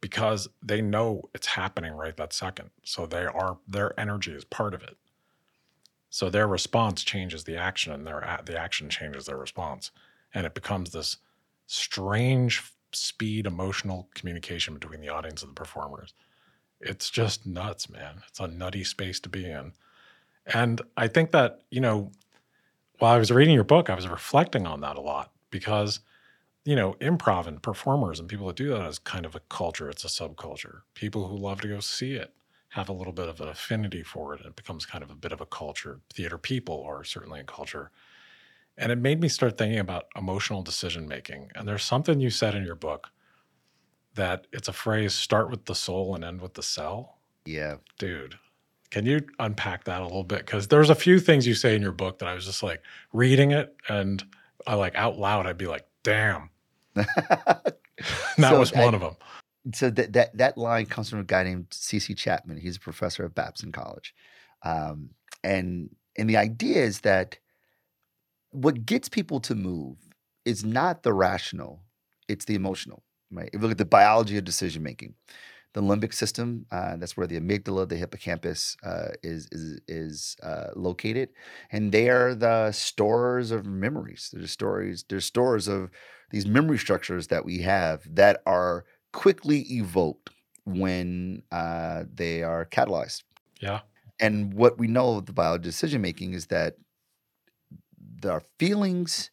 because 0.04 0.50
they 0.62 0.82
know 0.82 1.30
it's 1.32 1.46
happening 1.46 1.94
right 1.94 2.14
that 2.18 2.34
second. 2.34 2.68
So 2.82 3.06
they 3.06 3.24
are 3.24 3.56
their 3.66 3.98
energy 3.98 4.32
is 4.32 4.44
part 4.44 4.74
of 4.74 4.82
it. 4.82 4.98
So 6.10 6.28
their 6.28 6.46
response 6.46 7.02
changes 7.02 7.44
the 7.44 7.56
action, 7.56 7.90
and 7.90 8.06
their 8.06 8.38
the 8.44 8.54
action 8.54 8.90
changes 8.90 9.24
their 9.24 9.38
response, 9.38 9.92
and 10.34 10.44
it 10.44 10.52
becomes 10.52 10.90
this 10.90 11.16
strange 11.66 12.62
speed 12.92 13.46
emotional 13.46 14.10
communication 14.14 14.74
between 14.74 15.00
the 15.00 15.08
audience 15.08 15.40
and 15.40 15.52
the 15.52 15.54
performers. 15.54 16.12
It's 16.82 17.08
just 17.08 17.46
nuts, 17.46 17.88
man. 17.88 18.24
It's 18.28 18.40
a 18.40 18.46
nutty 18.46 18.84
space 18.84 19.18
to 19.20 19.30
be 19.30 19.50
in, 19.50 19.72
and 20.44 20.82
I 20.98 21.08
think 21.08 21.30
that 21.30 21.62
you 21.70 21.80
know, 21.80 22.12
while 22.98 23.14
I 23.14 23.18
was 23.18 23.30
reading 23.30 23.54
your 23.54 23.64
book, 23.64 23.88
I 23.88 23.94
was 23.94 24.06
reflecting 24.06 24.66
on 24.66 24.82
that 24.82 24.96
a 24.96 25.00
lot 25.00 25.32
because 25.50 26.00
you 26.64 26.74
know, 26.74 26.94
improv 26.94 27.46
and 27.46 27.62
performers 27.62 28.18
and 28.18 28.28
people 28.28 28.46
that 28.46 28.56
do 28.56 28.70
that 28.70 28.88
is 28.88 28.98
kind 28.98 29.26
of 29.26 29.34
a 29.34 29.40
culture. 29.40 29.90
It's 29.90 30.04
a 30.04 30.08
subculture. 30.08 30.80
People 30.94 31.28
who 31.28 31.36
love 31.36 31.60
to 31.60 31.68
go 31.68 31.80
see 31.80 32.14
it 32.14 32.32
have 32.70 32.88
a 32.88 32.92
little 32.92 33.12
bit 33.12 33.28
of 33.28 33.40
an 33.40 33.48
affinity 33.48 34.02
for 34.02 34.34
it. 34.34 34.40
And 34.40 34.48
It 34.48 34.56
becomes 34.56 34.86
kind 34.86 35.04
of 35.04 35.10
a 35.10 35.14
bit 35.14 35.32
of 35.32 35.40
a 35.40 35.46
culture. 35.46 36.00
Theater 36.12 36.38
people 36.38 36.82
are 36.84 37.04
certainly 37.04 37.40
a 37.40 37.44
culture. 37.44 37.90
And 38.76 38.90
it 38.90 38.98
made 38.98 39.20
me 39.20 39.28
start 39.28 39.56
thinking 39.56 39.78
about 39.78 40.06
emotional 40.16 40.62
decision 40.62 41.06
making. 41.06 41.50
And 41.54 41.68
there's 41.68 41.84
something 41.84 42.18
you 42.18 42.30
said 42.30 42.54
in 42.54 42.64
your 42.64 42.74
book 42.74 43.10
that 44.14 44.46
it's 44.52 44.68
a 44.68 44.72
phrase 44.72 45.14
start 45.14 45.50
with 45.50 45.66
the 45.66 45.74
soul 45.74 46.14
and 46.14 46.24
end 46.24 46.40
with 46.40 46.54
the 46.54 46.62
sell. 46.62 47.18
Yeah. 47.44 47.76
Dude, 47.98 48.36
can 48.90 49.06
you 49.06 49.20
unpack 49.38 49.84
that 49.84 50.00
a 50.00 50.04
little 50.04 50.24
bit? 50.24 50.38
Because 50.38 50.68
there's 50.68 50.90
a 50.90 50.94
few 50.94 51.20
things 51.20 51.46
you 51.46 51.54
say 51.54 51.76
in 51.76 51.82
your 51.82 51.92
book 51.92 52.18
that 52.18 52.28
I 52.28 52.34
was 52.34 52.46
just 52.46 52.62
like 52.62 52.82
reading 53.12 53.50
it 53.50 53.76
and 53.88 54.24
I 54.66 54.74
like 54.74 54.94
out 54.96 55.18
loud, 55.18 55.46
I'd 55.46 55.58
be 55.58 55.66
like, 55.66 55.86
damn, 56.02 56.50
that 56.94 57.76
So 58.40 58.58
was 58.58 58.72
I- 58.72 58.84
one 58.84 58.94
of 58.94 59.00
them. 59.00 59.16
so 59.74 59.90
that 59.90 60.12
that 60.12 60.36
that 60.36 60.58
line 60.58 60.86
comes 60.86 61.10
from 61.10 61.20
a 61.20 61.24
guy 61.24 61.42
named 61.44 61.66
C.C. 61.70 62.14
Chapman. 62.14 62.58
He's 62.58 62.76
a 62.76 62.80
professor 62.80 63.24
at 63.24 63.34
Babson 63.34 63.72
College, 63.72 64.14
um, 64.62 65.10
and 65.42 65.90
and 66.16 66.28
the 66.28 66.36
idea 66.36 66.82
is 66.82 67.00
that 67.00 67.38
what 68.50 68.86
gets 68.86 69.08
people 69.08 69.40
to 69.40 69.54
move 69.54 69.96
is 70.44 70.64
not 70.64 71.02
the 71.02 71.12
rational; 71.12 71.80
it's 72.28 72.44
the 72.44 72.54
emotional. 72.54 73.02
Right? 73.30 73.48
If 73.52 73.54
you 73.54 73.60
look 73.60 73.72
at 73.72 73.78
the 73.78 73.84
biology 73.84 74.36
of 74.36 74.44
decision 74.44 74.82
making, 74.82 75.14
the 75.74 75.82
limbic 75.82 76.14
system, 76.14 76.66
uh, 76.70 76.96
that's 76.96 77.16
where 77.16 77.26
the 77.26 77.38
amygdala, 77.38 77.88
the 77.88 77.96
hippocampus, 77.96 78.76
uh, 78.84 79.08
is 79.22 79.48
is 79.52 79.80
is 79.88 80.36
uh, 80.42 80.70
located, 80.74 81.30
and 81.70 81.92
they 81.92 82.08
are 82.08 82.34
the 82.34 82.72
stores 82.72 83.50
of 83.50 83.66
memories. 83.66 84.30
They're 84.32 84.46
stories. 84.46 85.04
They're 85.08 85.20
stores 85.20 85.68
of 85.68 85.90
these 86.30 86.46
memory 86.46 86.78
structures 86.78 87.26
that 87.28 87.44
we 87.44 87.58
have 87.62 88.02
that 88.14 88.42
are 88.46 88.86
quickly 89.12 89.60
evoked 89.70 90.30
when 90.64 91.42
uh, 91.52 92.04
they 92.12 92.42
are 92.42 92.64
catalyzed. 92.64 93.24
Yeah. 93.60 93.80
And 94.20 94.54
what 94.54 94.78
we 94.78 94.86
know 94.86 95.16
of 95.16 95.26
the 95.26 95.42
of 95.42 95.62
decision 95.62 96.00
making 96.00 96.34
is 96.34 96.46
that 96.46 96.76
our 98.24 98.42
feelings 98.58 99.30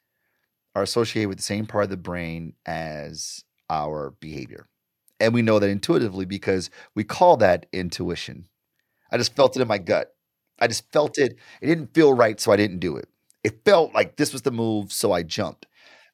are 0.75 0.83
associated 0.83 1.29
with 1.29 1.37
the 1.37 1.43
same 1.43 1.65
part 1.65 1.85
of 1.85 1.89
the 1.89 1.97
brain 1.97 2.53
as 2.65 3.43
our 3.69 4.11
behavior. 4.19 4.67
And 5.21 5.33
we 5.33 5.43
know 5.43 5.59
that 5.59 5.69
intuitively 5.69 6.25
because 6.25 6.71
we 6.95 7.03
call 7.03 7.37
that 7.37 7.67
intuition. 7.71 8.47
I 9.11 9.17
just 9.17 9.35
felt 9.35 9.55
it 9.55 9.61
in 9.61 9.67
my 9.67 9.77
gut. 9.77 10.15
I 10.59 10.67
just 10.67 10.91
felt 10.91 11.17
it. 11.17 11.37
It 11.61 11.67
didn't 11.67 11.93
feel 11.93 12.13
right, 12.13 12.39
so 12.39 12.51
I 12.51 12.57
didn't 12.57 12.79
do 12.79 12.97
it. 12.97 13.07
It 13.43 13.63
felt 13.63 13.93
like 13.93 14.17
this 14.17 14.33
was 14.33 14.41
the 14.41 14.51
move, 14.51 14.91
so 14.91 15.11
I 15.11 15.23
jumped. 15.23 15.67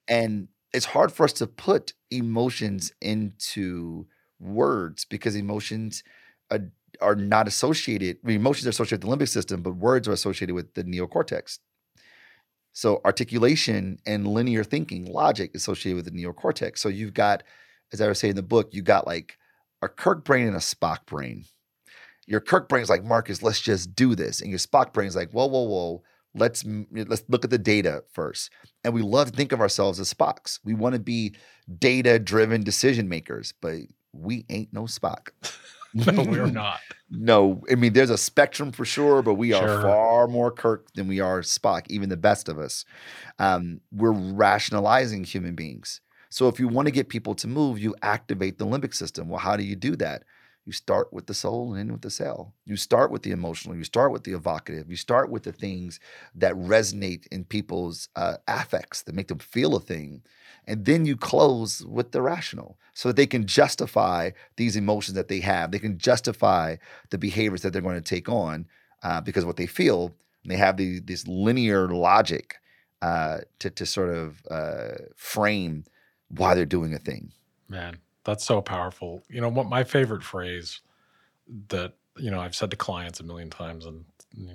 And 0.07 0.49
it's 0.73 0.85
hard 0.85 1.11
for 1.11 1.23
us 1.23 1.33
to 1.33 1.47
put 1.47 1.93
emotions 2.11 2.91
into 3.01 4.07
words 4.39 5.05
because 5.05 5.35
emotions 5.35 6.03
are, 6.51 6.71
are 7.01 7.15
not 7.15 7.47
associated. 7.47 8.17
I 8.23 8.27
mean, 8.27 8.37
emotions 8.37 8.67
are 8.67 8.71
associated 8.71 9.05
with 9.05 9.19
the 9.19 9.25
limbic 9.25 9.29
system, 9.29 9.61
but 9.61 9.75
words 9.75 10.07
are 10.07 10.13
associated 10.13 10.53
with 10.53 10.73
the 10.73 10.83
neocortex. 10.83 11.59
So 12.73 13.01
articulation 13.05 13.99
and 14.05 14.27
linear 14.27 14.63
thinking, 14.63 15.05
logic 15.05 15.55
associated 15.55 15.95
with 15.95 16.05
the 16.05 16.23
neocortex. 16.23 16.77
So 16.77 16.89
you've 16.89 17.13
got, 17.13 17.43
as 17.93 18.01
I 18.01 18.07
was 18.07 18.19
saying 18.19 18.31
in 18.31 18.35
the 18.35 18.43
book, 18.43 18.73
you 18.73 18.81
got 18.81 19.07
like 19.07 19.37
a 19.81 19.87
Kirk 19.87 20.23
brain 20.23 20.47
and 20.47 20.55
a 20.55 20.59
Spock 20.59 21.05
brain. 21.05 21.45
Your 22.25 22.41
Kirk 22.41 22.67
brain 22.67 22.83
is 22.83 22.89
like, 22.89 23.03
Marcus, 23.03 23.41
let's 23.41 23.61
just 23.61 23.95
do 23.95 24.15
this. 24.15 24.41
And 24.41 24.49
your 24.49 24.59
Spock 24.59 24.91
brain 24.91 25.07
is 25.07 25.15
like, 25.15 25.31
whoa, 25.31 25.45
whoa, 25.47 25.63
whoa, 25.63 26.03
Let's 26.37 26.63
let's 26.91 27.23
look 27.27 27.43
at 27.43 27.49
the 27.49 27.57
data 27.57 28.03
first. 28.13 28.51
And 28.83 28.93
we 28.93 29.01
love 29.01 29.31
to 29.31 29.37
think 29.37 29.51
of 29.51 29.59
ourselves 29.59 29.99
as 29.99 30.13
Spocks. 30.13 30.59
We 30.63 30.73
want 30.73 30.93
to 30.93 30.99
be 30.99 31.35
data-driven 31.79 32.63
decision 32.63 33.09
makers, 33.09 33.53
but 33.59 33.79
we 34.13 34.45
ain't 34.49 34.71
no 34.71 34.83
Spock. 34.83 35.29
no, 35.93 36.23
we're 36.23 36.45
not. 36.45 36.79
No, 37.09 37.63
I 37.71 37.75
mean 37.75 37.93
there's 37.93 38.09
a 38.09 38.17
spectrum 38.17 38.71
for 38.71 38.85
sure, 38.85 39.21
but 39.21 39.35
we 39.35 39.53
are 39.53 39.81
far 39.81 40.27
more 40.27 40.51
Kirk 40.51 40.87
than 40.93 41.07
we 41.07 41.19
are 41.19 41.41
Spock. 41.41 41.87
Even 41.89 42.09
the 42.09 42.17
best 42.17 42.49
of 42.49 42.59
us, 42.59 42.85
um, 43.39 43.81
we're 43.91 44.11
rationalizing 44.11 45.23
human 45.23 45.55
beings. 45.55 46.01
So 46.29 46.47
if 46.47 46.59
you 46.59 46.67
want 46.67 46.87
to 46.87 46.91
get 46.91 47.09
people 47.09 47.35
to 47.35 47.47
move, 47.47 47.79
you 47.79 47.95
activate 48.01 48.57
the 48.57 48.65
limbic 48.65 48.93
system. 48.93 49.29
Well, 49.29 49.39
how 49.39 49.55
do 49.57 49.63
you 49.63 49.75
do 49.75 49.95
that? 49.97 50.23
You 50.65 50.73
start 50.73 51.13
with 51.13 51.27
the 51.27 51.33
soul 51.33 51.71
and 51.71 51.79
end 51.79 51.91
with 51.93 52.01
the 52.01 52.09
sell. 52.09 52.53
You 52.65 52.75
start 52.75 53.09
with 53.09 53.23
the 53.23 53.31
emotional. 53.31 53.73
You 53.77 53.85
start 53.85 54.11
with 54.11 54.25
the 54.25 54.33
evocative. 54.33 54.89
You 54.89 54.97
start 54.97 55.31
with 55.31 55.43
the 55.43 55.53
things 55.53 56.01
that 56.35 56.55
resonate 56.55 57.25
in 57.27 57.45
people's 57.45 58.09
uh, 58.17 58.35
affects 58.49 59.03
that 59.03 59.15
make 59.15 59.29
them 59.29 59.39
feel 59.39 59.77
a 59.77 59.79
thing, 59.79 60.23
and 60.65 60.83
then 60.83 61.05
you 61.05 61.15
close 61.15 61.85
with 61.85 62.11
the 62.11 62.21
rational, 62.21 62.77
so 62.93 63.07
that 63.07 63.15
they 63.15 63.25
can 63.25 63.47
justify 63.47 64.31
these 64.57 64.75
emotions 64.75 65.15
that 65.15 65.29
they 65.29 65.39
have. 65.39 65.71
They 65.71 65.79
can 65.79 65.97
justify 65.97 66.75
the 67.11 67.17
behaviors 67.17 67.61
that 67.61 67.71
they're 67.71 67.81
going 67.81 67.95
to 67.95 68.01
take 68.01 68.27
on 68.27 68.67
uh, 69.03 69.21
because 69.21 69.45
what 69.45 69.55
they 69.55 69.67
feel. 69.67 70.13
And 70.43 70.51
they 70.51 70.57
have 70.57 70.75
the, 70.75 70.99
this 70.99 71.25
linear 71.27 71.87
logic 71.87 72.55
uh, 73.01 73.37
to 73.59 73.69
to 73.69 73.85
sort 73.85 74.09
of 74.09 74.41
uh, 74.51 74.95
frame 75.15 75.85
why 76.29 76.53
they're 76.55 76.65
doing 76.65 76.93
a 76.93 76.99
thing. 76.99 77.31
Man, 77.69 77.97
that's 78.23 78.45
so 78.45 78.61
powerful. 78.61 79.23
You 79.29 79.41
know, 79.41 79.49
what 79.49 79.67
my 79.67 79.83
favorite 79.83 80.23
phrase 80.23 80.81
that, 81.69 81.93
you 82.17 82.31
know, 82.31 82.39
I've 82.39 82.55
said 82.55 82.71
to 82.71 82.77
clients 82.77 83.19
a 83.19 83.23
million 83.23 83.49
times 83.49 83.85
and 83.85 84.05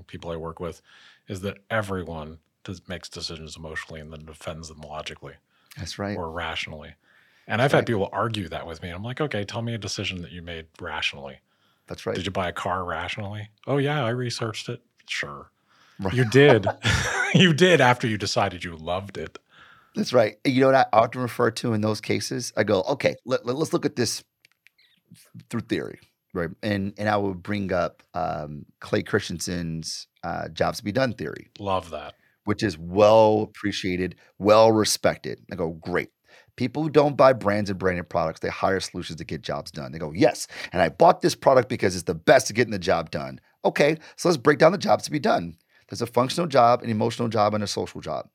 people 0.07 0.31
I 0.31 0.37
work 0.37 0.61
with 0.61 0.83
is 1.29 1.41
that 1.43 1.59
everyone 1.71 2.39
does, 2.65 2.87
makes 2.89 3.09
decisions 3.09 3.57
emotionally 3.57 4.01
and 4.01 4.13
then 4.13 4.25
defends 4.25 4.69
them 4.69 4.81
logically 4.81 5.35
That's 5.77 5.99
right. 5.99 6.17
or 6.17 6.31
rationally. 6.31 6.95
And 7.49 7.61
I've 7.61 7.73
Right. 7.73 7.79
had 7.79 7.87
people 7.87 8.09
argue 8.13 8.49
that 8.49 8.67
with 8.67 8.83
me. 8.83 8.91
I'm 8.91 9.03
like, 9.03 9.21
okay, 9.21 9.45
tell 9.45 9.63
me 9.63 9.75
a 9.75 9.79
decision 9.79 10.23
that 10.23 10.31
you 10.31 10.43
made 10.43 10.67
rationally. 10.81 11.41
That's 11.87 12.07
right. 12.07 12.15
Did 12.15 12.25
you 12.27 12.31
buy 12.33 12.49
a 12.49 12.53
car 12.53 12.85
rationally? 12.85 13.49
Oh, 13.67 13.79
yeah, 13.79 14.05
I 14.05 14.11
researched 14.11 14.69
it. 14.69 14.81
Sure. 15.09 15.51
Right. 15.99 16.15
You 16.15 16.25
did. 16.25 16.67
you 17.35 17.53
did 17.53 17.81
after 17.81 18.07
you 18.07 18.17
decided 18.19 18.63
you 18.65 18.77
loved 18.77 19.17
it. 19.19 19.39
That's 19.95 20.13
right. 20.13 20.37
You 20.47 20.61
know 20.61 20.67
what 20.69 20.75
I 20.75 20.87
often 20.93 21.21
refer 21.21 21.51
to 21.51 21.75
in 21.75 21.81
those 21.81 22.01
cases? 22.01 22.53
I 22.57 22.65
go, 22.65 22.83
okay, 22.83 23.15
let, 23.27 23.45
let, 23.45 23.57
us 23.57 23.73
look 23.73 23.85
at 23.85 23.97
this 23.97 24.25
through 25.51 25.61
theory, 25.61 26.01
right? 26.33 26.51
And 26.63 26.95
and 26.97 27.09
I 27.09 27.17
would 27.17 27.43
bring 27.43 27.73
up 27.73 28.03
um, 28.15 28.65
Clay 28.81 29.03
Christensen's 29.03 30.07
uh, 30.25 30.49
jobs 30.49 30.79
to 30.79 30.85
be 30.85 30.93
done 30.93 31.13
theory, 31.13 31.51
Love 31.59 31.91
that. 31.91 32.15
which 32.45 32.63
is 32.63 32.79
well 32.79 33.43
appreciated, 33.43 34.17
well 34.39 34.73
respected. 34.73 35.41
I 35.53 35.57
go, 35.57 35.71
great. 35.71 36.09
People 36.57 36.83
who 36.83 36.91
don't 36.91 37.17
buy 37.17 37.33
brands 37.33 37.71
and 37.71 37.79
branded 37.79 38.09
products, 38.09 38.41
they 38.41 38.49
hire 38.49 38.81
solutions 38.81 39.19
to 39.19 39.25
get 39.25 39.43
jobs 39.43 39.71
done. 39.71 39.93
They 39.93 39.99
go, 39.99 40.13
yes, 40.13 40.47
and 40.73 40.81
I 40.83 40.91
bought 40.91 41.21
this 41.23 41.35
product 41.35 41.69
because 41.69 41.95
it's 41.95 42.05
the 42.05 42.15
best 42.15 42.51
at 42.51 42.57
getting 42.57 42.73
the 42.73 42.79
job 42.79 43.11
done. 43.11 43.41
Okay, 43.65 43.97
so 44.17 44.29
let's 44.29 44.37
break 44.37 44.59
down 44.59 44.73
the 44.73 44.79
jobs 44.79 45.05
to 45.05 45.11
be 45.11 45.19
done. 45.19 45.57
There's 45.89 46.03
a 46.03 46.07
functional 46.07 46.47
job, 46.47 46.83
an 46.83 46.91
emotional 46.91 47.29
job, 47.29 47.55
and 47.55 47.63
a 47.63 47.67
social 47.67 48.01
job, 48.01 48.29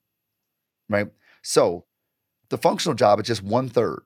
right? 0.89 1.08
So 1.48 1.86
the 2.50 2.58
functional 2.58 2.93
job 2.93 3.22
is 3.22 3.26
just 3.26 3.41
one 3.41 3.70
third. 3.70 4.02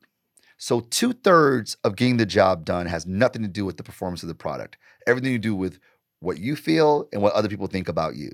So 0.57 0.81
two 0.81 1.11
thirds 1.11 1.75
of 1.83 1.95
getting 1.95 2.17
the 2.17 2.25
job 2.27 2.65
done 2.65 2.85
has 2.85 3.07
nothing 3.07 3.41
to 3.41 3.47
do 3.47 3.65
with 3.65 3.77
the 3.77 3.83
performance 3.83 4.21
of 4.21 4.29
the 4.29 4.35
product. 4.35 4.77
Everything 5.07 5.33
to 5.33 5.39
do 5.39 5.55
with 5.55 5.79
what 6.19 6.37
you 6.37 6.55
feel 6.55 7.09
and 7.11 7.19
what 7.19 7.33
other 7.33 7.49
people 7.49 7.65
think 7.65 7.89
about 7.89 8.15
you. 8.15 8.29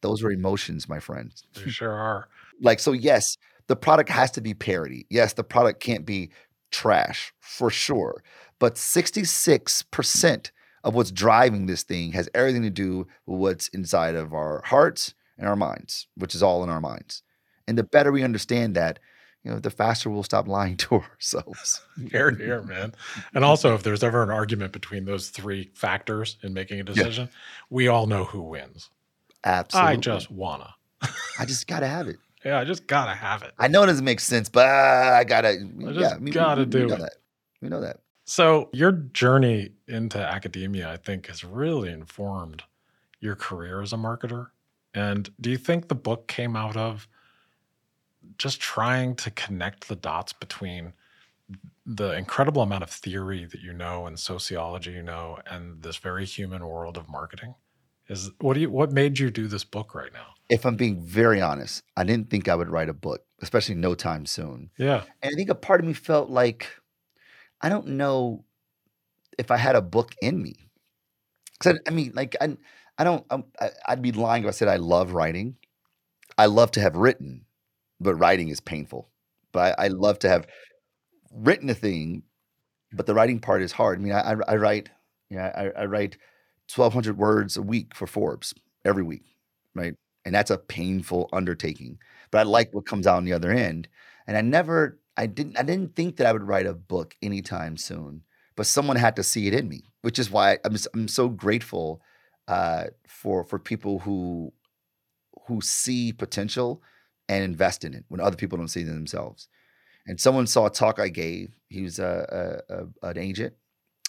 Those 0.00 0.24
are 0.24 0.30
emotions, 0.30 0.88
my 0.88 1.00
friends. 1.00 1.44
They 1.54 1.70
sure 1.70 1.92
are. 1.92 2.28
Like, 2.62 2.80
so 2.80 2.92
yes, 2.92 3.36
the 3.66 3.76
product 3.76 4.08
has 4.08 4.30
to 4.32 4.40
be 4.40 4.54
parity. 4.54 5.06
Yes, 5.10 5.34
the 5.34 5.44
product 5.44 5.80
can't 5.80 6.06
be 6.06 6.30
trash 6.72 7.34
for 7.40 7.68
sure. 7.68 8.24
But 8.58 8.76
66% 8.76 10.50
of 10.82 10.94
what's 10.94 11.10
driving 11.10 11.66
this 11.66 11.82
thing 11.82 12.12
has 12.12 12.30
everything 12.34 12.62
to 12.62 12.70
do 12.70 13.06
with 13.26 13.38
what's 13.38 13.68
inside 13.68 14.14
of 14.14 14.32
our 14.32 14.62
hearts 14.64 15.12
and 15.36 15.46
our 15.46 15.56
minds, 15.56 16.06
which 16.16 16.34
is 16.34 16.42
all 16.42 16.64
in 16.64 16.70
our 16.70 16.80
minds. 16.80 17.22
And 17.66 17.78
the 17.78 17.82
better 17.84 18.12
we 18.12 18.22
understand 18.22 18.74
that, 18.76 18.98
you 19.42 19.50
know, 19.50 19.58
the 19.58 19.70
faster 19.70 20.10
we'll 20.10 20.22
stop 20.22 20.48
lying 20.48 20.76
to 20.78 20.96
ourselves. 20.96 21.82
Here, 22.10 22.30
here, 22.30 22.62
man. 22.62 22.94
And 23.34 23.44
also, 23.44 23.74
if 23.74 23.82
there's 23.82 24.02
ever 24.02 24.22
an 24.22 24.30
argument 24.30 24.72
between 24.72 25.04
those 25.04 25.28
three 25.30 25.70
factors 25.74 26.36
in 26.42 26.52
making 26.54 26.80
a 26.80 26.84
decision, 26.84 27.28
we 27.70 27.88
all 27.88 28.06
know 28.06 28.24
who 28.24 28.42
wins. 28.42 28.90
Absolutely. 29.44 29.92
I 29.92 29.96
just 29.96 30.30
wanna. 30.30 30.74
I 31.38 31.44
just 31.46 31.66
gotta 31.66 31.86
have 31.86 32.08
it. 32.08 32.16
Yeah, 32.44 32.58
I 32.60 32.64
just 32.66 32.86
gotta 32.86 33.14
have 33.14 33.42
it. 33.42 33.52
I 33.58 33.68
know 33.68 33.84
it 33.84 33.86
doesn't 33.86 34.04
make 34.04 34.20
sense, 34.20 34.50
but 34.50 34.68
uh, 34.68 35.16
I 35.18 35.24
gotta. 35.24 35.48
I 35.48 35.92
just 35.92 35.98
yeah, 35.98 36.18
we- 36.18 36.24
we- 36.24 36.30
gotta 36.30 36.60
we, 36.60 36.66
do 36.66 36.86
know 36.88 36.94
it. 36.96 36.98
that. 36.98 37.12
We 37.62 37.70
know 37.70 37.80
that. 37.80 38.00
So, 38.26 38.68
your 38.74 38.92
journey 38.92 39.70
into 39.88 40.18
academia, 40.18 40.92
I 40.92 40.98
think, 40.98 41.28
has 41.28 41.42
really 41.42 41.90
informed 41.90 42.62
your 43.20 43.34
career 43.34 43.80
as 43.80 43.94
a 43.94 43.96
marketer. 43.96 44.48
And 44.92 45.30
do 45.40 45.48
you 45.50 45.56
think 45.56 45.88
the 45.88 45.94
book 45.94 46.28
came 46.28 46.54
out 46.54 46.76
of 46.76 47.08
just 48.38 48.60
trying 48.60 49.14
to 49.16 49.30
connect 49.30 49.88
the 49.88 49.96
dots 49.96 50.32
between 50.32 50.92
the 51.86 52.12
incredible 52.12 52.62
amount 52.62 52.82
of 52.82 52.90
theory 52.90 53.44
that 53.44 53.60
you 53.60 53.72
know 53.72 54.06
and 54.06 54.18
sociology 54.18 54.92
you 54.92 55.02
know 55.02 55.38
and 55.46 55.82
this 55.82 55.96
very 55.96 56.24
human 56.24 56.66
world 56.66 56.96
of 56.96 57.08
marketing? 57.08 57.54
Is 58.08 58.30
what 58.40 58.54
do 58.54 58.60
you 58.60 58.70
what 58.70 58.92
made 58.92 59.18
you 59.18 59.30
do 59.30 59.46
this 59.46 59.64
book 59.64 59.94
right 59.94 60.12
now? 60.12 60.34
If 60.50 60.66
I'm 60.66 60.76
being 60.76 61.02
very 61.02 61.40
honest, 61.40 61.82
I 61.96 62.04
didn't 62.04 62.28
think 62.28 62.48
I 62.48 62.54
would 62.54 62.68
write 62.68 62.90
a 62.90 62.94
book, 62.94 63.24
especially 63.40 63.76
no 63.76 63.94
time 63.94 64.26
soon. 64.26 64.70
Yeah. 64.76 65.04
And 65.22 65.32
I 65.32 65.34
think 65.34 65.48
a 65.48 65.54
part 65.54 65.80
of 65.80 65.86
me 65.86 65.94
felt 65.94 66.28
like 66.28 66.68
I 67.62 67.70
don't 67.70 67.88
know 67.88 68.44
if 69.38 69.50
I 69.50 69.56
had 69.56 69.74
a 69.74 69.80
book 69.80 70.14
in 70.20 70.42
me. 70.42 70.54
Because 71.58 71.78
I, 71.86 71.90
I 71.90 71.94
mean, 71.94 72.12
like 72.14 72.36
I, 72.40 72.56
I 72.98 73.04
don't. 73.04 73.24
I'm, 73.30 73.44
I, 73.60 73.70
I'd 73.86 74.02
be 74.02 74.12
lying 74.12 74.44
if 74.44 74.48
I 74.48 74.52
said 74.52 74.68
I 74.68 74.76
love 74.76 75.12
writing. 75.12 75.56
I 76.36 76.46
love 76.46 76.72
to 76.72 76.80
have 76.80 76.96
written, 76.96 77.46
but 78.04 78.14
writing 78.14 78.48
is 78.48 78.60
painful. 78.60 79.08
But 79.52 79.78
I, 79.78 79.86
I 79.86 79.88
love 79.88 80.18
to 80.20 80.28
have 80.28 80.46
written 81.32 81.68
a 81.70 81.74
thing, 81.74 82.22
but 82.92 83.06
the 83.06 83.14
writing 83.14 83.40
part 83.40 83.62
is 83.62 83.72
hard. 83.72 83.98
I 83.98 84.02
mean, 84.02 84.12
I, 84.12 84.36
I, 84.46 84.56
write, 84.56 84.90
yeah, 85.30 85.52
I, 85.56 85.82
I 85.82 85.84
write 85.86 86.16
twelve 86.68 86.92
hundred 86.94 87.18
words 87.18 87.56
a 87.56 87.62
week 87.62 87.94
for 87.94 88.06
Forbes 88.06 88.54
every 88.84 89.02
week, 89.02 89.24
right? 89.74 89.94
And 90.24 90.34
that's 90.34 90.50
a 90.50 90.58
painful 90.58 91.28
undertaking. 91.32 91.98
But 92.30 92.38
I 92.38 92.42
like 92.44 92.72
what 92.72 92.86
comes 92.86 93.06
out 93.06 93.16
on 93.16 93.24
the 93.24 93.32
other 93.32 93.50
end. 93.50 93.88
And 94.26 94.36
I 94.36 94.40
never, 94.40 94.98
I 95.16 95.26
didn't, 95.26 95.58
I 95.58 95.62
didn't 95.62 95.94
think 95.94 96.16
that 96.16 96.26
I 96.26 96.32
would 96.32 96.48
write 96.48 96.66
a 96.66 96.74
book 96.74 97.14
anytime 97.22 97.76
soon. 97.76 98.22
But 98.56 98.66
someone 98.66 98.96
had 98.96 99.16
to 99.16 99.22
see 99.22 99.46
it 99.48 99.54
in 99.54 99.68
me, 99.68 99.82
which 100.02 100.18
is 100.18 100.30
why 100.30 100.58
I'm, 100.64 100.76
I'm 100.94 101.08
so 101.08 101.28
grateful 101.28 102.00
uh, 102.48 102.84
for 103.06 103.44
for 103.44 103.58
people 103.58 103.98
who 103.98 104.52
who 105.46 105.60
see 105.60 106.12
potential 106.12 106.82
and 107.28 107.44
invest 107.44 107.84
in 107.84 107.94
it 107.94 108.04
when 108.08 108.20
other 108.20 108.36
people 108.36 108.58
don't 108.58 108.68
see 108.68 108.82
it 108.82 108.86
themselves. 108.86 109.48
And 110.06 110.20
someone 110.20 110.46
saw 110.46 110.66
a 110.66 110.70
talk 110.70 110.98
I 110.98 111.08
gave. 111.08 111.58
He 111.68 111.82
was 111.82 111.98
a, 111.98 112.62
a, 112.68 113.06
a 113.06 113.10
an 113.10 113.18
agent, 113.18 113.54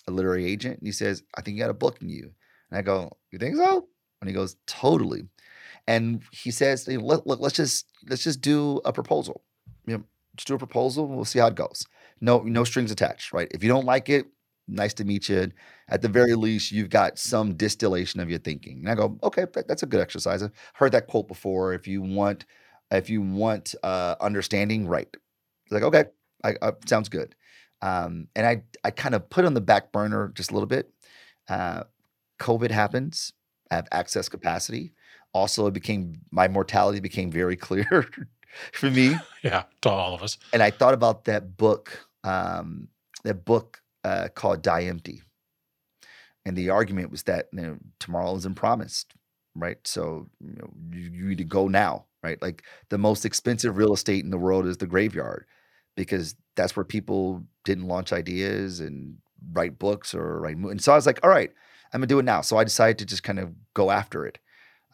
a 0.07 0.11
literary 0.11 0.45
agent, 0.45 0.80
and 0.80 0.88
he 0.88 0.91
says, 0.91 1.24
"I 1.36 1.41
think 1.41 1.55
you 1.55 1.63
got 1.63 1.70
a 1.70 1.74
book 1.74 2.01
in 2.01 2.09
you." 2.09 2.32
And 2.70 2.78
I 2.78 2.82
go, 2.82 3.18
"You 3.32 3.39
think 3.39 3.55
so?" 3.55 3.88
And 4.22 4.30
he 4.30 4.34
goes, 4.34 4.57
"Totally." 4.68 5.24
And 5.88 6.24
he 6.32 6.51
says, 6.51 6.86
"Hey, 6.86 6.97
"Look, 6.97 7.26
look, 7.26 7.39
let's 7.39 7.55
just 7.55 7.86
let's 8.09 8.24
just 8.24 8.41
do 8.41 8.82
a 8.86 8.91
proposal. 8.91 9.43
You 9.86 9.97
know, 9.97 10.03
just 10.36 10.47
do 10.47 10.55
a 10.55 10.59
proposal. 10.59 11.07
We'll 11.07 11.26
see 11.26 11.39
how 11.39 11.47
it 11.47 11.55
goes. 11.55 11.86
No, 12.22 12.39
no 12.39 12.63
strings 12.63 12.91
attached, 12.91 13.34
right? 13.34 13.47
If 13.51 13.63
you 13.63 13.70
don't 13.70 13.86
like 13.86 14.09
it, 14.09 14.26
nice 14.68 14.93
to 14.95 15.05
meet 15.05 15.30
you. 15.30 15.51
At 15.88 16.01
the 16.01 16.09
very 16.09 16.36
least, 16.36 16.72
you've 16.72 16.89
got 16.89 17.20
some 17.20 17.55
distillation 17.55 18.20
of 18.20 18.30
your 18.30 18.39
thinking." 18.39 18.80
And 18.80 18.89
I 18.89 18.95
go, 18.95 19.18
"Okay, 19.24 19.45
that, 19.53 19.68
that's 19.68 19.84
a 19.84 19.88
good 19.88 20.01
exercise. 20.01 20.43
I've 20.43 20.51
heard 20.74 20.91
that 20.91 21.07
quote 21.07 21.28
before. 21.30 21.74
If 21.74 21.88
you 21.88 22.01
want, 22.01 22.45
if 22.91 23.09
you 23.09 23.21
want 23.21 23.75
uh, 23.83 24.15
understanding, 24.21 24.88
right?" 24.88 25.09
Like, 25.71 25.83
"Okay, 25.83 26.05
I, 26.43 26.55
I, 26.61 26.71
sounds 26.86 27.09
good." 27.09 27.36
Um, 27.81 28.27
and 28.36 28.45
I 28.45 28.63
I 28.83 28.91
kind 28.91 29.15
of 29.15 29.29
put 29.29 29.45
on 29.45 29.53
the 29.53 29.61
back 29.61 29.91
burner 29.91 30.31
just 30.36 30.51
a 30.51 30.53
little 30.53 30.67
bit. 30.67 30.91
Uh, 31.47 31.83
COVID 32.39 32.71
happens. 32.71 33.33
I 33.71 33.75
have 33.75 33.88
access 33.91 34.29
capacity. 34.29 34.93
Also, 35.33 35.67
it 35.67 35.73
became 35.73 36.21
my 36.31 36.47
mortality 36.47 36.99
became 36.99 37.31
very 37.31 37.55
clear 37.67 38.07
for 38.71 38.89
me 38.89 39.15
Yeah, 39.43 39.63
to 39.81 39.89
all 39.89 40.13
of 40.13 40.23
us. 40.23 40.38
and 40.53 40.63
I 40.63 40.71
thought 40.71 40.93
about 40.93 41.25
that 41.25 41.57
book, 41.57 42.07
um, 42.23 42.88
that 43.23 43.43
book 43.45 43.81
uh, 44.03 44.29
called 44.33 44.61
"Die 44.61 44.83
Empty," 44.83 45.21
and 46.45 46.55
the 46.55 46.69
argument 46.69 47.11
was 47.11 47.23
that 47.23 47.47
you 47.51 47.61
know, 47.61 47.77
tomorrow 47.99 48.36
isn't 48.36 48.55
promised, 48.55 49.13
right? 49.55 49.77
So 49.86 50.29
you, 50.39 50.55
know, 50.55 50.69
you, 50.91 51.11
you 51.11 51.25
need 51.25 51.38
to 51.39 51.43
go 51.43 51.67
now, 51.67 52.05
right? 52.26 52.41
Like 52.41 52.63
the 52.89 52.97
most 52.97 53.26
expensive 53.26 53.78
real 53.78 53.93
estate 53.93 54.23
in 54.23 54.32
the 54.32 54.38
world 54.38 54.65
is 54.65 54.78
the 54.78 54.88
graveyard, 54.88 55.45
because 55.95 56.36
that's 56.55 56.76
where 56.76 56.84
people 56.86 57.45
didn't 57.63 57.88
launch 57.88 58.11
ideas 58.11 58.80
and 58.80 59.17
write 59.53 59.78
books 59.80 60.13
or 60.13 60.41
write. 60.41 60.57
And 60.57 60.82
so 60.82 60.91
I 60.91 60.95
was 60.95 61.05
like, 61.05 61.19
all 61.23 61.30
right, 61.30 61.51
I'm 61.93 61.99
gonna 61.99 62.07
do 62.07 62.19
it 62.19 62.26
now. 62.26 62.41
So 62.41 62.57
I 62.57 62.63
decided 62.63 62.97
to 62.99 63.05
just 63.05 63.23
kind 63.23 63.39
of 63.39 63.53
go 63.73 63.91
after 63.91 64.26
it. 64.26 64.39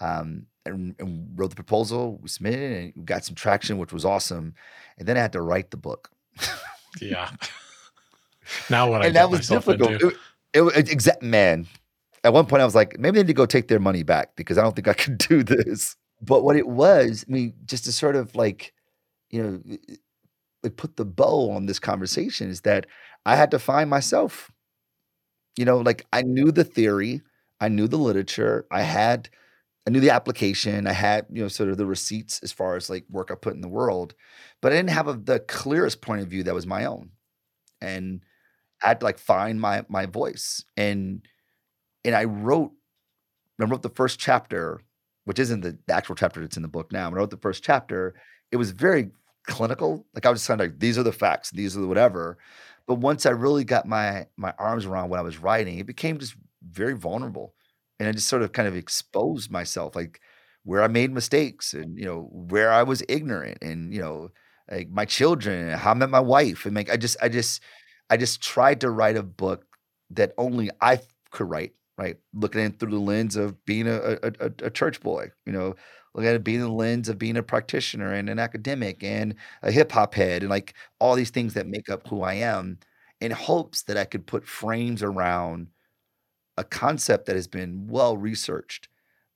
um, 0.01 0.47
and, 0.65 0.95
and 0.99 1.29
wrote 1.35 1.49
the 1.49 1.55
proposal. 1.55 2.19
We 2.21 2.29
submitted 2.29 2.93
and 2.95 3.05
got 3.05 3.25
some 3.25 3.35
traction, 3.35 3.77
which 3.77 3.93
was 3.93 4.05
awesome. 4.05 4.53
And 4.97 5.07
then 5.07 5.17
I 5.17 5.21
had 5.21 5.33
to 5.33 5.41
write 5.41 5.71
the 5.71 5.77
book. 5.77 6.11
yeah. 7.01 7.29
now 8.69 8.89
what? 8.89 9.01
I 9.03 9.07
and 9.07 9.15
that 9.15 9.29
was 9.29 9.47
difficult. 9.47 9.91
Into. 9.91 10.07
It, 10.09 10.15
it, 10.53 10.77
it 10.77 10.91
exact 10.91 11.23
man. 11.23 11.67
At 12.23 12.33
one 12.33 12.45
point, 12.45 12.61
I 12.61 12.65
was 12.65 12.75
like, 12.75 12.99
maybe 12.99 13.15
they 13.15 13.23
need 13.23 13.27
to 13.27 13.33
go 13.33 13.47
take 13.47 13.67
their 13.67 13.79
money 13.79 14.03
back 14.03 14.35
because 14.35 14.57
I 14.57 14.61
don't 14.61 14.75
think 14.75 14.87
I 14.87 14.93
can 14.93 15.17
do 15.29 15.43
this. 15.43 15.95
But 16.21 16.43
what 16.43 16.55
it 16.55 16.67
was, 16.67 17.25
I 17.27 17.31
mean, 17.31 17.53
just 17.65 17.85
to 17.85 17.91
sort 17.91 18.15
of 18.15 18.35
like, 18.35 18.73
you 19.31 19.43
know, 19.43 19.61
eh, 19.71 19.77
eh, 19.89 19.95
like 20.63 20.77
put 20.77 20.97
the 20.97 21.05
bow 21.05 21.51
on 21.51 21.67
this 21.67 21.79
conversation 21.79 22.49
is 22.49 22.61
that 22.61 22.87
I 23.25 23.35
had 23.37 23.51
to 23.51 23.59
find 23.59 23.89
myself. 23.89 24.51
You 25.57 25.65
know, 25.65 25.77
like 25.79 26.05
I 26.13 26.21
knew 26.21 26.51
the 26.51 26.63
theory, 26.63 27.21
I 27.59 27.67
knew 27.67 27.87
the 27.87 27.97
literature, 27.97 28.65
I 28.71 28.81
had 28.83 29.29
I 29.87 29.91
knew 29.91 29.99
the 30.01 30.11
application. 30.11 30.87
I 30.87 30.93
had, 30.93 31.27
you 31.31 31.43
know, 31.43 31.49
sort 31.49 31.69
of 31.69 31.77
the 31.77 31.85
receipts 31.85 32.39
as 32.43 32.51
far 32.53 32.75
as 32.75 32.89
like 32.89 33.05
work 33.09 33.31
I 33.31 33.35
put 33.35 33.53
in 33.53 33.61
the 33.61 33.69
world, 33.69 34.15
but 34.61 34.73
I 34.73 34.77
didn't 34.77 34.91
have 34.91 35.07
a, 35.09 35.13
the 35.13 35.39
clearest 35.41 36.01
point 36.01 36.21
of 36.23 36.29
view 36.29 36.43
that 36.43 36.55
was 36.55 36.67
my 36.67 36.85
own. 36.85 37.11
And 37.81 38.23
I 38.83 38.89
had 38.89 39.01
to 39.01 39.05
like 39.05 39.19
find 39.19 39.61
my 39.61 39.85
my 39.89 40.07
voice. 40.07 40.65
And 40.77 41.23
and 42.05 42.15
I 42.15 42.25
wrote, 42.25 42.71
I 43.61 43.65
wrote 43.65 43.83
the 43.83 43.89
first 43.89 44.19
chapter, 44.19 44.81
which 45.25 45.39
isn't 45.39 45.61
the, 45.61 45.77
actual 45.89 46.15
chapter 46.15 46.41
that's 46.41 46.57
in 46.57 46.63
the 46.63 46.67
book 46.67 46.91
now. 46.91 47.09
When 47.09 47.17
I 47.17 47.21
wrote 47.21 47.29
the 47.29 47.37
first 47.37 47.63
chapter, 47.63 48.15
it 48.51 48.57
was 48.57 48.71
very 48.71 49.11
clinical. 49.47 50.05
Like 50.13 50.25
I 50.25 50.29
was 50.29 50.39
just 50.39 50.47
kind 50.47 50.61
of 50.61 50.67
like, 50.67 50.79
these 50.79 50.97
are 50.97 51.03
the 51.03 51.11
facts, 51.11 51.51
these 51.51 51.77
are 51.77 51.81
the 51.81 51.87
whatever. 51.87 52.37
But 52.87 52.95
once 52.95 53.25
I 53.25 53.31
really 53.31 53.63
got 53.63 53.87
my 53.87 54.27
my 54.37 54.53
arms 54.57 54.85
around 54.85 55.09
what 55.09 55.19
I 55.19 55.23
was 55.23 55.37
writing, 55.37 55.79
it 55.79 55.85
became 55.85 56.17
just 56.17 56.35
very 56.67 56.93
vulnerable 56.93 57.53
and 57.99 58.09
I 58.09 58.11
just 58.11 58.27
sort 58.27 58.41
of 58.41 58.51
kind 58.51 58.67
of 58.67 58.75
exposed 58.75 59.51
myself, 59.51 59.95
like 59.95 60.19
where 60.63 60.81
I 60.83 60.87
made 60.87 61.11
mistakes 61.11 61.73
and 61.73 61.97
you 61.97 62.05
know 62.05 62.29
where 62.31 62.71
I 62.71 62.83
was 62.83 63.03
ignorant 63.07 63.59
and 63.61 63.93
you 63.93 64.01
know 64.01 64.31
like 64.69 64.89
my 64.89 65.05
children 65.05 65.69
and 65.69 65.79
how 65.79 65.91
I 65.91 65.93
met 65.95 66.09
my 66.09 66.19
wife 66.19 66.65
and 66.65 66.75
like 66.75 66.89
I 66.89 66.97
just 66.97 67.17
I 67.21 67.29
just 67.29 67.61
I 68.09 68.17
just 68.17 68.41
tried 68.41 68.81
to 68.81 68.89
write 68.89 69.17
a 69.17 69.23
book 69.23 69.65
that 70.11 70.33
only 70.37 70.69
I 70.81 70.99
could 71.31 71.49
write, 71.49 71.73
right? 71.97 72.17
Looking 72.33 72.61
at 72.61 72.79
through 72.79 72.91
the 72.91 72.99
lens 72.99 73.35
of 73.35 73.63
being 73.65 73.87
a, 73.87 74.17
a, 74.23 74.51
a, 74.63 74.69
church 74.69 75.01
boy, 75.01 75.31
you 75.45 75.51
know, 75.53 75.75
looking 76.13 76.29
at 76.29 76.35
it 76.35 76.43
being 76.43 76.59
the 76.61 76.69
lens 76.69 77.09
of 77.09 77.17
being 77.17 77.37
a 77.37 77.43
practitioner 77.43 78.13
and 78.13 78.29
an 78.29 78.39
academic 78.39 79.03
and 79.03 79.35
a 79.61 79.71
hip 79.71 79.91
hop 79.91 80.13
head 80.13 80.41
and 80.43 80.49
like 80.49 80.73
all 80.99 81.15
these 81.15 81.29
things 81.29 81.53
that 81.53 81.67
make 81.67 81.89
up 81.89 82.07
who 82.07 82.21
I 82.21 82.35
am 82.35 82.79
in 83.19 83.31
hopes 83.31 83.83
that 83.83 83.97
I 83.97 84.05
could 84.05 84.25
put 84.25 84.47
frames 84.47 85.03
around 85.03 85.67
a 86.57 86.63
concept 86.63 87.25
that 87.25 87.35
has 87.35 87.47
been 87.47 87.87
well 87.87 88.17
researched, 88.17 88.87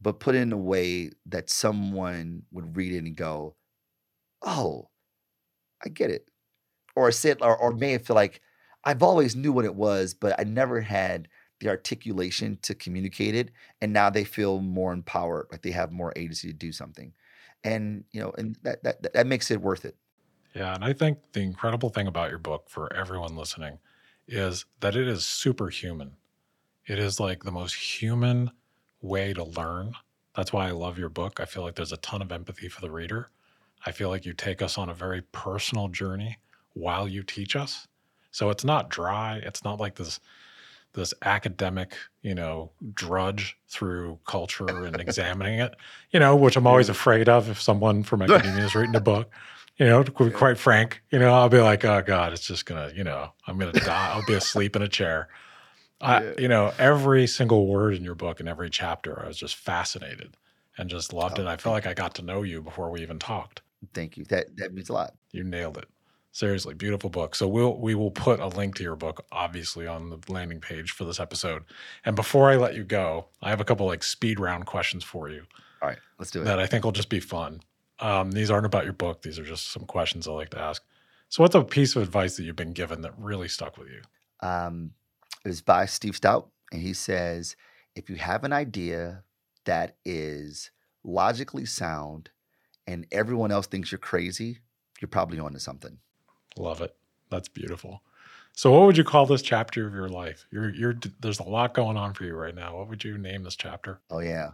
but 0.02 0.20
put 0.20 0.36
in 0.36 0.52
a 0.52 0.58
way 0.58 1.12
that 1.26 1.50
someone 1.50 2.44
would 2.52 2.76
read 2.78 2.94
it 2.94 3.00
and 3.00 3.16
go, 3.16 3.56
"Oh, 4.42 4.90
I 5.84 5.90
get 5.90 6.10
it," 6.12 6.30
or 6.96 7.12
sit 7.12 7.42
or, 7.42 7.58
or 7.58 7.74
may 7.74 7.98
feel 8.00 8.16
like 8.16 8.42
I've 8.84 9.04
always 9.04 9.36
knew 9.36 9.54
what 9.54 9.66
it 9.66 9.76
was, 9.76 10.14
but 10.14 10.40
I 10.40 10.44
never 10.44 10.82
had 10.82 11.28
the 11.60 11.70
articulation 11.70 12.58
to 12.64 12.76
communicate 12.76 13.36
it, 13.36 13.52
and 13.82 13.94
now 13.94 14.10
they 14.10 14.24
feel 14.26 14.62
more 14.62 14.94
empowered, 14.94 15.48
like 15.52 15.62
they 15.62 15.72
have 15.72 15.92
more 15.92 16.14
agency 16.16 16.48
to 16.50 16.54
do 16.54 16.72
something, 16.72 17.14
and 17.64 18.06
you 18.12 18.22
know, 18.22 18.32
and 18.38 18.58
that 18.64 18.84
that 18.84 19.14
that 19.14 19.28
makes 19.28 19.52
it 19.52 19.62
worth 19.62 19.86
it. 19.86 19.98
Yeah, 20.54 20.74
and 20.74 20.84
I 20.84 20.94
think 20.94 21.34
the 21.34 21.42
incredible 21.42 21.90
thing 21.90 22.08
about 22.08 22.30
your 22.30 22.40
book 22.40 22.70
for 22.70 22.92
everyone 22.94 23.36
listening 23.36 23.80
is 24.28 24.66
that 24.80 24.96
it 24.96 25.08
is 25.08 25.26
superhuman. 25.26 26.18
It 26.88 27.00
is 27.00 27.20
like 27.20 27.44
the 27.44 27.52
most 27.52 27.76
human 27.76 28.52
way 29.02 29.34
to 29.34 29.44
learn. 29.44 29.96
That's 30.36 30.54
why 30.54 30.68
I 30.68 30.72
love 30.72 31.00
your 31.00 31.10
book. 31.10 31.40
I 31.40 31.46
feel 31.46 31.64
like 31.64 31.76
there's 31.76 31.92
a 31.94 31.98
ton 31.98 32.22
of 32.22 32.32
empathy 32.32 32.70
for 32.70 32.82
the 32.82 32.92
reader. 32.92 33.32
I 33.86 33.92
feel 33.92 34.10
like 34.10 34.26
you 34.26 34.34
take 34.34 34.62
us 34.62 34.78
on 34.78 34.90
a 34.90 34.94
very 34.96 35.22
personal 35.22 35.90
journey 35.90 36.40
while 36.74 37.08
you 37.08 37.24
teach 37.24 37.56
us. 37.56 37.88
So 38.32 38.50
it's 38.50 38.66
not 38.66 38.90
dry. 38.90 39.38
It's 39.38 39.64
not 39.64 39.80
like 39.80 39.96
this 39.96 40.20
this 40.96 41.14
academic, 41.22 41.96
you 42.22 42.34
know, 42.34 42.72
drudge 42.94 43.58
through 43.68 44.20
culture 44.26 44.68
and 44.68 45.00
examining 45.00 45.60
it, 45.60 45.76
you 46.12 46.20
know, 46.20 46.36
which 46.36 46.56
I'm 46.56 46.66
always 46.68 46.90
afraid 46.90 47.30
of 47.30 47.50
if 47.50 47.62
someone 47.62 48.04
from 48.04 48.22
academia 48.24 48.66
is 48.66 48.76
reading 48.76 48.96
a 48.96 49.02
book. 49.02 49.32
You 49.78 49.86
know, 49.86 50.04
to 50.04 50.12
be 50.12 50.32
quite 50.32 50.58
frank, 50.58 51.02
you 51.12 51.20
know, 51.20 51.34
I'll 51.34 51.50
be 51.50 51.60
like, 51.60 51.84
oh 51.84 52.02
God, 52.02 52.32
it's 52.32 52.48
just 52.48 52.66
gonna, 52.66 52.94
you 52.96 53.04
know, 53.04 53.34
I'm 53.46 53.60
gonna 53.60 53.74
die. 53.74 54.12
I'll 54.14 54.26
be 54.26 54.34
asleep 54.34 54.74
in 54.78 54.82
a 54.82 54.88
chair. 54.88 55.28
I, 56.00 56.34
you 56.38 56.48
know, 56.48 56.74
every 56.80 57.28
single 57.28 57.68
word 57.68 57.94
in 57.94 58.04
your 58.04 58.16
book 58.16 58.40
and 58.40 58.48
every 58.48 58.70
chapter, 58.70 59.22
I 59.22 59.28
was 59.28 59.38
just 59.38 59.58
fascinated 59.58 60.38
and 60.78 60.90
just 60.90 61.12
loved 61.12 61.40
oh, 61.40 61.42
it. 61.42 61.48
I 61.48 61.58
felt 61.58 61.74
like 61.74 61.88
I 61.88 61.94
got 61.94 62.16
to 62.16 62.22
know 62.22 62.44
you 62.44 62.62
before 62.62 62.90
we 62.90 63.02
even 63.02 63.20
talked. 63.20 63.62
Thank 63.94 64.16
you. 64.16 64.24
That 64.26 64.56
that 64.58 64.74
means 64.74 64.90
a 64.90 64.94
lot. 64.94 65.14
You 65.32 65.44
nailed 65.44 65.78
it. 65.78 65.90
Seriously, 66.36 66.74
beautiful 66.74 67.10
book. 67.10 67.34
So 67.34 67.48
we'll 67.48 67.78
we 67.78 67.96
will 67.96 68.12
put 68.12 68.42
a 68.42 68.48
link 68.48 68.76
to 68.76 68.84
your 68.84 68.98
book 68.98 69.26
obviously 69.32 69.88
on 69.88 70.10
the 70.10 70.20
landing 70.28 70.60
page 70.60 70.92
for 70.92 71.06
this 71.06 71.18
episode. 71.18 71.64
And 72.04 72.14
before 72.14 72.52
I 72.52 72.58
let 72.58 72.76
you 72.76 72.84
go, 72.84 73.28
I 73.42 73.52
have 73.52 73.62
a 73.62 73.64
couple 73.64 73.86
like 73.86 74.04
speed 74.04 74.38
round 74.38 74.66
questions 74.66 75.06
for 75.06 75.30
you. 75.30 75.44
All 75.82 75.88
right, 75.88 75.98
let's 76.20 76.32
do 76.32 76.42
it. 76.42 76.44
That 76.44 76.60
I 76.60 76.66
think 76.66 76.84
will 76.84 76.92
just 76.92 77.08
be 77.08 77.22
fun. 77.22 77.62
Um, 78.00 78.34
these 78.34 78.52
aren't 78.52 78.66
about 78.66 78.84
your 78.84 78.92
book. 78.92 79.22
These 79.22 79.40
are 79.40 79.46
just 79.46 79.72
some 79.72 79.86
questions 79.86 80.28
I 80.28 80.32
like 80.32 80.50
to 80.50 80.60
ask. 80.60 80.84
So, 81.30 81.42
what's 81.42 81.56
a 81.56 81.64
piece 81.64 81.96
of 81.96 82.02
advice 82.02 82.36
that 82.36 82.44
you've 82.44 82.58
been 82.58 82.74
given 82.74 83.00
that 83.04 83.14
really 83.18 83.48
stuck 83.48 83.78
with 83.78 83.88
you? 83.88 84.02
Um, 84.46 84.92
is 85.46 85.62
by 85.62 85.86
Steve 85.86 86.20
Stoute, 86.20 86.50
and 86.74 86.82
he 86.82 86.92
says, 86.92 87.56
if 87.96 88.10
you 88.10 88.18
have 88.18 88.44
an 88.44 88.52
idea 88.52 89.24
that 89.64 89.96
is 90.04 90.70
logically 91.02 91.64
sound 91.64 92.30
and 92.86 93.08
everyone 93.14 93.54
else 93.54 93.68
thinks 93.68 93.90
you're 93.90 94.00
crazy, 94.00 94.60
you're 95.00 95.08
probably 95.08 95.40
onto 95.40 95.60
something. 95.60 95.98
Love 96.58 96.82
it. 96.82 96.96
That's 97.30 97.48
beautiful. 97.48 98.02
So, 98.54 98.72
what 98.72 98.86
would 98.86 98.98
you 98.98 99.04
call 99.04 99.26
this 99.26 99.42
chapter 99.42 99.86
of 99.86 99.94
your 99.94 100.08
life? 100.08 100.48
You're, 100.52 100.74
you're, 100.74 100.96
there's 101.20 101.40
a 101.40 101.44
lot 101.44 101.74
going 101.74 101.98
on 101.98 102.14
for 102.14 102.24
you 102.24 102.36
right 102.36 102.56
now. 102.56 102.78
What 102.78 102.88
would 102.90 103.04
you 103.04 103.18
name 103.18 103.44
this 103.44 103.56
chapter? 103.56 104.00
Oh, 104.10 104.20
yeah. 104.20 104.52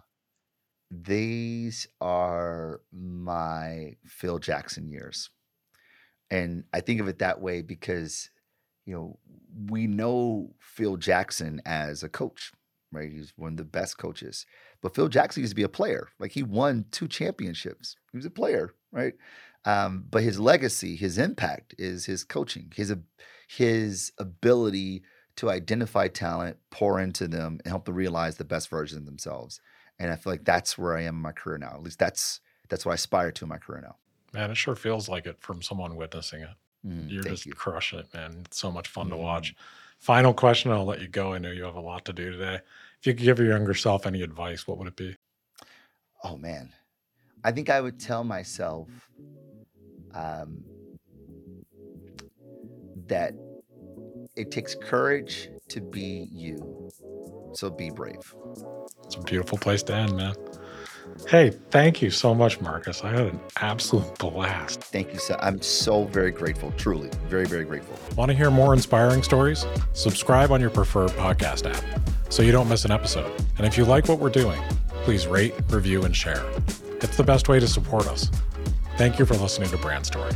These 0.89 1.87
are 2.01 2.81
my 2.91 3.95
Phil 4.05 4.39
Jackson 4.39 4.89
years. 4.89 5.29
And 6.31 6.63
I 6.73 6.81
think 6.81 6.99
of 6.99 7.07
it 7.07 7.19
that 7.19 7.41
way 7.41 7.61
because 7.61 8.29
you 8.85 8.93
know, 8.93 9.17
we 9.69 9.87
know 9.87 10.53
Phil 10.59 10.97
Jackson 10.97 11.61
as 11.65 12.03
a 12.03 12.09
coach, 12.09 12.51
right? 12.91 13.11
He's 13.11 13.33
one 13.35 13.53
of 13.53 13.57
the 13.57 13.63
best 13.63 13.97
coaches. 13.97 14.45
But 14.81 14.95
Phil 14.95 15.07
Jackson 15.07 15.41
used 15.41 15.51
to 15.51 15.55
be 15.55 15.63
a 15.63 15.69
player. 15.69 16.09
Like 16.19 16.31
he 16.31 16.43
won 16.43 16.85
two 16.91 17.07
championships. 17.07 17.95
He 18.11 18.17
was 18.17 18.25
a 18.25 18.31
player, 18.31 18.73
right? 18.91 19.13
Um, 19.65 20.05
but 20.09 20.23
his 20.23 20.39
legacy, 20.39 20.95
his 20.95 21.17
impact 21.17 21.75
is 21.77 22.05
his 22.05 22.23
coaching, 22.23 22.71
his 22.75 22.95
his 23.47 24.11
ability 24.17 25.03
to 25.35 25.49
identify 25.49 26.07
talent, 26.07 26.57
pour 26.69 26.99
into 26.99 27.27
them, 27.27 27.59
and 27.63 27.67
help 27.67 27.85
them 27.85 27.95
realize 27.95 28.37
the 28.37 28.43
best 28.43 28.69
version 28.69 28.97
of 28.97 29.05
themselves. 29.05 29.61
And 29.99 30.11
I 30.11 30.15
feel 30.15 30.33
like 30.33 30.45
that's 30.45 30.77
where 30.77 30.97
I 30.97 31.01
am 31.03 31.15
in 31.15 31.21
my 31.21 31.31
career 31.31 31.57
now. 31.57 31.73
At 31.73 31.83
least 31.83 31.99
that's 31.99 32.39
that's 32.69 32.85
what 32.85 32.93
I 32.93 32.95
aspire 32.95 33.31
to 33.31 33.45
in 33.45 33.49
my 33.49 33.57
career 33.57 33.81
now. 33.81 33.97
Man, 34.33 34.49
it 34.49 34.55
sure 34.55 34.75
feels 34.75 35.09
like 35.09 35.25
it 35.25 35.37
from 35.41 35.61
someone 35.61 35.95
witnessing 35.95 36.41
it. 36.41 36.55
Mm, 36.87 37.11
You're 37.11 37.23
just 37.23 37.45
you. 37.45 37.53
crushing 37.53 37.99
it, 37.99 38.13
man. 38.13 38.43
It's 38.45 38.59
so 38.59 38.71
much 38.71 38.87
fun 38.87 39.07
mm. 39.07 39.11
to 39.11 39.17
watch. 39.17 39.53
Final 39.99 40.33
question, 40.33 40.71
I'll 40.71 40.85
let 40.85 41.01
you 41.01 41.07
go. 41.07 41.33
I 41.33 41.37
know 41.37 41.51
you 41.51 41.63
have 41.63 41.75
a 41.75 41.81
lot 41.81 42.05
to 42.05 42.13
do 42.13 42.31
today. 42.31 42.59
If 42.99 43.07
you 43.07 43.13
could 43.13 43.23
give 43.23 43.39
your 43.39 43.49
younger 43.49 43.75
self 43.75 44.07
any 44.07 44.23
advice, 44.23 44.67
what 44.67 44.77
would 44.79 44.87
it 44.87 44.95
be? 44.95 45.15
Oh 46.23 46.37
man, 46.37 46.71
I 47.43 47.51
think 47.51 47.69
I 47.69 47.81
would 47.81 47.99
tell 47.99 48.23
myself 48.23 48.87
um, 50.13 50.63
that 53.07 53.33
it 54.35 54.51
takes 54.51 54.75
courage 54.75 55.49
to 55.69 55.81
be 55.81 56.27
you. 56.31 56.89
So 57.53 57.69
be 57.69 57.89
brave. 57.89 58.33
It's 59.05 59.15
a 59.15 59.21
beautiful 59.21 59.57
place 59.57 59.83
to 59.83 59.93
end, 59.93 60.15
man. 60.15 60.35
Hey, 61.27 61.51
thank 61.69 62.01
you 62.01 62.09
so 62.09 62.33
much, 62.33 62.61
Marcus. 62.61 63.03
I 63.03 63.09
had 63.09 63.27
an 63.27 63.39
absolute 63.57 64.17
blast. 64.17 64.81
Thank 64.81 65.13
you. 65.13 65.19
So 65.19 65.37
I'm 65.39 65.61
so 65.61 66.05
very 66.05 66.31
grateful, 66.31 66.73
truly, 66.77 67.09
very, 67.27 67.45
very 67.45 67.65
grateful. 67.65 67.97
Want 68.15 68.29
to 68.29 68.37
hear 68.37 68.49
more 68.49 68.73
inspiring 68.73 69.21
stories? 69.21 69.65
Subscribe 69.93 70.51
on 70.51 70.61
your 70.61 70.69
preferred 70.69 71.11
podcast 71.11 71.69
app 71.71 71.83
so 72.29 72.43
you 72.43 72.51
don't 72.51 72.69
miss 72.69 72.85
an 72.85 72.91
episode. 72.91 73.31
And 73.57 73.67
if 73.67 73.77
you 73.77 73.85
like 73.85 74.07
what 74.07 74.19
we're 74.19 74.29
doing, 74.29 74.61
please 75.03 75.27
rate, 75.27 75.53
review, 75.69 76.03
and 76.03 76.15
share. 76.15 76.43
It's 77.01 77.17
the 77.17 77.23
best 77.23 77.49
way 77.49 77.59
to 77.59 77.67
support 77.67 78.07
us. 78.07 78.31
Thank 78.97 79.19
you 79.19 79.25
for 79.25 79.35
listening 79.35 79.69
to 79.69 79.77
Brand 79.77 80.05
Story. 80.05 80.31